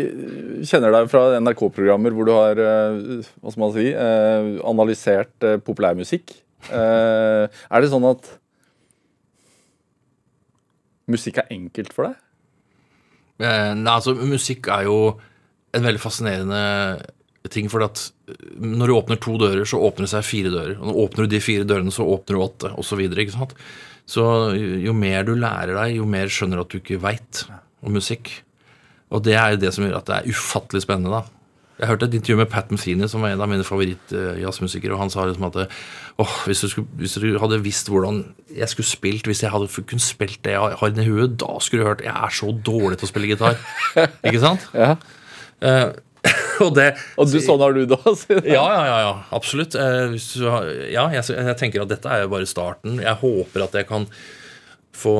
kjenner 0.64 0.94
deg 0.94 1.10
fra 1.12 1.26
NRK-programmer 1.36 2.14
hvor 2.16 2.28
du 2.28 2.32
har 2.32 2.60
eh, 2.64 3.26
hva 3.42 3.52
skal 3.52 3.60
man 3.60 3.74
si, 3.74 3.90
eh, 3.92 4.48
analysert 4.64 5.44
eh, 5.44 5.58
populærmusikk. 5.60 6.32
Er 6.72 7.84
det 7.84 7.90
sånn 7.92 8.06
at 8.08 8.30
musikk 11.12 11.42
er 11.42 11.52
enkelt 11.52 11.92
for 11.92 12.08
deg? 12.08 12.20
Nei, 13.44 13.90
altså, 13.92 14.14
musikk 14.16 14.70
er 14.72 14.86
jo 14.86 14.96
en 15.76 15.84
veldig 15.84 16.00
fascinerende 16.00 16.62
ting, 17.52 17.68
for 17.68 17.84
at 17.84 18.00
når 18.56 18.88
du 18.88 18.94
åpner 18.94 19.20
to 19.20 19.36
dører, 19.40 19.66
så 19.68 19.82
åpner 19.84 20.06
det 20.06 20.14
seg 20.14 20.24
fire 20.24 20.52
dører. 20.54 20.78
Og 20.78 20.86
når 20.86 20.94
du 20.94 21.02
åpner 21.04 21.28
de 21.34 21.40
fire 21.44 21.68
dørene, 21.68 21.92
så 21.92 22.06
åpner 22.08 22.38
du 22.38 22.44
åtte, 22.46 22.72
osv. 22.80 23.04
Så, 24.08 24.24
jo 24.54 24.92
mer 24.96 25.24
du 25.24 25.32
lærer 25.38 25.72
deg, 25.78 25.98
jo 25.98 26.08
mer 26.08 26.28
skjønner 26.32 26.60
du 26.60 26.64
at 26.66 26.74
du 26.74 26.80
ikke 26.80 27.00
veit 27.02 27.44
om 27.84 27.94
musikk. 27.96 28.30
Og 29.14 29.22
det 29.24 29.36
er 29.38 29.54
jo 29.54 29.62
det 29.62 29.72
som 29.74 29.86
gjør 29.86 30.00
at 30.00 30.10
det 30.10 30.18
er 30.18 30.34
ufattelig 30.34 30.84
spennende, 30.84 31.14
da. 31.14 31.24
Jeg 31.74 31.90
hørte 31.90 32.06
et 32.06 32.14
intervju 32.14 32.36
med 32.38 32.46
Pat 32.52 32.70
Metheny, 32.70 33.06
som 33.10 33.24
var 33.24 33.32
en 33.34 33.40
av 33.42 33.48
mine 33.50 33.64
favoritt-jazzmusikere, 33.66 34.94
og 34.94 35.00
han 35.00 35.10
sa 35.10 35.24
liksom 35.26 35.48
at 35.48 35.56
åh, 36.22 36.34
hvis, 36.46 36.60
du 36.62 36.70
skulle, 36.70 37.00
hvis 37.00 37.16
du 37.18 37.26
hadde 37.42 37.58
visst 37.64 37.90
hvordan 37.90 38.20
jeg 38.54 38.70
skulle 38.70 38.86
spilt 38.86 39.26
Hvis 39.26 39.42
jeg 39.42 39.50
hadde 39.50 39.82
kunnet 39.82 40.04
spilt 40.04 40.38
det 40.46 40.54
jeg 40.54 40.78
har 40.78 40.92
inni 40.92 41.08
huet, 41.08 41.34
da 41.42 41.56
skulle 41.58 41.82
du 41.82 41.88
hørt 41.88 42.04
Jeg 42.06 42.14
er 42.14 42.36
så 42.38 42.52
dårlig 42.54 43.00
til 43.00 43.08
å 43.08 43.10
spille 43.10 43.32
gitar. 43.32 43.58
Ikke 44.26 44.42
sant? 44.44 44.68
Ja. 44.70 44.94
Eh, 45.66 45.88
og 46.66 46.74
det 46.76 46.90
Og 47.20 47.30
du, 47.30 47.38
sånn 47.42 47.62
har 47.62 47.74
du 47.76 47.84
det 47.88 47.98
også? 47.98 48.38
ja, 48.42 48.62
ja, 48.62 48.84
ja, 48.88 49.00
ja, 49.06 49.14
absolutt. 49.36 49.74
Eh, 49.78 50.14
har, 50.44 50.70
ja, 50.92 51.08
jeg, 51.16 51.26
jeg 51.34 51.58
tenker 51.60 51.84
at 51.84 51.92
dette 51.92 52.10
er 52.10 52.24
jo 52.24 52.32
bare 52.34 52.48
starten. 52.48 53.00
Jeg 53.02 53.20
håper 53.22 53.66
at 53.66 53.76
jeg 53.78 53.88
kan 53.88 54.06
få, 54.94 55.14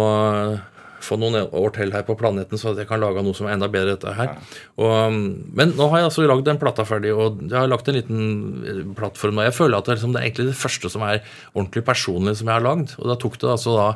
få 1.05 1.19
noen 1.21 1.37
år 1.45 1.75
til 1.77 1.93
her 1.95 2.05
på 2.07 2.17
planeten, 2.19 2.61
så 2.61 2.73
at 2.73 2.83
jeg 2.83 2.89
kan 2.91 3.03
lage 3.03 3.25
noe 3.25 3.37
som 3.37 3.49
er 3.49 3.57
enda 3.57 3.69
bedre. 3.73 3.97
dette 3.97 4.15
her. 4.17 4.37
Og, 4.79 4.89
um, 5.11 5.21
men 5.57 5.75
nå 5.79 5.89
har 5.93 6.03
jeg 6.03 6.11
altså 6.11 6.27
lagd 6.29 6.47
den 6.49 6.61
plata 6.63 6.87
ferdig, 6.89 7.13
og 7.17 7.43
jeg 7.45 7.59
har 7.59 7.71
lagt 7.71 7.91
en 7.91 7.99
liten 7.99 8.25
eh, 8.63 8.83
plattform. 8.97 9.43
Og 9.43 9.49
jeg 9.49 9.59
føler 9.59 9.79
at 9.79 9.91
det 9.91 9.99
liksom, 9.99 10.15
det 10.15 10.23
er 10.23 10.29
egentlig 10.31 10.51
det 10.53 10.61
første 10.63 10.93
som 10.93 11.07
er 11.07 11.23
ordentlig 11.53 11.85
personlig 11.87 12.39
som 12.41 12.51
jeg 12.51 12.59
har 12.59 12.67
lagd. 12.67 12.97
Og 13.01 13.11
da 13.11 13.19
tok 13.21 13.41
det 13.43 13.55
altså 13.57 13.79
da 13.79 13.89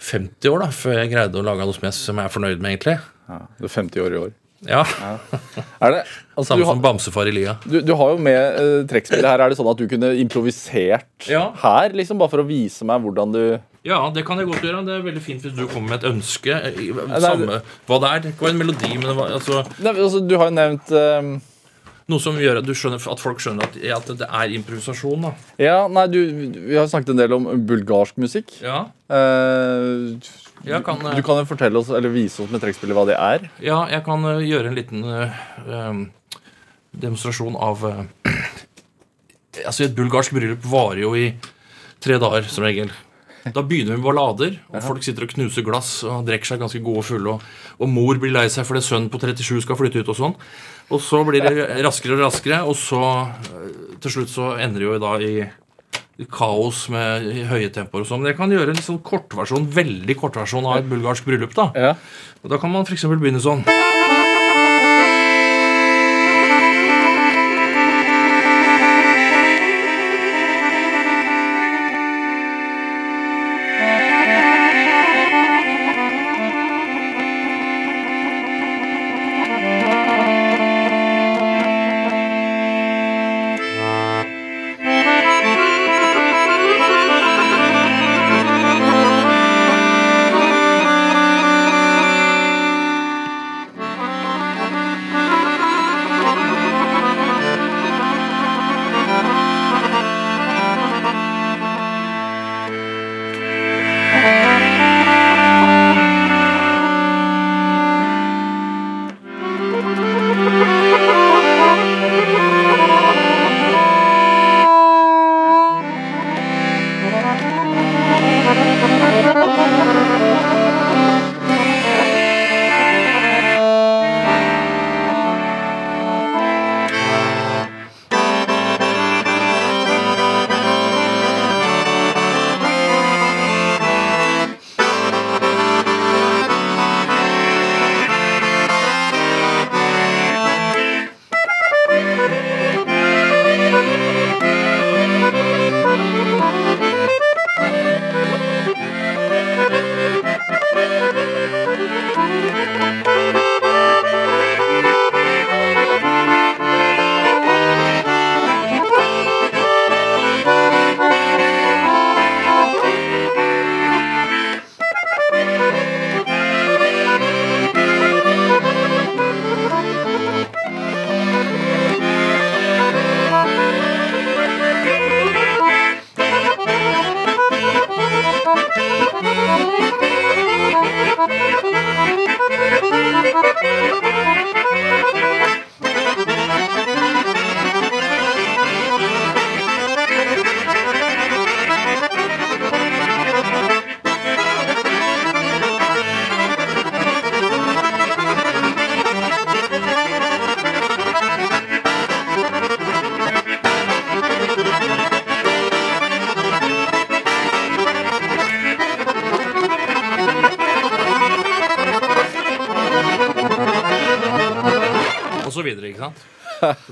50 0.00 0.52
år 0.52 0.62
da, 0.64 0.70
før 0.72 1.02
jeg 1.02 1.12
greide 1.12 1.40
å 1.40 1.44
lage 1.44 1.66
noe 1.66 1.76
som 1.76 1.90
jeg, 1.90 1.96
som 1.98 2.20
jeg 2.20 2.30
er 2.30 2.36
fornøyd 2.38 2.62
med, 2.62 2.72
egentlig. 2.72 3.00
Ja, 3.30 3.42
du 3.58 3.66
er 3.68 3.74
50 3.74 4.06
år 4.06 4.14
i 4.14 4.22
år. 4.26 4.36
Ja, 4.68 4.82
Er 5.80 5.90
det, 5.94 6.00
altså, 6.36 6.50
Samme 6.50 6.66
har, 6.66 6.74
som 6.74 6.82
Bamsefar 6.84 7.28
i 7.30 7.32
lia. 7.32 7.54
du, 7.64 7.78
du 7.80 7.94
har 7.96 8.10
jo 8.12 8.18
med 8.20 8.58
uh, 8.60 8.82
trekkspillet 8.90 9.24
her. 9.24 9.40
Er 9.40 9.48
det 9.48 9.56
sånn 9.56 9.70
at 9.72 9.78
du 9.80 9.86
kunne 9.88 10.10
improvisert 10.20 11.28
Ja. 11.30 11.46
her, 11.62 11.94
liksom, 11.96 12.18
bare 12.20 12.28
for 12.28 12.42
å 12.42 12.46
vise 12.48 12.84
meg 12.84 13.00
hvordan 13.00 13.32
du 13.32 13.42
Ja, 13.88 14.02
det 14.12 14.26
kan 14.28 14.36
jeg 14.36 14.46
godt 14.50 14.60
gjøre. 14.66 14.82
Det 14.84 14.98
er 14.98 15.06
veldig 15.06 15.22
fint 15.24 15.40
hvis 15.46 15.54
du 15.56 15.62
kommer 15.66 15.94
med 15.94 16.04
et 16.04 16.10
ønske. 16.10 16.52
i- 16.76 16.90
Nei, 16.92 17.20
Samme 17.24 17.62
hva 17.88 18.00
det 18.02 18.10
er. 18.10 18.20
Det 18.26 18.34
være 18.36 18.50
en 18.52 18.58
melodi, 18.60 18.90
men 18.98 19.08
det 19.08 19.16
var, 19.16 19.30
altså, 19.38 19.62
Nei, 19.80 19.92
altså, 19.94 20.20
Du 20.28 20.36
har 20.36 20.50
jo 20.50 20.56
nevnt 20.58 20.92
um, 20.92 21.40
noe 22.10 22.18
som 22.20 22.36
gjør 22.36 22.58
at, 22.58 22.66
du 22.66 22.74
skjønner, 22.74 23.00
at 23.12 23.20
folk 23.22 23.38
skjønner 23.40 23.62
at, 23.64 23.76
at 23.80 24.12
det 24.18 24.26
er 24.28 24.52
improvisasjon. 24.58 25.22
da. 25.22 25.32
Ja, 25.62 25.86
nei, 25.88 26.06
du, 26.12 26.20
Vi 26.66 26.74
har 26.76 26.84
snakket 26.90 27.14
en 27.14 27.22
del 27.22 27.32
om 27.38 27.48
bulgarsk 27.64 28.18
musikk. 28.20 28.60
Ja, 28.60 28.88
Eh, 29.10 30.18
Jeg 30.20 30.49
kan, 30.84 31.00
du, 31.00 31.10
du 31.16 31.22
kan 31.24 31.40
jo 31.40 31.48
fortelle 31.48 31.80
oss, 31.80 31.90
eller 31.94 32.12
vise 32.12 32.42
oss 32.44 32.50
med 32.52 32.62
trekkspillet 32.62 32.96
hva 32.96 33.06
det 33.08 33.16
er. 33.16 33.46
ja 33.64 33.82
jeg 33.90 34.04
kan 34.06 34.24
eh, 34.28 34.42
gjøre 34.48 34.70
en 34.70 34.76
liten 34.76 35.04
eh, 35.08 35.38
eh, 35.66 36.00
demonstrasjon 36.90 37.56
av 37.56 37.86
uh, 37.86 38.02
Altså, 39.66 39.84
Et 39.84 39.94
bulgarsk 39.94 40.34
bryllup 40.34 40.66
varer 40.70 41.02
jo 41.02 41.14
i 41.18 41.30
tre 42.00 42.16
dager, 42.22 42.46
som 42.48 42.64
regel. 42.64 42.92
Da 43.48 43.62
begynner 43.64 43.96
vi 43.96 43.98
med 43.98 44.04
ballader, 44.04 44.58
og 44.70 44.82
folk 44.84 45.04
sitter 45.04 45.24
og 45.24 45.32
knuser 45.32 45.64
glass 45.64 46.02
og 46.04 46.26
drikker 46.28 46.52
seg 46.52 46.60
ganske 46.62 46.80
gode 46.84 47.02
og 47.02 47.06
fulle. 47.08 47.34
Og, 47.34 47.76
og 47.80 47.90
mor 47.90 48.20
blir 48.20 48.34
lei 48.34 48.46
seg 48.52 48.66
fordi 48.68 48.82
sønnen 48.84 49.10
på 49.12 49.20
37 49.20 49.64
skal 49.64 49.78
flytte 49.80 50.02
ut 50.02 50.12
og 50.12 50.18
sånn. 50.18 50.36
Og 50.90 51.02
så 51.02 51.22
blir 51.26 51.44
det 51.44 51.66
raskere 51.84 52.18
og 52.18 52.24
raskere, 52.26 52.60
og 52.68 52.76
så 52.78 53.02
eh, 53.24 53.96
til 54.02 54.16
slutt 54.16 54.32
så 54.32 54.52
ender 54.60 54.82
det 54.82 54.88
jo 54.88 55.00
da 55.02 55.14
i 55.24 55.34
kaos 56.28 56.88
med 56.92 57.30
høye 57.48 57.70
tempoer 57.72 58.04
og 58.04 58.10
sånn. 58.10 58.20
Men 58.24 58.32
jeg 58.32 58.38
kan 58.40 58.52
gjøre 58.52 58.74
en 58.74 58.82
sånn 58.84 59.00
kortversjon, 59.06 59.68
veldig 59.72 60.16
kortversjon 60.20 60.66
av 60.68 60.80
et 60.82 60.90
bulgarsk 60.90 61.24
bryllup. 61.24 61.54
da. 61.54 61.70
Ja. 61.74 61.94
Og 62.44 62.50
Da 62.50 62.58
kan 62.58 62.72
man 62.72 62.84
f.eks. 62.84 63.04
begynne 63.04 63.40
sånn. 63.40 63.64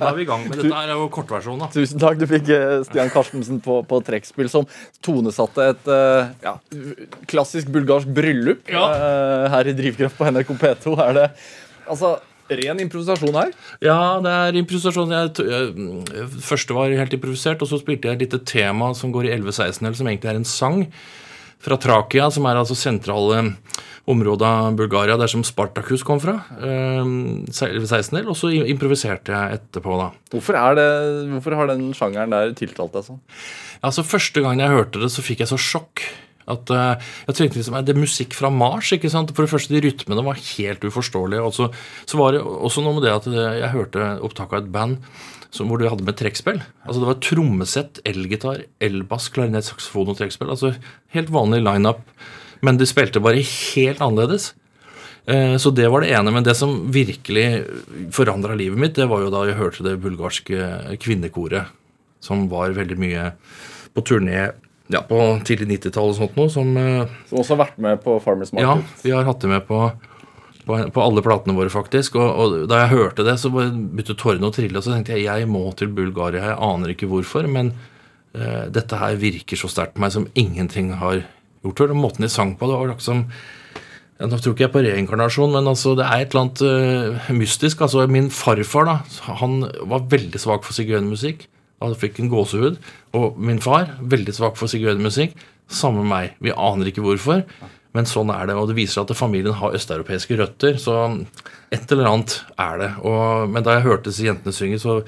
Da 0.09 0.14
er 0.14 0.18
vi 0.18 0.24
i 0.24 0.28
gang. 0.28 0.46
Men 0.48 0.61
dette 0.62 0.80
er 0.80 0.92
jo 0.94 1.09
kortversjonen, 1.12 1.61
da. 1.64 1.68
Tusen 1.74 2.00
takk. 2.02 2.16
Du 2.20 2.24
fikk 2.30 2.48
eh, 2.54 2.78
Stian 2.88 3.12
Karstensen 3.12 3.61
på, 3.64 3.80
på 3.88 4.00
trekkspill, 4.06 4.48
som 4.52 4.64
tonesatte 5.04 5.68
et 5.74 5.92
eh, 5.92 6.32
ja, 6.46 6.54
klassisk 7.30 7.70
bulgarsk 7.74 8.11
bryllup 8.16 8.72
eh, 8.72 9.44
her 9.52 9.68
i 9.68 9.76
Drivkraft 9.76 10.18
på 10.18 10.32
NRK 10.32 10.54
P2. 10.64 10.96
Er 11.04 11.14
det 11.18 11.28
altså 11.84 12.16
ren 12.48 12.80
improvisasjon 12.80 13.36
her? 13.36 13.54
Ja, 13.84 14.00
det 14.24 14.32
er 14.32 14.61
improvisasjon. 14.62 15.12
Jeg, 15.12 15.48
jeg, 15.52 16.28
første 16.48 16.76
var 16.76 16.98
helt 17.04 17.16
improvisert, 17.16 17.62
og 17.62 17.70
så 17.70 17.80
spilte 17.82 18.09
jeg 18.09 18.18
et 18.18 18.26
lite 18.26 18.42
tema 18.48 18.94
som 18.96 19.12
går 19.12 19.28
i 19.28 19.34
11-16, 19.36 19.92
som 20.00 20.09
egentlig 20.09 20.32
er 20.32 20.40
en 20.40 20.48
sang 20.48 20.86
fra 21.62 21.78
Trakia, 21.80 22.28
som 22.34 22.46
er 22.48 22.61
altså 22.61 22.76
sentrale 22.78 23.42
området 24.09 24.46
av 24.48 24.76
Bulgaria, 24.78 25.18
der 25.20 25.30
som 25.30 25.44
Spartakus 25.44 26.04
kom 26.06 26.20
fra. 26.22 26.38
eh, 26.62 27.04
16-del, 27.52 28.28
og 28.28 28.36
så 28.38 28.50
improviserte 28.64 29.34
jeg 29.34 29.59
etterpå, 29.59 29.98
da. 30.00 30.09
Hvorfor, 30.32 30.56
er 30.56 30.78
det, 30.78 30.88
hvorfor 31.34 31.59
har 31.59 31.68
den 31.68 31.90
sjangeren 31.92 32.32
der 32.32 32.54
tiltalt 32.56 32.94
deg 32.96 33.04
sånn? 33.11 33.20
Altså, 33.82 34.06
Første 34.06 34.42
gang 34.42 34.62
jeg 34.62 34.72
hørte 34.72 35.02
det, 35.02 35.12
så 35.12 35.22
fikk 35.22 35.44
jeg 35.44 35.52
så 35.52 35.61
sjokk. 35.61 36.06
At 36.48 36.70
uh, 36.72 36.96
jeg 37.28 37.36
tenkte 37.36 37.59
liksom, 37.61 37.74
er 37.76 37.82
Det 37.84 37.92
er 37.92 38.00
musikk 38.00 38.32
fra 38.32 38.48
Mars. 38.48 38.88
ikke 38.96 39.11
sant? 39.12 39.34
For 39.36 39.44
det 39.44 39.52
første, 39.52 39.74
de 39.74 39.82
rytmene 39.84 40.24
var 40.24 40.40
helt 40.40 40.80
uforståelige. 40.88 41.44
Og 41.44 41.52
så, 41.52 41.68
så 42.09 42.16
var 42.16 42.32
det 42.32 42.40
også 42.40 42.80
noe 42.80 42.96
med 42.96 43.04
det 43.04 43.12
at 43.12 43.28
jeg 43.28 43.74
hørte 43.74 44.14
opptak 44.24 44.54
av 44.54 44.62
et 44.62 44.72
band 44.72 44.96
som, 45.51 45.68
hvor 45.70 45.80
du 45.80 45.86
hadde 45.88 46.05
med 46.05 46.16
trekkspill. 46.18 46.59
Altså 46.84 47.01
Det 47.01 47.09
var 47.09 47.20
trommesett, 47.24 48.01
elgitar, 48.09 48.62
elbass, 48.84 49.30
klarinett, 49.32 49.64
saksofon 49.68 50.11
og 50.12 50.18
trekkspill. 50.20 50.51
Altså 50.53 50.74
Helt 51.16 51.30
vanlig 51.32 51.62
lineup. 51.64 52.03
Men 52.61 52.76
de 52.80 52.86
spilte 52.90 53.22
bare 53.22 53.40
helt 53.44 54.01
annerledes. 54.05 54.53
Eh, 55.26 55.57
Så 55.57 55.70
det 55.74 55.88
var 55.90 56.01
det 56.05 56.11
ene. 56.12 56.32
Men 56.34 56.44
det 56.44 56.57
som 56.57 56.90
virkelig 56.92 57.64
forandra 58.12 58.55
livet 58.59 58.78
mitt, 58.78 58.94
det 58.99 59.09
var 59.09 59.20
jo 59.24 59.30
da 59.32 59.46
jeg 59.49 59.57
hørte 59.61 59.84
det 59.86 59.99
bulgarske 60.03 60.99
kvinnekoret, 61.01 61.70
som 62.20 62.49
var 62.51 62.74
veldig 62.76 62.99
mye 62.99 63.30
på 63.94 64.03
turné 64.05 64.51
ja, 64.88 65.03
på 65.05 65.18
tidlig 65.44 65.78
90-tall 65.78 66.12
og 66.12 66.16
sånt 66.16 66.36
noe. 66.36 66.49
Som 66.53 66.76
eh, 66.76 67.09
Som 67.30 67.40
også 67.42 67.57
har 67.57 67.64
vært 67.66 67.78
med 67.78 68.01
på 68.05 68.18
Farmers 68.24 68.53
Market? 68.53 68.84
Ja, 68.84 69.01
vi 69.05 69.16
har 69.16 69.24
hatt 69.28 69.40
det 69.44 69.51
med 69.53 69.66
på, 69.68 69.80
på, 70.69 70.79
på 70.93 71.05
alle 71.05 71.25
platene 71.25 71.57
våre, 71.57 71.73
faktisk. 71.73 72.19
Og, 72.21 72.29
og 72.29 72.57
da 72.71 72.83
jeg 72.83 72.95
hørte 72.95 73.25
det, 73.27 73.39
så 73.41 73.51
begynte 73.53 74.16
tårene 74.19 74.51
å 74.51 74.55
trille. 74.55 74.77
Og 74.79 74.85
så 74.85 74.95
tenkte 74.95 75.16
jeg 75.16 75.27
jeg 75.27 75.49
må 75.51 75.64
til 75.79 75.93
Bulgaria. 75.97 76.51
Jeg 76.53 76.61
aner 76.69 76.93
ikke 76.93 77.09
hvorfor, 77.11 77.49
men 77.51 77.73
uh, 78.37 78.66
dette 78.73 79.01
her 79.01 79.16
virker 79.21 79.61
så 79.61 79.71
sterkt 79.73 79.97
på 79.97 80.05
meg 80.05 80.14
som 80.14 80.29
ingenting 80.39 80.93
har 81.01 81.23
gjort 81.64 81.83
før. 81.83 81.97
Måten 81.97 82.27
de 82.27 82.33
sang 82.33 82.55
på, 82.59 82.69
det 82.69 82.81
var 82.81 82.93
liksom 82.93 83.25
ja, 84.19 84.27
Nå 84.27 84.41
tror 84.43 84.57
ikke 84.57 84.66
jeg 84.66 84.75
på 84.75 84.83
reinkarnasjon, 84.83 85.53
men 85.55 85.71
altså, 85.71 85.95
det 85.99 86.07
er 86.07 86.25
et 86.25 86.35
eller 86.35 86.47
annet 86.47 86.64
uh, 86.66 87.31
mystisk. 87.39 87.85
Altså, 87.87 88.05
Min 88.11 88.33
farfar 88.35 88.89
da, 88.91 88.99
han 89.41 89.62
var 89.89 90.09
veldig 90.11 90.43
svak 90.43 90.69
for 90.69 90.77
sigøynermusikk. 90.77 91.47
Han 91.83 91.95
fikk 91.95 92.19
en 92.21 92.31
gåsehud. 92.33 92.79
Og 93.16 93.39
min 93.41 93.62
far, 93.62 93.95
veldig 94.03 94.35
svak 94.35 94.59
for 94.59 94.71
sigøynermusikk. 94.71 95.39
Samme 95.71 96.03
meg. 96.07 96.35
Vi 96.43 96.51
aner 96.51 96.91
ikke 96.91 97.05
hvorfor, 97.05 97.45
men 97.97 98.05
sånn 98.07 98.30
er 98.34 98.47
det. 98.51 98.55
Og 98.61 98.68
det 98.68 98.76
viser 98.76 99.03
at 99.03 99.14
familien 99.16 99.55
har 99.59 99.74
østeuropeiske 99.78 100.36
røtter, 100.39 100.76
så 100.80 100.99
et 101.72 101.91
eller 101.95 102.11
annet 102.11 102.34
er 102.59 102.78
det. 102.82 102.91
Og, 103.09 103.49
men 103.51 103.64
da 103.66 103.78
jeg 103.78 103.86
hørte 103.89 104.11
disse 104.11 104.26
jentene 104.26 104.53
synge, 104.55 104.78
så 104.82 104.99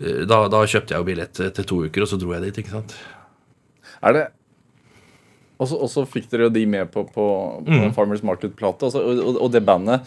eh, 0.00 0.22
da, 0.28 0.44
da 0.52 0.62
kjøpte 0.64 0.94
jeg 0.96 1.02
jo 1.02 1.08
billett 1.10 1.34
til 1.58 1.68
to 1.68 1.82
uker, 1.84 2.02
og 2.06 2.08
så 2.10 2.18
dro 2.20 2.32
jeg 2.36 2.46
dit. 2.48 2.62
ikke 2.64 2.74
sant? 2.78 2.96
Er 4.04 4.12
det 4.16 4.24
Og 5.62 5.68
så- 5.88 6.06
fikk 6.10 6.26
dere 6.32 6.48
jo 6.48 6.54
de 6.56 6.64
med 6.66 6.90
på, 6.92 7.04
på, 7.14 7.24
på 7.64 7.70
Mm. 7.70 7.92
Farmers 7.94 8.22
Market-plate. 8.26 8.88
Og, 8.90 9.18
og, 9.22 9.36
og 9.46 9.52
det 9.54 9.62
bandet 9.64 10.02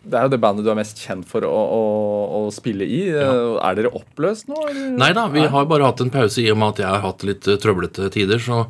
Det 0.00 0.16
er 0.16 0.26
jo 0.26 0.32
det 0.32 0.40
bandet 0.40 0.64
du 0.64 0.70
er 0.72 0.78
mest 0.78 1.00
kjent 1.02 1.26
for 1.28 1.44
å, 1.44 1.50
å, 1.52 1.82
å 2.38 2.40
spille 2.54 2.86
i. 2.88 3.02
Er 3.12 3.76
dere 3.76 3.92
oppløst 3.92 4.48
nå? 4.48 4.56
Nei 4.96 5.10
da, 5.16 5.26
vi 5.32 5.44
har 5.52 5.68
bare 5.68 5.90
hatt 5.90 6.00
en 6.00 6.12
pause 6.14 6.40
i 6.40 6.48
og 6.52 6.60
med 6.62 6.74
at 6.74 6.82
jeg 6.84 6.88
har 6.88 7.04
hatt 7.04 7.26
litt 7.28 7.50
trøblete 7.60 8.08
tider. 8.14 8.40
Så. 8.40 8.62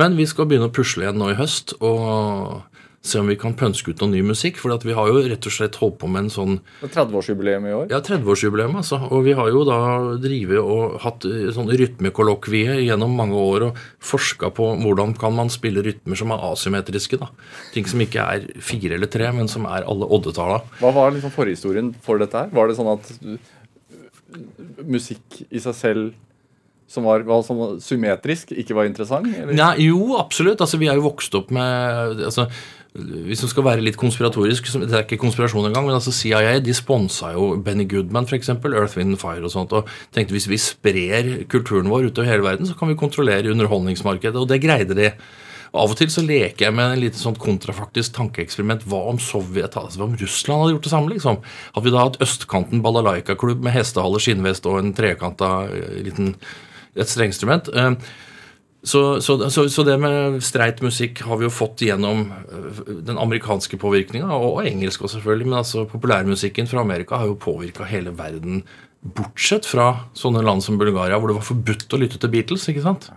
Men 0.00 0.18
vi 0.18 0.26
skal 0.26 0.50
begynne 0.50 0.72
å 0.72 0.74
pusle 0.74 1.06
igjen 1.06 1.20
nå 1.22 1.30
i 1.32 1.38
høst 1.38 1.76
og 1.78 2.62
se 3.02 3.18
om 3.18 3.26
vi 3.26 3.34
kan 3.38 3.54
pønske 3.58 3.90
ut 3.90 4.02
noe 4.02 4.12
ny 4.12 4.20
musikk. 4.24 4.60
For 4.62 4.74
vi 4.86 4.94
har 4.94 5.10
jo 5.10 5.22
rett 5.26 5.46
og 5.48 5.54
slett 5.54 5.78
holdt 5.80 5.98
på 6.02 6.10
med 6.10 6.26
en 6.26 6.32
sånn 6.32 6.54
er 6.84 6.92
30-årsjubileum 6.94 7.66
i 7.66 7.74
år. 7.74 7.86
ja, 7.90 7.98
30-årsjubileum, 7.98 8.76
altså. 8.78 9.00
Og 9.10 9.24
vi 9.26 9.34
har 9.38 9.50
jo 9.50 9.64
da 9.66 9.78
drivet 10.22 10.62
og 10.62 10.98
hatt 11.02 11.26
eh, 11.26 11.50
sånn 11.54 11.72
rytmekollokvie 11.82 12.78
gjennom 12.86 13.16
mange 13.18 13.38
år 13.38 13.68
og 13.68 13.80
forska 14.12 14.52
på 14.54 14.70
hvordan 14.84 15.16
kan 15.18 15.34
man 15.34 15.50
spille 15.52 15.82
rytmer 15.84 16.18
som 16.18 16.34
er 16.34 16.46
asymmetriske. 16.52 17.18
da. 17.18 17.32
Ting 17.74 17.90
som 17.90 18.02
ikke 18.04 18.22
er 18.36 18.46
fire 18.62 18.98
eller 18.98 19.10
tre, 19.10 19.30
men 19.34 19.50
som 19.50 19.66
er 19.66 19.82
alle 19.82 20.06
oddetalla. 20.06 20.62
Hva 20.78 20.94
var 20.94 21.14
liksom 21.14 21.34
forhistorien 21.34 21.90
for 22.06 22.22
dette 22.22 22.38
her? 22.38 22.54
Var 22.54 22.70
det 22.70 22.78
sånn 22.78 22.92
at 22.94 23.14
uh, 23.26 23.34
musikk 24.86 25.42
i 25.50 25.62
seg 25.62 25.74
selv 25.74 26.12
som 26.92 27.06
var, 27.08 27.24
var 27.24 27.40
sånn 27.46 27.80
symmetrisk, 27.80 28.52
ikke 28.52 28.76
var 28.76 28.86
interessant? 28.88 29.26
Eller? 29.32 29.56
Nei, 29.56 29.88
jo, 29.88 30.12
absolutt. 30.20 30.60
Altså, 30.60 30.78
vi 30.80 30.90
er 30.92 30.98
jo 31.00 31.06
vokst 31.06 31.34
opp 31.38 31.52
med 31.54 32.20
altså, 32.28 32.50
Hvis 32.92 33.40
man 33.40 33.48
skal 33.48 33.64
være 33.64 33.84
litt 33.86 33.96
konspiratorisk 33.96 34.66
Det 34.82 34.90
er 34.92 35.06
ikke 35.06 35.16
konspirasjon 35.22 35.64
engang, 35.64 35.86
men 35.86 35.96
altså 35.96 36.12
CIA 36.12 36.58
de 36.60 36.74
sponsa 36.76 37.30
jo 37.32 37.54
Benny 37.64 37.86
Goodman, 37.88 38.26
f.eks., 38.28 38.50
Earth, 38.52 38.98
Wind 38.98 39.16
Fire 39.20 39.46
og 39.48 39.54
sånt. 39.54 39.72
Og 39.72 39.88
tenkte 40.12 40.36
hvis 40.36 40.48
vi 40.50 40.58
sprer 40.60 41.30
kulturen 41.52 41.88
vår 41.88 42.10
utover 42.10 42.28
hele 42.28 42.44
verden, 42.44 42.68
så 42.68 42.76
kan 42.76 42.92
vi 42.92 42.98
kontrollere 43.00 43.48
underholdningsmarkedet. 43.54 44.36
Og 44.36 44.50
det 44.50 44.60
greide 44.64 44.98
de. 44.98 45.08
Av 45.72 45.88
og 45.88 45.96
til 45.96 46.10
så 46.12 46.20
leker 46.20 46.66
jeg 46.66 46.76
med 46.76 46.90
en 46.92 47.00
lite 47.00 47.16
sånn 47.16 47.38
kontrafaktisk 47.40 48.12
tankeeksperiment. 48.18 48.84
Hva 48.84 49.06
om 49.14 49.20
Sovjet, 49.22 49.72
altså 49.72 50.02
hva 50.02 50.10
om 50.10 50.18
Russland 50.20 50.60
hadde 50.60 50.74
gjort 50.74 50.88
det 50.88 50.92
samme? 50.92 51.12
liksom? 51.14 51.38
Hadde 51.72 51.86
vi 51.86 51.94
da 51.94 52.02
hatt 52.04 52.20
østkanten 52.26 52.82
balalaika-klubb 52.84 53.64
med 53.64 53.72
hestehale, 53.72 54.20
skinnvest 54.20 54.68
og 54.68 54.82
en 54.82 54.92
trekanta 54.98 55.48
eh, 55.72 56.02
liten 56.10 56.34
et 56.92 57.08
strengeinstrument? 57.08 57.72
Eh, 57.72 57.96
så, 58.82 59.20
så, 59.22 59.36
så, 59.50 59.68
så 59.70 59.84
det 59.86 59.94
med 60.02 60.40
streit 60.42 60.80
musikk 60.82 61.20
har 61.22 61.38
vi 61.38 61.46
jo 61.46 61.52
fått 61.54 61.84
gjennom 61.86 62.24
øh, 62.34 62.80
den 63.06 63.18
amerikanske 63.20 63.78
påvirkninga, 63.78 64.26
og, 64.34 64.56
og 64.56 64.66
engelsk 64.66 65.04
også 65.04 65.20
selvfølgelig, 65.20 65.50
men 65.50 65.58
altså 65.60 65.84
populærmusikken 65.90 66.70
fra 66.70 66.82
Amerika 66.82 67.20
har 67.20 67.30
jo 67.30 67.38
påvirka 67.38 67.86
hele 67.86 68.14
verden, 68.18 68.64
bortsett 69.02 69.66
fra 69.66 70.08
sånne 70.18 70.42
land 70.46 70.62
som 70.66 70.78
Bulgaria, 70.78 71.18
hvor 71.18 71.30
det 71.30 71.38
var 71.38 71.46
forbudt 71.46 71.94
å 71.94 72.02
lytte 72.02 72.18
til 72.22 72.30
Beatles. 72.34 72.68
ikke 72.70 72.84
sant? 72.84 73.08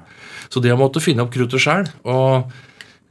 Så 0.49 0.61
de 0.61 0.69
har 0.69 0.79
måttet 0.79 1.05
finne 1.05 1.25
opp 1.25 1.33
kruttet 1.33 1.61
sjøl. 1.61 1.89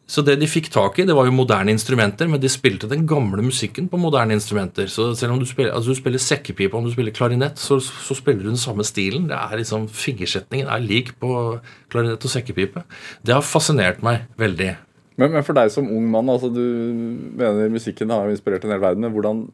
Så 0.06 0.20
det 0.20 0.34
de 0.36 0.46
fikk 0.48 0.66
tak 0.68 0.98
i, 1.00 1.06
det 1.08 1.14
var 1.16 1.24
jo 1.24 1.32
moderne 1.32 1.72
instrumenter, 1.72 2.28
men 2.28 2.40
de 2.40 2.48
spilte 2.52 2.88
den 2.90 3.06
gamle 3.08 3.40
musikken 3.44 3.86
på 3.88 3.96
moderne 4.00 4.36
instrumenter. 4.36 4.90
Så 4.92 5.14
selv 5.16 5.32
om 5.32 5.40
du 5.40 5.46
spiller, 5.48 5.72
altså 5.72 5.94
du 5.94 5.98
spiller 6.00 6.20
sekkepipe, 6.20 6.76
om 6.76 6.84
du 6.84 6.92
spiller 6.92 7.14
klarinett, 7.16 7.56
så, 7.60 7.78
så 7.80 8.16
spiller 8.18 8.44
du 8.44 8.50
den 8.50 8.60
samme 8.60 8.84
stilen. 8.84 9.30
Det 9.30 9.38
er 9.38 9.62
liksom, 9.62 9.86
Fingersetningen 9.88 10.68
er 10.68 10.84
lik 10.84 11.14
på 11.22 11.30
klarinett 11.92 12.26
og 12.28 12.34
sekkepipe. 12.34 12.84
Det 13.24 13.32
har 13.32 13.46
fascinert 13.46 14.04
meg 14.04 14.26
veldig. 14.40 14.74
Men, 15.16 15.32
men 15.38 15.46
for 15.46 15.56
deg 15.56 15.72
som 15.72 15.88
ung 15.88 16.06
mann, 16.12 16.28
altså 16.28 16.52
du 16.52 16.60
mener 17.40 17.72
musikken 17.72 18.12
har 18.12 18.28
jo 18.28 18.36
inspirert 18.36 18.66
en 18.66 18.74
hel 18.76 18.84
verden. 18.84 19.06
men 19.06 19.14
Hvordan, 19.14 19.44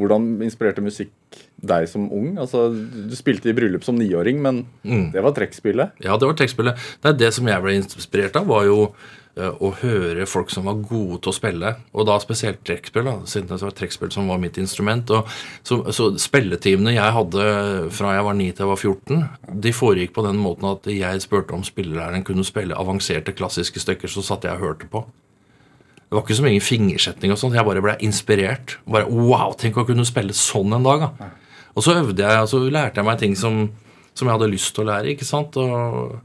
hvordan 0.00 0.28
inspirerte 0.46 0.80
musikk 0.84 1.12
deg 1.60 1.84
som 1.90 2.08
ung? 2.08 2.32
Altså, 2.40 2.70
Du 2.72 3.12
spilte 3.18 3.50
i 3.52 3.56
bryllup 3.56 3.84
som 3.84 3.98
niåring, 4.00 4.40
men 4.40 4.64
det 5.12 5.20
var 5.20 5.36
trekkspillet. 5.36 6.00
Ja, 6.00 6.16
det 6.16 6.32
var 6.32 6.38
trekkspillet. 6.38 6.80
Det, 7.04 7.18
det 7.20 7.34
som 7.36 7.50
jeg 7.50 7.66
ble 7.66 7.80
inspirert 7.82 8.40
av, 8.40 8.48
var 8.48 8.64
jo 8.70 8.86
å 9.38 9.70
høre 9.80 10.26
folk 10.26 10.50
som 10.50 10.66
var 10.66 10.80
gode 10.82 11.20
til 11.22 11.30
å 11.30 11.36
spille, 11.36 11.70
og 11.94 12.06
da 12.08 12.16
spesielt 12.20 12.64
trekkspill. 12.66 13.06
siden 13.24 13.48
det 13.48 13.60
var 13.62 13.76
trekkspill 13.76 14.10
som 14.12 14.28
var 14.28 14.40
mitt 14.42 14.58
instrument. 14.58 15.12
Så, 15.62 15.78
så 15.94 16.10
spilletimene 16.18 16.96
jeg 16.96 17.14
hadde 17.14 17.44
fra 17.94 18.16
jeg 18.16 18.26
var 18.26 18.34
9 18.34 18.50
til 18.50 18.64
jeg 18.64 18.70
var 18.72 18.82
14, 18.82 19.24
de 19.62 19.72
foregikk 19.72 20.12
på 20.16 20.26
den 20.26 20.40
måten 20.42 20.68
at 20.72 20.86
jeg 20.90 21.22
spurte 21.22 21.54
om 21.54 21.64
spillelæreren 21.64 22.26
kunne 22.26 22.44
spille 22.44 22.76
avanserte 22.76 23.36
klassiske 23.38 23.80
stykker, 23.80 24.10
så 24.10 24.24
satt 24.26 24.44
jeg 24.44 24.58
og 24.58 24.66
hørte 24.66 24.90
på. 24.90 25.04
Det 26.10 26.18
var 26.18 26.24
ikke 26.26 26.40
så 26.40 26.42
mye 26.48 26.62
fingersetning 26.64 27.30
og 27.30 27.38
sånn, 27.38 27.54
jeg 27.54 27.66
bare 27.68 27.84
ble 27.84 27.94
inspirert. 28.02 28.80
Bare, 28.90 29.06
wow, 29.06 29.54
tenk 29.54 29.78
å 29.78 29.86
kunne 29.86 30.02
spille 30.08 30.34
sånn 30.34 30.74
en 30.74 30.86
dag, 30.88 31.06
da. 31.06 31.30
Og 31.78 31.86
så 31.86 31.94
øvde 32.00 32.26
jeg, 32.26 32.42
og 32.42 32.50
så 32.50 32.58
lærte 32.66 32.98
jeg 32.98 33.06
meg 33.06 33.20
ting 33.20 33.36
som, 33.38 33.60
som 34.10 34.26
jeg 34.26 34.34
hadde 34.34 34.50
lyst 34.50 34.74
til 34.74 34.82
å 34.82 34.90
lære, 34.90 35.14
ikke 35.14 35.28
sant. 35.28 35.54
Og, 35.54 36.18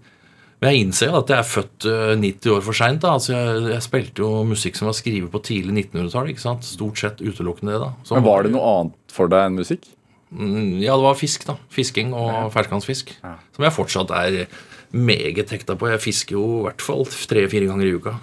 men 0.65 0.71
jeg 0.73 0.81
innser 0.81 1.11
jo 1.11 1.17
at 1.19 1.29
jeg 1.29 1.37
er 1.37 1.47
født 1.51 1.85
øh, 1.91 2.13
90 2.17 2.51
år 2.55 2.63
for 2.65 2.73
seint. 2.73 3.03
Altså 3.05 3.33
jeg, 3.35 3.65
jeg 3.75 3.83
spilte 3.85 4.23
jo 4.25 4.29
musikk 4.49 4.75
som 4.79 4.89
var 4.89 4.95
skrevet 4.97 5.29
på 5.31 5.41
tidlig 5.45 5.85
1900-tall. 5.93 6.31
Stort 6.65 6.97
sett 7.03 7.21
utelukkende 7.21 7.75
det. 7.75 7.81
da. 7.85 7.91
Så- 8.03 8.15
Men 8.17 8.25
Var 8.25 8.43
det 8.47 8.51
noe 8.55 8.71
annet 8.79 9.13
for 9.13 9.29
deg 9.29 9.45
enn 9.51 9.59
musikk? 9.61 9.85
Mm, 10.33 10.79
Ja, 10.81 10.95
det 10.97 11.03
var 11.05 11.13
fisk, 11.15 11.45
da. 11.45 11.55
Fisking 11.69 12.13
og 12.17 12.49
ferskvannsfisk. 12.51 13.13
Som 13.21 13.63
jeg 13.67 13.71
fortsatt 13.77 14.09
er 14.11 14.47
meget 14.91 15.49
hekta 15.53 15.75
på. 15.77 15.87
Jeg 15.93 16.01
fisker 16.01 16.35
jo 16.39 16.45
i 16.59 16.63
hvert 16.65 16.81
fall 16.81 17.05
tre-fire 17.05 17.67
ganger 17.69 17.85
i 17.85 17.93
uka. 17.99 18.15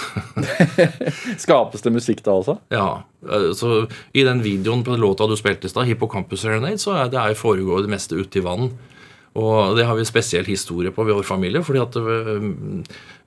Skapes 1.40 1.82
det 1.84 1.92
musikk 1.92 2.22
da 2.24 2.32
også? 2.38 2.54
Ja, 2.72 3.02
øh, 3.26 3.50
så 3.56 3.86
I 4.14 4.22
den 4.24 4.40
videoen 4.44 4.84
på 4.84 4.96
låta 4.96 5.26
du 5.28 5.36
spilte 5.36 5.66
i 5.66 5.72
stad, 5.72 5.84
'Hippocampus 5.86 6.44
Serenade', 6.44 6.78
så 6.80 6.94
er 6.96 7.08
det 7.12 7.36
foregår 7.36 7.82
det 7.82 7.90
meste 7.90 8.16
ute 8.16 8.38
i 8.38 8.42
vann. 8.44 8.70
Og 9.38 9.76
det 9.78 9.86
har 9.86 9.94
vi 9.94 10.06
spesiell 10.08 10.48
historie 10.48 10.90
på 10.94 11.04
ved 11.06 11.14
vår 11.20 11.26
familie, 11.28 11.62
fordi 11.62 11.82
at 11.82 11.96
øh, 12.00 12.48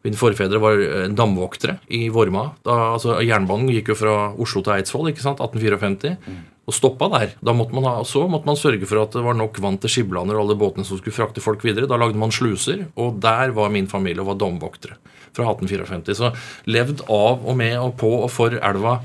mine 0.03 0.19
forfedre 0.19 0.59
var 0.59 0.75
øh, 0.75 1.05
damvoktere 1.15 1.77
i 1.95 2.09
Vorma. 2.11 2.49
Da, 2.65 2.75
altså, 2.95 3.21
jernbanen 3.23 3.71
gikk 3.71 3.93
jo 3.93 3.99
fra 4.01 4.15
Oslo 4.35 4.63
til 4.65 4.75
Eidsvoll, 4.75 5.13
ikke 5.13 5.23
sant, 5.23 5.39
1854, 5.39 6.17
og 6.63 6.75
stoppa 6.75 7.07
der. 7.11 7.33
Da 7.43 7.55
måtte 7.55 7.75
man 7.75 7.87
ha, 7.87 7.95
så 8.07 8.25
måtte 8.27 8.47
man 8.47 8.59
sørge 8.59 8.87
for 8.87 9.03
at 9.03 9.15
det 9.15 9.23
var 9.23 9.35
nok 9.39 9.59
vann 9.63 9.79
til 9.79 9.91
Skiblander 9.91 10.35
og 10.35 10.45
alle 10.45 10.59
båtene 10.59 10.87
som 10.87 10.99
skulle 10.99 11.15
frakte 11.15 11.43
folk 11.43 11.63
videre. 11.63 11.87
Da 11.87 11.99
lagde 11.99 12.19
man 12.19 12.35
sluser, 12.35 12.85
og 12.99 13.19
der 13.23 13.55
var 13.55 13.71
min 13.71 13.87
familie 13.91 14.23
og 14.23 14.33
var 14.33 14.39
damvoktere 14.43 14.99
fra 15.33 15.47
1854. 15.55 16.15
Så 16.19 16.31
levd 16.71 17.05
av 17.11 17.43
og 17.43 17.59
med 17.59 17.75
og 17.79 17.95
på 17.99 18.11
og 18.21 18.31
for 18.31 18.55
elva 18.59 18.97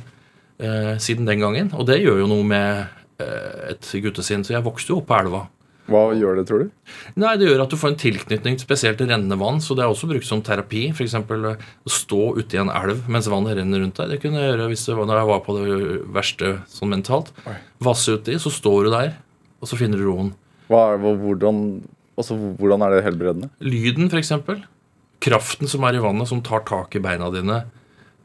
eh, 0.59 0.95
siden 1.03 1.27
den 1.31 1.43
gangen. 1.43 1.71
Og 1.75 1.87
det 1.89 2.01
gjør 2.03 2.23
jo 2.23 2.31
noe 2.31 2.47
med 2.47 2.85
eh, 3.23 3.71
et 3.73 3.91
guttesinn. 4.07 4.47
Så 4.47 4.55
jeg 4.55 4.67
vokste 4.67 4.95
jo 4.95 5.01
opp 5.01 5.11
på 5.11 5.19
elva. 5.19 5.47
Hva 5.89 6.03
gjør 6.13 6.37
det, 6.37 6.45
tror 6.49 6.63
du? 6.65 6.71
Nei, 7.17 7.31
Det 7.41 7.47
gjør 7.49 7.63
at 7.65 7.73
du 7.73 7.77
får 7.81 7.93
en 7.95 8.01
tilknytning 8.03 8.59
spesielt 8.61 8.99
til 9.01 9.09
rennende 9.09 9.39
vann. 9.41 9.61
Så 9.65 9.75
det 9.77 9.85
er 9.85 9.89
også 9.93 10.09
brukt 10.11 10.27
som 10.29 10.43
terapi. 10.45 10.83
F.eks. 10.93 11.15
å 11.17 11.93
stå 11.93 12.21
ute 12.37 12.59
i 12.59 12.61
en 12.61 12.69
elv 12.69 13.09
mens 13.09 13.29
vannet 13.33 13.57
renner 13.57 13.81
rundt 13.81 13.97
deg. 13.97 14.11
Det 14.13 14.21
kunne 14.21 14.43
jeg 14.43 14.53
gjøre 14.53 14.69
hvis 14.73 14.85
det 14.85 14.97
var, 14.99 15.09
når 15.09 15.21
jeg 15.23 15.31
var 15.33 15.41
på 15.47 15.57
det 15.57 15.79
verste 16.19 16.51
sånn 16.69 16.93
mentalt. 16.93 17.33
Vasse 17.81 18.19
uti, 18.19 18.37
så 18.43 18.53
står 18.53 18.89
du 18.89 18.91
der, 18.93 19.15
og 19.63 19.71
så 19.71 19.79
finner 19.81 19.97
du 20.01 20.05
roen. 20.11 20.35
Hva, 20.69 20.83
hvordan, 21.01 21.63
altså, 22.21 22.37
hvordan 22.61 22.85
er 22.85 22.99
det 22.99 23.05
helbredende? 23.09 23.49
Lyden, 23.65 24.11
f.eks. 24.13 24.35
Kraften 25.25 25.67
som 25.73 25.87
er 25.89 25.97
i 25.97 26.03
vannet, 26.05 26.29
som 26.31 26.45
tar 26.45 26.67
tak 26.69 26.95
i 26.95 27.03
beina 27.03 27.31
dine. 27.35 27.63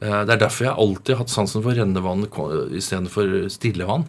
Eh, 0.03 0.19
Det 0.27 0.35
er 0.35 0.41
derfor 0.43 0.67
jeg 0.67 0.75
alltid 0.75 1.15
har 1.15 1.23
hatt 1.23 1.31
sansen 1.31 1.63
for 1.63 1.71
rennende 1.73 2.03
vann 2.03 2.27
istedenfor 2.75 3.47
stille 3.49 3.87
vann. 3.87 4.03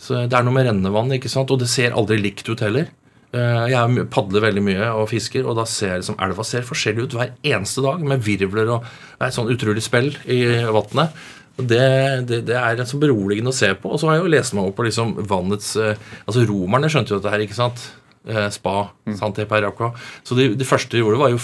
Så 0.00 0.22
Det 0.26 0.36
er 0.36 0.46
noe 0.46 0.56
med 0.56 0.66
rennevann, 0.66 1.12
ikke 1.12 1.28
sant? 1.30 1.50
og 1.52 1.60
det 1.60 1.68
ser 1.68 1.92
aldri 1.96 2.16
likt 2.20 2.48
ut 2.48 2.62
heller. 2.64 2.88
Eh, 3.36 3.66
Jeg 3.70 4.06
padler 4.10 4.46
veldig 4.48 4.62
mye 4.64 4.86
og 4.96 5.10
fisker, 5.12 5.44
og 5.46 5.58
da 5.60 5.66
ser 5.68 6.00
som 6.06 6.16
elva 6.18 6.42
ser 6.46 6.64
forskjellig 6.66 7.04
ut 7.04 7.18
hver 7.18 7.34
eneste 7.44 7.84
dag, 7.84 8.00
med 8.00 8.24
virvler 8.24 8.72
og 8.78 8.88
et 9.20 9.36
sånn 9.36 9.52
utrolig 9.52 9.84
spill 9.84 10.10
i 10.26 10.40
vannet. 10.72 11.12
Det, 11.60 11.84
det, 12.24 12.38
det 12.48 12.56
er 12.56 12.80
så 12.88 12.96
beroligende 12.96 13.52
å 13.52 13.56
se 13.56 13.68
på. 13.76 13.90
Og 13.92 14.00
så 14.00 14.08
har 14.08 14.16
jeg 14.16 14.24
jo 14.24 14.32
lest 14.32 14.54
meg 14.56 14.70
opp 14.70 14.78
på 14.78 14.86
liksom 14.86 15.12
vannets 15.28 15.74
eh, 15.76 15.98
Altså 16.24 16.46
Romerne 16.48 16.88
skjønte 16.88 17.12
jo 17.12 17.20
dette 17.20 17.34
her, 17.34 17.44
ikke 17.44 17.58
sant? 17.58 17.90
Spa, 18.24 18.48
Spa. 18.52 18.74
Sant, 19.16 19.38
per 19.48 19.64
aqua. 19.68 19.92
Så 20.24 20.36
det, 20.36 20.54
det 20.60 20.68
første 20.68 20.96
de 20.96 21.00
gjorde, 21.04 21.20
var 21.20 21.32
jo 21.32 21.40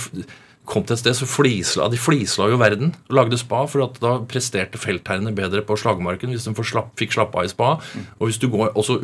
kom 0.67 0.85
til 0.87 0.97
et 0.97 1.01
sted, 1.01 1.15
så 1.17 1.29
flisla, 1.31 1.89
De 1.93 1.99
flisla 2.01 2.49
jo 2.51 2.59
verden 2.61 2.93
og 3.07 3.15
lagde 3.21 3.39
spa, 3.41 3.63
for 3.71 3.87
at 3.87 4.01
da 4.03 4.17
presterte 4.29 4.81
feltherrene 4.81 5.35
bedre 5.37 5.63
på 5.67 5.79
slagmarken 5.79 6.35
hvis 6.35 6.49
de 6.49 6.67
slapp, 6.67 6.93
fikk 6.99 7.15
slappe 7.17 7.39
av 7.41 7.47
i 7.47 7.53
spa. 7.53 7.71
Og 8.19 8.29
hvis 8.29 8.41
du 8.43 8.49
går 8.53 8.75
også 8.75 8.99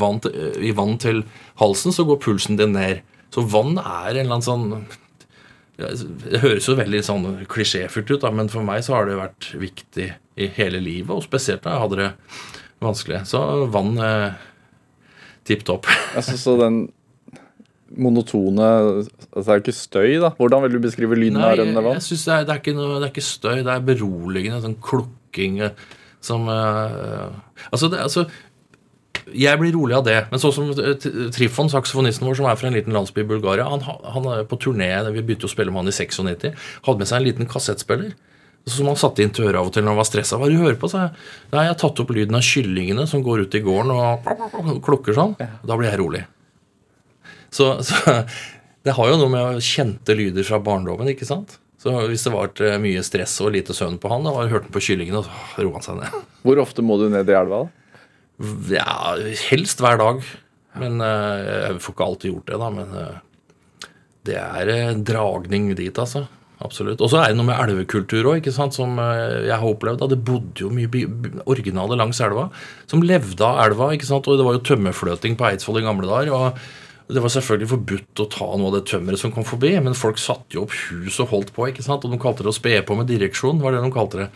vann 0.00 0.22
til, 0.24 0.34
i 0.62 0.72
vann 0.76 0.96
til 1.02 1.24
halsen, 1.60 1.94
så 1.94 2.06
går 2.08 2.22
pulsen 2.24 2.58
din 2.60 2.76
ned. 2.76 3.02
Så 3.34 3.44
vann 3.44 3.76
er 3.82 4.14
en 4.14 4.24
eller 4.24 4.38
annen 4.38 4.46
sånn 4.46 4.86
Det 5.78 6.40
høres 6.42 6.66
jo 6.66 6.74
veldig 6.78 7.02
sånn 7.06 7.26
klisjéfullt 7.50 8.14
ut, 8.14 8.22
da, 8.24 8.32
men 8.34 8.50
for 8.50 8.66
meg 8.66 8.82
så 8.86 8.96
har 8.96 9.06
det 9.06 9.18
vært 9.18 9.52
viktig 9.58 10.08
i 10.38 10.48
hele 10.56 10.80
livet, 10.82 11.12
og 11.14 11.26
spesielt 11.26 11.62
da 11.62 11.76
jeg 11.76 11.84
hadde 11.84 12.00
det 12.00 12.08
vanskelig. 12.82 13.20
Så 13.30 13.42
vann 13.74 13.98
eh, 14.02 14.38
tipp 15.46 15.62
topp. 15.66 15.86
Altså, 16.18 16.38
så 16.38 16.56
den 16.58 16.80
monotone 17.96 18.64
altså, 18.64 19.12
Det 19.32 19.44
er 19.44 19.60
jo 19.60 19.64
ikke 19.64 19.76
støy, 19.76 20.10
da. 20.22 20.32
Hvordan 20.38 20.64
vil 20.64 20.76
du 20.76 20.82
beskrive 20.84 21.16
lyden 21.18 21.40
Nei, 21.40 21.52
av 21.52 21.56
rennende 21.60 21.84
vann? 21.84 21.96
jeg 21.98 22.08
synes 22.10 22.26
det, 22.26 22.34
er, 22.34 22.44
det, 22.48 22.58
er 22.58 22.76
noe, 22.76 22.98
det 22.98 23.08
er 23.08 23.14
ikke 23.14 23.24
støy, 23.28 23.56
det 23.62 23.72
er 23.72 23.86
beroligende. 23.86 24.60
Sånn 24.64 24.76
klukking 24.84 25.62
eh, 25.64 25.88
som 26.24 26.48
uh, 26.50 27.30
altså, 27.70 27.88
det, 27.92 28.00
altså 28.02 28.24
Jeg 29.32 29.60
blir 29.60 29.74
rolig 29.76 29.96
av 29.98 30.06
det. 30.08 30.18
Men 30.32 30.42
sånn 30.42 30.54
som 30.56 30.70
eh, 30.72 31.08
Trifon, 31.34 31.72
saksofonisten 31.72 32.28
vår, 32.28 32.40
som 32.40 32.48
er 32.50 32.60
fra 32.60 32.70
en 32.70 32.78
liten 32.78 32.96
landsby 32.96 33.24
i 33.24 33.28
Bulgaria, 33.28 33.68
han, 33.70 33.84
han 33.84 34.30
er 34.34 34.48
på 34.48 34.60
turné 34.60 34.90
Vi 35.12 35.22
begynte 35.22 35.48
å 35.48 35.52
spille 35.52 35.72
med 35.72 35.84
han 35.84 35.92
i 35.92 35.96
96. 35.96 36.48
Hadde 36.88 36.98
med 37.02 37.10
seg 37.10 37.20
en 37.20 37.28
liten 37.28 37.50
kassettspiller. 37.50 38.16
Som 38.68 38.90
han 38.90 38.98
satte 39.00 39.22
inn 39.24 39.30
til 39.32 39.46
øret 39.46 39.62
av 39.62 39.68
og 39.70 39.72
til 39.72 39.84
når 39.84 39.94
han 39.94 40.00
var 40.02 40.08
stressa. 40.08 40.36
Hva 40.36 40.48
er 40.48 40.52
du 40.52 40.60
hører 40.60 40.80
på? 40.80 40.90
jeg. 40.92 41.14
Nei, 41.54 41.62
jeg 41.64 41.72
har 41.72 41.78
tatt 41.80 42.02
opp 42.02 42.10
lyden 42.12 42.36
av 42.36 42.44
kyllingene 42.44 43.06
som 43.08 43.22
går 43.24 43.46
ut 43.46 43.54
i 43.56 43.62
gården 43.64 43.94
og 43.94 44.82
klukker 44.84 45.16
sånn. 45.16 45.38
Da 45.38 45.78
blir 45.78 45.88
jeg 45.88 46.02
rolig. 46.02 46.26
Så, 47.54 47.70
så 47.86 48.20
det 48.86 48.96
har 48.96 49.10
jo 49.10 49.18
noe 49.20 49.32
med 49.32 49.64
kjente 49.64 50.16
lyder 50.16 50.46
fra 50.46 50.60
barndommen, 50.62 51.10
ikke 51.12 51.28
sant? 51.28 51.58
Så 51.78 51.94
hvis 52.10 52.24
det 52.26 52.34
var 52.34 52.50
eh, 52.66 52.78
mye 52.82 53.04
stress 53.06 53.36
og 53.44 53.52
lite 53.54 53.76
søvn 53.76 54.00
på 54.02 54.10
han, 54.10 54.26
da 54.26 54.34
hørte 54.34 54.66
han 54.66 54.74
på 54.74 54.82
kyllingene, 54.82 55.22
og 55.22 55.28
så 55.28 55.62
roa 55.66 55.78
han 55.78 55.86
seg 55.86 56.00
ned. 56.00 56.16
Hvor 56.46 56.62
ofte 56.64 56.84
må 56.84 56.98
du 56.98 57.06
ned 57.12 57.30
i 57.30 57.36
elva? 57.38 57.64
da? 57.66 57.74
Ja, 58.72 59.14
helst 59.48 59.82
hver 59.82 60.00
dag. 60.00 60.26
Men 60.78 61.02
eh, 61.02 61.44
jeg 61.68 61.84
får 61.84 61.94
ikke 61.94 62.08
alltid 62.08 62.32
gjort 62.32 62.50
det, 62.50 62.58
da. 62.64 62.72
Men 62.74 62.98
eh, 62.98 63.94
det 64.26 64.40
er 64.42 64.98
dragning 65.06 65.70
dit, 65.78 66.02
altså. 66.02 66.26
Absolutt. 66.58 66.98
Og 66.98 67.12
så 67.12 67.20
er 67.22 67.30
det 67.30 67.38
noe 67.38 67.46
med 67.46 67.60
elvekultur 67.62 68.26
òg, 68.32 68.48
som 68.50 68.96
jeg 68.98 69.54
har 69.54 69.62
opplevd. 69.62 70.02
Det 70.10 70.18
bodde 70.26 70.64
jo 70.64 70.72
mye 70.74 71.04
originale 71.46 71.94
langs 72.00 72.18
elva, 72.26 72.48
som 72.90 73.04
levde 73.06 73.46
av 73.46 73.60
elva. 73.68 73.92
ikke 73.94 74.08
sant? 74.08 74.26
Og 74.26 74.40
det 74.40 74.46
var 74.46 74.56
jo 74.56 74.64
tømmerfløting 74.66 75.38
på 75.38 75.46
Eidsvoll 75.52 75.78
i 75.78 75.86
gamle 75.86 76.10
dager. 76.10 76.34
og 76.34 76.58
det 77.08 77.22
var 77.24 77.32
selvfølgelig 77.32 77.68
forbudt 77.70 78.20
å 78.20 78.26
ta 78.28 78.46
noe 78.60 78.68
av 78.68 78.74
det 78.76 78.82
tømmeret 78.90 79.20
som 79.20 79.32
kom 79.32 79.44
forbi, 79.48 79.70
men 79.80 79.94
folk 79.96 80.18
satte 80.20 80.58
jo 80.58 80.66
opp 80.66 80.74
hus 80.90 81.16
og 81.24 81.30
holdt 81.30 81.52
på. 81.56 81.64
ikke 81.70 81.84
sant? 81.86 82.04
Og 82.04 82.12
de 82.12 82.18
kalte 82.20 82.44
det 82.44 82.50
å 82.52 82.56
spe 82.56 82.74
på 82.84 82.96
med 82.98 83.08
direksjon. 83.08 83.62
var 83.62 83.72
det 83.72 83.80
de 83.80 83.90
kalte 83.94 84.18
det. 84.20 84.26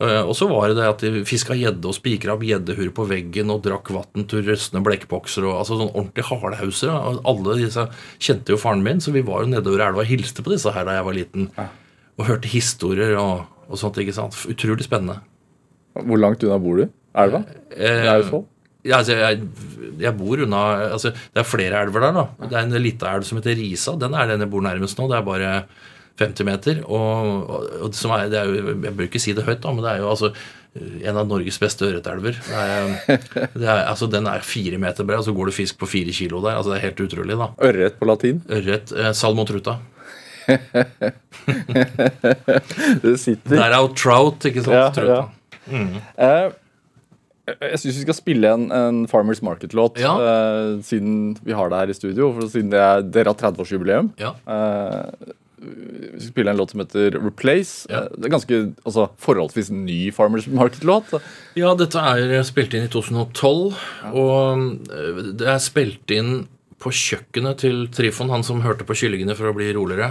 Eh, 0.00 0.22
Og 0.24 0.32
så 0.38 0.48
var 0.48 0.68
det 0.72 0.78
det 0.78 0.86
at 0.88 1.04
de 1.04 1.24
fiska 1.28 1.52
gjedde 1.58 1.84
og 1.90 1.96
spikra 1.98 2.32
opp 2.38 2.46
gjeddehur 2.48 2.88
på 2.96 3.04
veggen 3.10 3.52
og 3.52 3.60
drakk 3.66 3.90
vann 3.92 4.24
til 4.30 4.40
røstende 4.48 4.82
blekkbokser. 4.86 5.44
og 5.44 5.58
altså 5.60 5.76
sånn 5.82 5.92
Ordentlige 5.92 6.30
hardhauser. 6.32 7.20
Alle 7.28 7.58
disse 7.60 7.84
kjente 8.18 8.54
jo 8.56 8.56
faren 8.56 8.82
min, 8.82 9.00
så 9.04 9.12
vi 9.12 9.20
var 9.20 9.44
jo 9.44 9.52
nedover 9.52 9.84
elva 9.84 10.00
og 10.00 10.08
hilste 10.08 10.40
på 10.42 10.54
disse 10.54 10.72
her 10.72 10.84
da 10.88 10.96
jeg 10.96 11.04
var 11.04 11.18
liten. 11.20 11.50
Og 12.16 12.26
hørte 12.30 12.48
historier 12.48 13.16
og, 13.20 13.44
og 13.68 13.76
sånt. 13.76 13.98
ikke 14.00 14.14
sant? 14.16 14.32
Utrolig 14.48 14.84
spennende. 14.88 15.20
Hvor 15.94 16.18
langt 16.18 16.42
unna 16.42 16.56
bor 16.58 16.80
du? 16.80 16.88
Elva? 17.14 17.44
Eh, 17.76 18.08
Eidsvoll? 18.16 18.46
Ja, 18.84 18.98
altså, 19.00 19.12
jeg, 19.16 19.40
jeg 20.04 20.16
bor 20.18 20.42
unna 20.44 20.62
altså, 20.92 21.10
Det 21.32 21.40
er 21.40 21.48
flere 21.48 21.82
elver 21.86 22.00
der. 22.06 22.12
da. 22.20 22.24
Det 22.48 22.56
er 22.58 22.66
en 22.68 22.82
lita 22.84 23.14
elv 23.16 23.24
som 23.28 23.38
heter 23.40 23.56
Risa. 23.58 23.94
Den 24.00 24.14
er 24.14 24.26
den 24.34 24.40
jeg 24.44 24.50
bor 24.52 24.60
nærmest 24.64 24.98
nå. 25.00 25.08
Det 25.08 25.16
er 25.18 25.24
bare 25.26 25.54
50 26.20 26.44
meter. 26.46 26.82
Og, 26.84 27.00
og, 27.50 27.70
og 27.88 27.94
som 27.98 28.12
er, 28.14 28.28
det 28.30 28.38
er 28.42 28.44
jo, 28.50 28.74
Jeg 28.84 28.94
bør 28.98 29.08
ikke 29.08 29.22
si 29.22 29.32
det 29.34 29.44
høyt, 29.48 29.62
da, 29.64 29.72
men 29.74 29.82
det 29.86 29.90
er 29.96 30.02
jo 30.04 30.10
altså 30.12 30.30
en 30.74 31.16
av 31.20 31.28
Norges 31.30 31.58
beste 31.62 31.86
ørretelver. 31.86 32.34
Er- 32.50 32.94
er- 33.62 33.88
Altså, 33.88 34.06
den 34.10 34.26
er 34.26 34.42
fire 34.42 34.78
meter 34.82 35.06
bred, 35.06 35.20
og 35.22 35.26
så 35.28 35.34
går 35.36 35.46
det 35.52 35.54
fisk 35.54 35.78
på 35.78 35.86
fire 35.86 36.10
kilo 36.14 36.40
der. 36.42 36.56
altså 36.58 36.70
Det 36.74 36.78
er 36.80 36.86
helt 36.88 37.00
utrolig. 37.06 37.36
da. 37.38 37.48
Ørret 37.68 37.98
på 38.00 38.06
latin? 38.10 38.42
Ørret. 38.50 38.90
Eh, 38.92 39.12
salmotruta. 39.14 39.76
Det 43.02 43.14
sitter. 43.20 43.56
Der 43.56 43.70
er 43.70 43.78
jo 43.80 43.88
trout, 43.96 44.44
ikke 44.48 44.62
sant? 44.64 44.76
Ja, 44.76 44.90
Truta. 44.92 45.22
Eh, 46.18 46.50
jeg 47.46 47.78
syns 47.80 47.98
vi 47.98 48.04
skal 48.06 48.16
spille 48.16 48.50
en, 48.56 48.66
en 48.72 49.00
Farmers 49.10 49.42
Market-låt, 49.44 49.98
Ja. 50.00 50.14
uh, 50.16 50.82
siden 50.84 51.36
vi 51.44 51.52
har 51.52 51.68
det 51.68 51.80
her 51.82 51.92
i 51.92 51.96
studio. 51.96 52.30
For 52.32 52.48
siden 52.48 52.70
det 52.72 52.80
er, 52.80 53.02
dere 53.04 53.32
har 53.34 53.40
30-årsjubileum. 53.40 54.12
Ja. 54.20 54.32
Uh, 54.48 55.34
vi 55.64 56.20
skal 56.20 56.30
spille 56.30 56.52
en 56.52 56.58
låt 56.60 56.72
som 56.74 56.80
heter 56.82 57.18
Replace. 57.20 57.86
Ja. 57.92 58.04
Uh, 58.06 58.16
det 58.16 58.28
er 58.30 58.34
ganske 58.36 58.60
altså, 58.84 59.06
forholdsvis 59.20 59.70
ny 59.76 60.00
Farmers 60.16 60.48
Market-låt. 60.48 61.12
Ja, 61.60 61.74
dette 61.76 62.00
er 62.00 62.42
spilt 62.48 62.74
inn 62.76 62.88
i 62.88 62.92
2012, 62.92 63.78
og 64.16 64.66
det 65.36 65.48
er 65.52 65.62
spilt 65.64 66.16
inn 66.16 66.34
på 66.84 66.92
kjøkkenet 66.92 67.62
til 67.64 67.86
Trifon, 67.92 68.32
han 68.32 68.42
som 68.44 68.60
hørte 68.64 68.84
på 68.84 68.96
kyllingene 68.98 69.36
for 69.38 69.48
å 69.48 69.54
bli 69.56 69.70
roligere. 69.72 70.10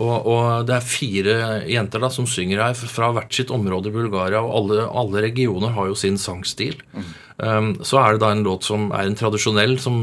Og, 0.00 0.26
og 0.32 0.68
det 0.68 0.76
er 0.76 0.86
fire 0.86 1.34
jenter 1.68 2.00
da 2.00 2.08
som 2.12 2.28
synger 2.28 2.62
her 2.64 2.76
fra 2.78 3.10
hvert 3.16 3.34
sitt 3.36 3.52
område 3.52 3.90
i 3.90 3.96
Bulgaria, 3.96 4.40
og 4.40 4.54
alle, 4.62 4.86
alle 4.88 5.24
regioner 5.26 5.74
har 5.76 5.90
jo 5.90 5.98
sin 5.98 6.16
sangstil. 6.20 6.78
Um, 7.40 7.70
så 7.86 7.96
er 7.96 8.14
det 8.14 8.20
da 8.20 8.30
en 8.34 8.42
låt 8.44 8.66
som 8.68 8.90
er 8.92 9.06
en 9.08 9.16
tradisjonell, 9.16 9.78
som 9.80 9.96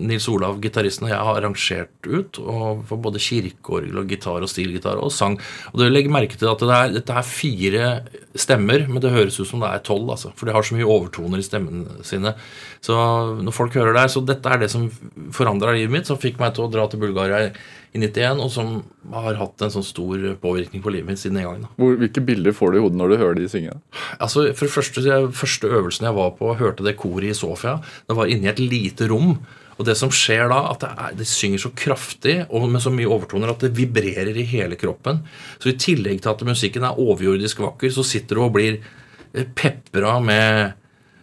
Nils 0.00 0.28
Olav, 0.32 0.56
gitaristen, 0.64 1.08
og 1.08 1.12
jeg 1.12 1.26
har 1.26 1.40
arrangert 1.40 2.08
ut. 2.08 2.40
og 2.40 2.84
For 2.88 3.00
både 3.04 3.20
kirkeorgel 3.20 4.00
og 4.00 4.08
gitar 4.12 4.44
og 4.44 4.48
stilgitar 4.48 5.00
og 5.00 5.12
sang. 5.12 5.36
Og 5.72 5.80
du 5.80 5.84
legger 5.88 6.12
merke 6.12 6.40
til 6.40 6.48
at 6.48 6.64
det 6.64 6.76
er, 6.76 6.94
dette 6.96 7.16
er 7.16 7.28
fire 7.28 7.90
stemmer, 8.38 8.86
men 8.88 9.02
det 9.04 9.12
høres 9.12 9.36
ut 9.40 9.48
som 9.50 9.60
det 9.60 9.68
er 9.68 9.84
tolv. 9.84 10.08
Altså, 10.16 10.32
for 10.36 10.48
de 10.48 10.56
har 10.56 10.64
så 10.64 10.78
mye 10.78 10.88
overtoner 10.88 11.42
i 11.42 11.44
stemmene 11.44 12.00
sine. 12.06 12.32
Så 12.84 12.96
når 13.40 13.56
folk 13.56 13.76
hører 13.76 13.92
det 13.92 14.06
her, 14.06 14.14
så 14.16 14.24
dette 14.24 14.48
er 14.48 14.64
det 14.64 14.70
som 14.72 14.88
forandra 15.36 15.76
livet 15.76 15.92
mitt, 15.92 16.08
som 16.08 16.20
fikk 16.20 16.40
meg 16.40 16.56
til 16.56 16.64
å 16.64 16.72
dra 16.72 16.88
til 16.88 17.02
Bulgaria 17.02 17.50
i 17.90 17.98
91, 17.98 18.42
og 18.44 18.50
som 18.54 18.74
har 19.10 19.38
hatt 19.40 19.64
en 19.64 19.72
sånn 19.74 19.86
stor 19.86 20.26
påvirkning 20.42 20.82
på 20.84 20.92
livet 20.94 21.08
mitt 21.08 21.22
siden 21.22 21.40
den 21.40 21.48
gangen. 21.48 21.70
Hvor, 21.74 21.96
hvilke 21.98 22.22
bilder 22.22 22.54
får 22.54 22.70
du 22.70 22.78
i 22.78 22.82
hodet 22.84 23.00
når 23.00 23.10
du 23.10 23.16
hører 23.18 23.40
de 23.40 23.48
synge? 23.50 23.74
Altså, 24.22 24.44
for 24.54 24.68
det 24.68 24.74
første, 24.76 25.02
jeg, 25.06 25.32
første 25.34 25.70
øvelsen 25.70 26.06
jeg 26.06 26.18
var 26.20 26.36
på, 26.38 26.52
hørte 26.60 26.86
det 26.86 26.94
koret 27.00 27.32
i 27.32 27.34
Sofia. 27.36 27.80
Det 28.06 28.18
var 28.18 28.30
inni 28.30 28.50
et 28.50 28.62
lite 28.62 29.10
rom. 29.10 29.34
Og 29.80 29.86
det 29.88 29.96
som 29.96 30.12
skjer 30.12 30.50
da, 30.52 30.60
at 30.70 30.82
det, 30.84 30.90
er, 30.92 31.14
De 31.18 31.26
synger 31.26 31.62
så 31.62 31.72
kraftig 31.72 32.34
og 32.46 32.68
med 32.68 32.84
så 32.84 32.92
mye 32.92 33.08
overtoner 33.10 33.54
at 33.54 33.64
det 33.64 33.72
vibrerer 33.78 34.36
i 34.36 34.46
hele 34.46 34.78
kroppen. 34.78 35.22
Så 35.58 35.72
i 35.72 35.78
tillegg 35.80 36.20
til 36.22 36.34
at 36.34 36.44
musikken 36.46 36.86
er 36.86 37.00
overjordisk 37.00 37.64
vakker, 37.64 37.90
så 37.94 38.04
sitter 38.06 38.38
du 38.38 38.44
og 38.44 38.54
blir 38.58 38.82
pepra 39.56 40.18
med 40.22 40.76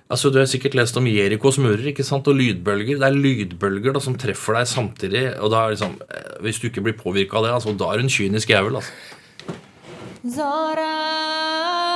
Altså, 0.10 0.30
Du 0.32 0.40
har 0.40 0.46
sikkert 0.48 0.76
lest 0.76 0.96
om 0.98 1.06
Jerikos 1.06 1.58
murer 1.60 1.90
ikke 1.92 2.04
sant? 2.04 2.28
og 2.28 2.36
lydbølger. 2.40 3.00
Det 3.00 3.08
er 3.08 3.18
lydbølger 3.18 3.94
da, 3.94 4.00
som 4.00 4.16
treffer 4.16 4.54
deg 4.56 4.68
samtidig. 4.68 5.26
og 5.42 5.52
da 5.52 5.66
er 5.66 5.76
liksom, 5.76 6.00
Hvis 6.42 6.60
du 6.60 6.68
ikke 6.70 6.84
blir 6.86 6.94
påvirka 6.98 7.38
av 7.38 7.44
det, 7.44 7.54
altså, 7.54 7.78
da 7.78 7.92
er 7.92 7.98
du 7.98 8.04
en 8.04 8.10
kynisk 8.10 8.50
jævel. 8.50 8.76
altså. 8.76 8.92
Zora 10.28 11.87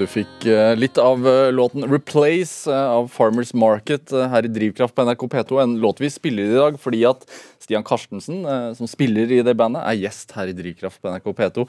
du 0.00 0.06
fikk 0.08 0.46
eh, 0.48 0.72
litt 0.78 0.98
av 1.00 1.26
eh, 1.28 1.50
låten 1.52 1.84
'Replace' 1.84 2.70
eh, 2.72 2.86
av 2.96 3.08
Farmers 3.12 3.52
Market 3.54 4.10
her 4.10 4.46
i 4.46 4.50
Drivkraft 4.52 4.94
på 4.96 5.04
NRK 5.06 5.26
P2. 5.34 5.58
En 5.62 5.76
låt 5.82 6.00
vi 6.00 6.10
spiller 6.10 6.48
i 6.48 6.58
dag 6.58 6.78
fordi 6.80 7.02
at 7.08 7.26
Stian 7.60 7.84
Karstensen, 7.86 8.42
som 8.76 8.88
spiller 8.90 9.30
i 9.30 9.42
det 9.46 9.54
bandet, 9.58 9.84
er 9.84 10.00
gjest 10.00 10.32
her 10.34 10.50
i 10.50 10.56
Drivkraft 10.56 11.00
på 11.02 11.12
NRK 11.12 11.28
P2. 11.38 11.66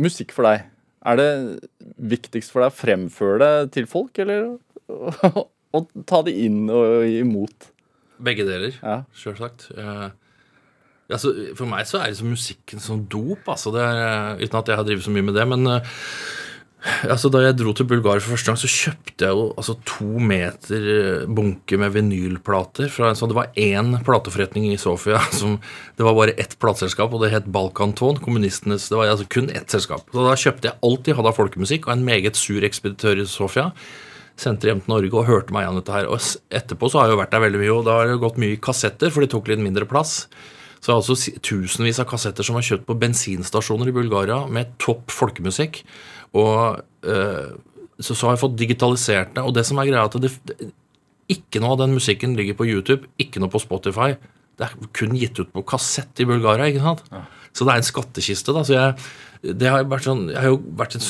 Musikk 0.00 0.32
for 0.32 0.46
deg, 0.48 0.64
er 1.04 1.18
det 1.20 1.28
viktigst 1.98 2.54
for 2.54 2.62
deg 2.62 2.70
å 2.72 2.78
fremføre 2.78 3.40
det 3.42 3.52
til 3.76 3.90
folk, 3.90 4.16
eller 4.22 4.54
å, 4.88 5.84
ta 6.10 6.22
det 6.24 6.36
inn 6.46 6.64
og 6.70 7.04
imot? 7.10 7.70
Begge 8.20 8.46
deler, 8.48 8.76
Ja. 8.84 9.02
sjølsagt. 9.16 9.68
Altså, 11.10 11.32
for 11.58 11.66
meg 11.66 11.88
så 11.90 11.98
er 11.98 12.12
liksom 12.12 12.30
musikken 12.30 12.82
som 12.82 13.02
dop, 13.10 13.42
altså. 13.50 13.72
Det 13.74 13.82
er, 13.82 14.38
uten 14.38 14.60
at 14.60 14.70
jeg 14.70 14.78
har 14.78 14.86
drevet 14.86 15.06
så 15.06 15.14
mye 15.14 15.26
med 15.26 15.34
det. 15.34 15.46
Men 15.50 15.66
eh, 15.66 15.96
altså, 17.06 17.30
da 17.32 17.42
jeg 17.44 17.56
dro 17.58 17.74
til 17.76 17.88
Bulgaria 17.90 18.22
for 18.22 18.34
første 18.34 18.50
gang, 18.50 18.58
så 18.60 18.70
kjøpte 18.70 19.26
jeg 19.26 19.36
jo 19.36 19.46
altså, 19.60 19.76
to 19.88 20.08
meter 20.30 20.90
eh, 20.94 21.24
bunke 21.28 21.78
med 21.80 21.94
vinylplater. 21.94 22.90
Fra 22.92 23.10
en 23.10 23.18
sånn, 23.18 23.32
det 23.32 23.38
var 23.38 23.56
én 23.60 23.96
plateforretning 24.06 24.68
i 24.70 24.78
Sofia. 24.80 25.22
Som, 25.40 25.58
det 25.98 26.06
var 26.06 26.18
bare 26.18 26.36
ett 26.40 26.56
plateselskap, 26.62 27.12
og 27.12 27.24
det 27.24 27.32
het 27.34 27.48
Balkanton. 27.50 28.20
Kommunistenes, 28.24 28.88
Det 28.90 28.98
var 28.98 29.12
altså 29.12 29.28
kun 29.30 29.50
ett 29.50 29.72
selskap. 29.72 30.06
Så 30.12 30.28
da 30.28 30.36
kjøpte 30.38 30.70
jeg 30.70 30.80
alt 30.90 31.04
de 31.06 31.16
hadde 31.18 31.32
av 31.32 31.40
folkemusikk, 31.40 31.88
og 31.88 31.96
en 31.96 32.06
meget 32.06 32.38
sur 32.40 32.64
ekspeditør 32.66 33.24
i 33.24 33.28
Sofia 33.28 33.72
sendte 34.40 34.70
hjem 34.70 34.80
til 34.80 34.94
Norge 34.94 35.18
og 35.18 35.28
hørte 35.28 35.52
meg 35.52 35.66
gjennom 35.66 35.82
dette 35.82 35.92
her. 35.92 36.08
Og 36.08 36.56
etterpå 36.56 36.88
så 36.88 37.00
har 37.00 37.10
jeg 37.10 37.16
jo 37.16 37.20
vært 37.20 37.34
der 37.34 37.44
veldig 37.44 37.60
mye, 37.60 37.74
og 37.74 37.84
da 37.84 37.98
har 37.98 38.08
det 38.08 38.22
gått 38.22 38.40
mye 38.40 38.56
i 38.56 38.62
kassetter, 38.62 39.12
for 39.12 39.24
de 39.24 39.28
tok 39.32 39.50
litt 39.50 39.60
mindre 39.60 39.88
plass. 39.88 40.22
Så 40.80 40.94
altså 40.96 41.16
tusenvis 41.44 42.00
av 42.00 42.08
kassetter 42.08 42.46
som 42.46 42.56
er 42.56 42.64
kjøpt 42.64 42.86
på 42.88 42.96
bensinstasjoner 43.02 43.90
i 43.90 43.96
Bulgaria 43.96 44.40
med 44.48 44.72
topp 44.80 45.12
folkemusikk. 45.12 45.82
Og 46.38 46.80
eh, 47.08 47.50
så, 48.00 48.14
så 48.14 48.26
har 48.26 48.36
jeg 48.36 48.44
fått 48.44 48.58
digitalisert 48.60 49.34
det. 49.36 49.44
Og 49.44 49.54
det 49.56 49.64
som 49.68 49.80
er 49.80 49.90
greia, 49.90 50.06
at 50.08 50.16
det, 50.22 50.32
det, 50.48 50.70
ikke 51.30 51.62
noe 51.62 51.76
av 51.76 51.82
den 51.84 51.96
musikken 51.96 52.36
ligger 52.38 52.58
på 52.58 52.68
YouTube, 52.68 53.10
ikke 53.22 53.42
noe 53.42 53.52
på 53.52 53.62
Spotify. 53.62 54.14
Det 54.58 54.66
er 54.66 54.88
kun 54.96 55.14
gitt 55.18 55.38
ut 55.40 55.52
på 55.54 55.64
kassett 55.68 56.22
i 56.22 56.28
Bulgaria. 56.28 56.70
ikke 56.70 56.84
sant? 56.84 57.04
Så 57.56 57.66
det 57.66 57.74
er 57.74 57.82
en 57.82 57.90
skattkiste. 57.90 58.54
da, 58.56 58.64
så 58.66 58.76
jeg, 58.76 59.54
det 59.60 59.70
har 59.70 59.86
vært 59.88 60.08
sånn, 60.08 60.26
jeg 60.32 60.40
har 60.40 60.52
jo 60.52 60.60
vært 60.78 60.98
en 60.98 61.06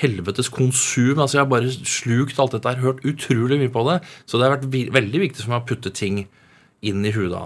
helvetes 0.00 0.50
konsum. 0.52 1.18
altså 1.18 1.38
Jeg 1.38 1.44
har 1.44 1.50
bare 1.50 1.72
slukt 1.72 2.40
alt 2.42 2.56
dette 2.56 2.72
her, 2.72 2.82
hørt 2.84 3.04
utrolig 3.08 3.58
mye 3.60 3.72
på 3.72 3.84
det. 3.88 4.00
Så 4.26 4.38
det 4.38 4.48
har 4.48 4.56
vært 4.56 4.68
veldig 4.98 5.22
viktig 5.26 5.44
for 5.44 5.54
meg 5.54 5.62
å 5.62 5.68
putte 5.72 5.94
ting 5.94 6.24
inn 6.82 7.04
i 7.06 7.14
huet 7.14 7.32
da. 7.32 7.44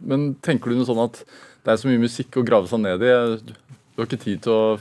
Men 0.00 0.32
tenker 0.44 0.72
du 0.72 0.78
noe 0.78 0.88
sånn 0.88 1.04
at 1.04 1.20
det 1.64 1.74
er 1.74 1.80
så 1.80 1.90
mye 1.90 2.00
musikk 2.00 2.40
å 2.40 2.46
grave 2.46 2.70
seg 2.70 2.80
ned 2.80 3.04
i? 3.04 3.12
Du 3.44 4.00
har 4.00 4.08
ikke 4.08 4.22
tid 4.22 4.46
til 4.46 4.54
å 4.54 4.78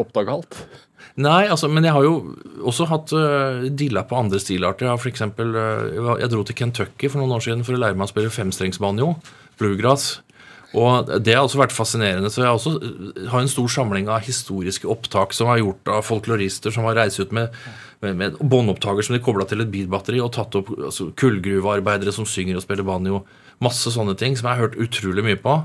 oppdage 0.00 0.34
alt? 0.34 0.60
Nei, 1.18 1.48
altså, 1.50 1.66
men 1.70 1.86
jeg 1.86 1.94
har 1.94 2.04
jo 2.06 2.14
også 2.66 2.86
hatt 2.90 3.12
uh, 3.16 3.66
dilla 3.74 4.04
på 4.06 4.18
andre 4.18 4.38
stilarter. 4.42 4.86
Jeg, 4.86 4.92
har 4.92 5.02
for 5.02 5.10
eksempel, 5.10 5.50
uh, 5.56 6.14
jeg 6.20 6.30
dro 6.30 6.44
til 6.46 6.58
Kentucky 6.58 7.10
for 7.10 7.22
noen 7.22 7.34
år 7.34 7.44
siden 7.44 7.66
for 7.66 7.74
å 7.74 7.82
lære 7.82 7.98
meg 7.98 8.06
å 8.06 8.12
spille 8.12 8.34
femstrengsbanjo, 8.34 9.12
bluegrass. 9.58 10.18
Og 10.76 11.08
det 11.24 11.32
har 11.32 11.46
også 11.46 11.62
vært 11.62 11.72
fascinerende. 11.72 12.28
Så 12.30 12.42
jeg 12.42 12.48
har 12.50 12.58
også 12.58 12.74
øh, 12.76 13.28
har 13.32 13.40
en 13.40 13.48
stor 13.48 13.70
samling 13.72 14.10
av 14.12 14.26
historiske 14.26 14.88
opptak 14.90 15.32
som 15.36 15.48
er 15.48 15.62
gjort 15.62 15.92
av 15.94 16.04
folklorister 16.04 16.74
som 16.74 16.84
har 16.84 16.98
reist 16.98 17.22
ut 17.22 17.32
med, 17.32 17.54
med, 18.04 18.18
med 18.20 18.36
båndopptaker 18.36 19.06
som 19.06 19.16
de 19.16 19.22
kobla 19.24 19.48
til 19.48 19.64
et 19.64 19.72
bilbatteri, 19.72 20.20
og 20.20 20.34
tatt 20.36 20.58
opp 20.60 20.74
altså, 20.76 21.08
kullgruvearbeidere 21.18 22.12
som 22.12 22.28
synger 22.28 22.60
og 22.60 22.66
spiller 22.66 22.86
banjo. 22.86 23.22
Masse 23.64 23.90
sånne 23.94 24.14
ting 24.18 24.36
som 24.36 24.50
jeg 24.50 24.58
har 24.58 24.68
hørt 24.68 24.80
utrolig 24.84 25.24
mye 25.24 25.40
på. 25.40 25.56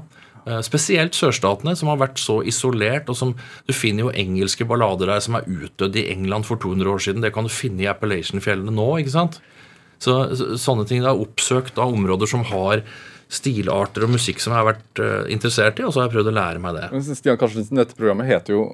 Eh, 0.46 0.60
Spesielt 0.66 1.16
sørstatene, 1.16 1.76
som 1.80 1.88
har 1.88 1.98
vært 2.02 2.20
så 2.20 2.42
isolert. 2.46 3.08
og 3.10 3.16
som 3.16 3.36
Du 3.68 3.74
finner 3.74 4.08
jo 4.08 4.12
engelske 4.12 4.66
ballader 4.68 5.08
der 5.08 5.20
som 5.24 5.36
er 5.36 5.48
utdødd 5.48 5.96
i 5.96 6.08
England 6.12 6.46
for 6.46 6.58
200 6.58 6.90
år 6.92 7.00
siden. 7.00 7.22
Det 7.22 7.34
kan 7.34 7.44
du 7.48 7.50
finne 7.50 7.82
i 7.86 7.88
Appalachian-fjellene 7.92 8.74
nå. 8.76 8.90
ikke 9.00 9.14
sant? 9.16 9.40
Så, 10.00 10.36
så 10.36 10.58
Sånne 10.60 10.86
ting. 10.88 11.04
Er 11.04 11.16
oppsøkt 11.16 11.78
av 11.80 11.94
områder 11.94 12.28
som 12.28 12.44
har 12.50 12.84
stilarter 13.34 14.04
og 14.06 14.12
musikk 14.14 14.40
som 14.44 14.52
jeg 14.54 14.60
har 14.62 14.68
vært 14.74 15.00
eh, 15.02 15.32
interessert 15.34 15.80
i, 15.80 15.86
og 15.88 15.94
så 15.96 16.02
har 16.04 16.10
jeg 16.10 16.18
prøvd 16.18 16.28
å 16.30 16.36
lære 16.36 16.60
meg 16.62 16.76
det. 16.76 16.90
Men 16.92 17.02
Stian 17.18 17.40
Karstensen, 17.42 17.80
dette 17.80 17.96
programmet 17.98 18.28
heter 18.30 18.54
jo 18.54 18.66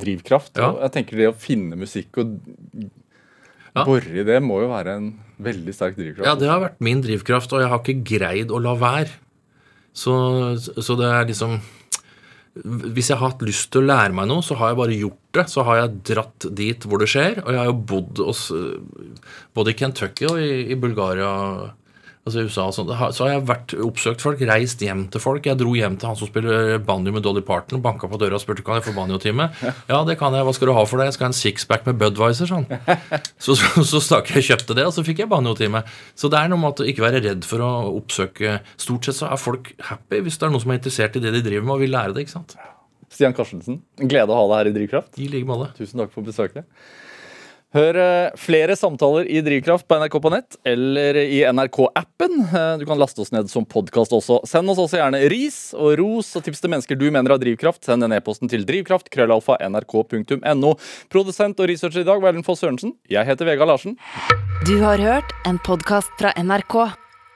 Drivkraft. 0.00 0.54
Ja. 0.56 0.70
og 0.70 0.78
jeg 0.86 0.94
tenker 0.94 1.16
Det 1.20 1.26
å 1.28 1.34
finne 1.36 1.76
musikk 1.76 2.16
og 2.22 2.38
Ja. 3.76 3.84
bore 3.84 4.08
i 4.08 4.22
det 4.24 4.38
må 4.40 4.62
jo 4.62 4.70
være 4.70 4.94
en 4.96 5.10
veldig 5.42 5.74
sterk 5.76 5.98
drivkraft. 5.98 6.24
Ja, 6.24 6.34
det 6.34 6.48
har 6.48 6.62
vært 6.62 6.80
min 6.80 7.02
drivkraft, 7.04 7.52
og 7.52 7.60
jeg 7.60 7.68
har 7.68 7.82
ikke 7.82 8.04
greid 8.08 8.48
å 8.48 8.62
la 8.62 8.72
være. 8.80 9.10
Så, 9.96 10.14
så 10.60 10.96
det 11.00 11.08
er 11.08 11.28
liksom 11.30 11.56
Hvis 12.92 13.08
jeg 13.10 13.16
har 13.16 13.30
hatt 13.30 13.44
lyst 13.46 13.70
til 13.72 13.84
å 13.84 13.88
lære 13.88 14.16
meg 14.16 14.28
noe, 14.28 14.44
så 14.44 14.56
har 14.60 14.72
jeg 14.72 14.80
bare 14.80 15.00
gjort 15.00 15.24
det. 15.36 15.46
Så 15.52 15.64
har 15.68 15.80
jeg 15.82 15.96
dratt 16.12 16.46
dit 16.56 16.86
hvor 16.88 17.00
det 17.02 17.10
skjer. 17.12 17.42
Og 17.44 17.50
jeg 17.52 17.60
har 17.60 17.68
jo 17.68 17.80
bodd 17.92 18.22
hos, 18.24 18.46
både 19.56 19.72
i 19.74 19.76
Kentucky 19.76 20.28
og 20.30 20.40
i, 20.40 20.62
i 20.72 20.78
Bulgaria 20.80 21.32
Altså 22.26 22.42
i 22.42 22.48
USA 22.48 22.64
og 22.66 22.74
sånn. 22.74 22.88
Så 23.14 23.22
har 23.22 23.28
jeg 23.36 23.42
vært 23.46 23.72
oppsøkt 23.86 24.22
folk, 24.24 24.40
reist 24.48 24.80
hjem 24.82 25.04
til 25.14 25.22
folk. 25.22 25.44
Jeg 25.46 25.60
dro 25.60 25.76
hjem 25.78 25.94
til 25.94 26.08
han 26.10 26.16
som 26.18 26.26
spiller 26.26 26.80
banjo 26.82 27.12
med 27.14 27.22
Dolly 27.22 27.42
Parton, 27.46 27.78
banka 27.84 28.08
på 28.10 28.18
døra 28.18 28.34
og 28.34 28.42
spurte 28.42 28.64
kan 28.66 28.80
jeg 28.80 28.86
få 28.88 28.94
banjotime. 28.96 29.46
Ja, 29.86 30.00
det 30.08 30.16
kan 30.18 30.34
jeg. 30.34 30.42
Hva 30.48 30.54
skal 30.56 30.72
du 30.72 30.74
ha 30.74 30.82
for 30.90 30.98
det? 30.98 31.06
Jeg 31.06 31.16
skal 31.16 31.28
ha 31.28 31.30
en 31.30 31.38
sixpack 31.38 31.86
med 31.86 32.00
Budwiser, 32.02 32.50
sånn. 32.50 32.66
Så, 33.46 33.54
så, 33.54 33.84
så 33.86 34.00
stakk 34.02 34.32
jeg 34.32 34.42
og 34.42 34.46
kjøpte 34.48 34.74
det, 34.74 34.86
og 34.88 34.94
så 34.96 35.04
fikk 35.06 35.20
jeg 35.22 35.30
banjotime. 35.30 35.84
Så 36.18 36.30
det 36.32 36.40
er 36.40 36.50
noe 36.50 36.58
med 36.58 36.82
å 36.82 36.88
ikke 36.90 37.04
være 37.04 37.22
redd 37.22 37.46
for 37.46 37.62
å 37.62 37.70
oppsøke 38.00 38.56
Stort 38.80 39.06
sett 39.06 39.18
så 39.20 39.28
er 39.30 39.38
folk 39.40 39.70
happy 39.86 40.22
hvis 40.24 40.38
det 40.40 40.48
er 40.48 40.52
noen 40.54 40.62
som 40.64 40.72
er 40.72 40.80
interessert 40.80 41.18
i 41.18 41.22
det 41.22 41.30
de 41.36 41.44
driver 41.44 41.68
med 41.68 41.76
og 41.76 41.84
vil 41.84 41.94
lære 41.94 42.16
det. 42.16 42.26
ikke 42.26 42.34
sant? 42.34 42.56
Stian 43.12 43.36
Karstensen, 43.36 43.80
glede 44.02 44.34
å 44.34 44.38
ha 44.40 44.46
deg 44.50 44.58
her 44.58 44.70
i 44.72 44.74
Drivkraft. 44.80 45.18
I 45.22 45.28
like 45.30 45.48
måte. 45.48 45.70
Tusen 45.78 46.02
takk 46.02 46.10
for 46.14 46.26
besøket. 46.26 46.66
Hør 47.74 47.96
eh, 47.98 48.34
flere 48.38 48.76
samtaler 48.78 49.26
i 49.26 49.40
Drivkraft 49.44 49.88
på 49.90 49.96
NRK 49.98 50.14
på 50.22 50.30
nett 50.32 50.56
eller 50.64 51.16
i 51.18 51.40
NRK-appen. 51.50 52.36
Eh, 52.46 52.76
Du 52.78 52.84
kan 52.86 52.98
laste 52.98 53.20
oss 53.20 53.32
ned 53.34 53.50
som 53.50 53.66
podkast 53.66 54.14
også. 54.14 54.38
Send 54.46 54.70
oss 54.70 54.78
også 54.78 55.00
gjerne 55.00 55.20
ris 55.32 55.58
og 55.74 55.96
ros 55.98 56.30
og 56.38 56.44
tips 56.46 56.62
til 56.62 56.72
mennesker 56.72 56.96
du 56.96 57.08
mener 57.10 57.34
har 57.34 57.42
drivkraft. 57.42 57.82
Send 57.84 58.06
den 58.06 58.14
e-posten 58.16 58.48
til 58.48 58.64
drivkraft, 58.68 59.10
krøllalfa, 59.12 59.58
nrk.no. 59.66 60.72
Produsent 61.12 61.58
og 61.60 61.68
researcher 61.72 62.04
i 62.04 62.08
dag 62.08 62.22
var 62.22 62.32
Ellen 62.32 62.46
Foss 62.46 62.62
Sørensen. 62.62 62.94
Jeg 63.10 63.26
heter 63.28 63.50
Vega 63.50 63.66
Larsen. 63.68 63.98
Du 64.64 64.78
har 64.84 65.02
hørt 65.02 65.34
en 65.44 65.58
podkast 65.58 66.14
fra 66.20 66.32
NRK. 66.38 66.78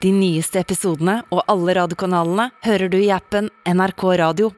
De 0.01 0.09
nyeste 0.15 0.57
episodene 0.63 1.19
og 1.29 1.43
alle 1.51 1.75
radiokanalene 1.77 2.47
hører 2.65 2.89
du 2.89 2.97
i 3.03 3.11
appen 3.13 3.51
NRK 3.69 4.07
Radio. 4.23 4.49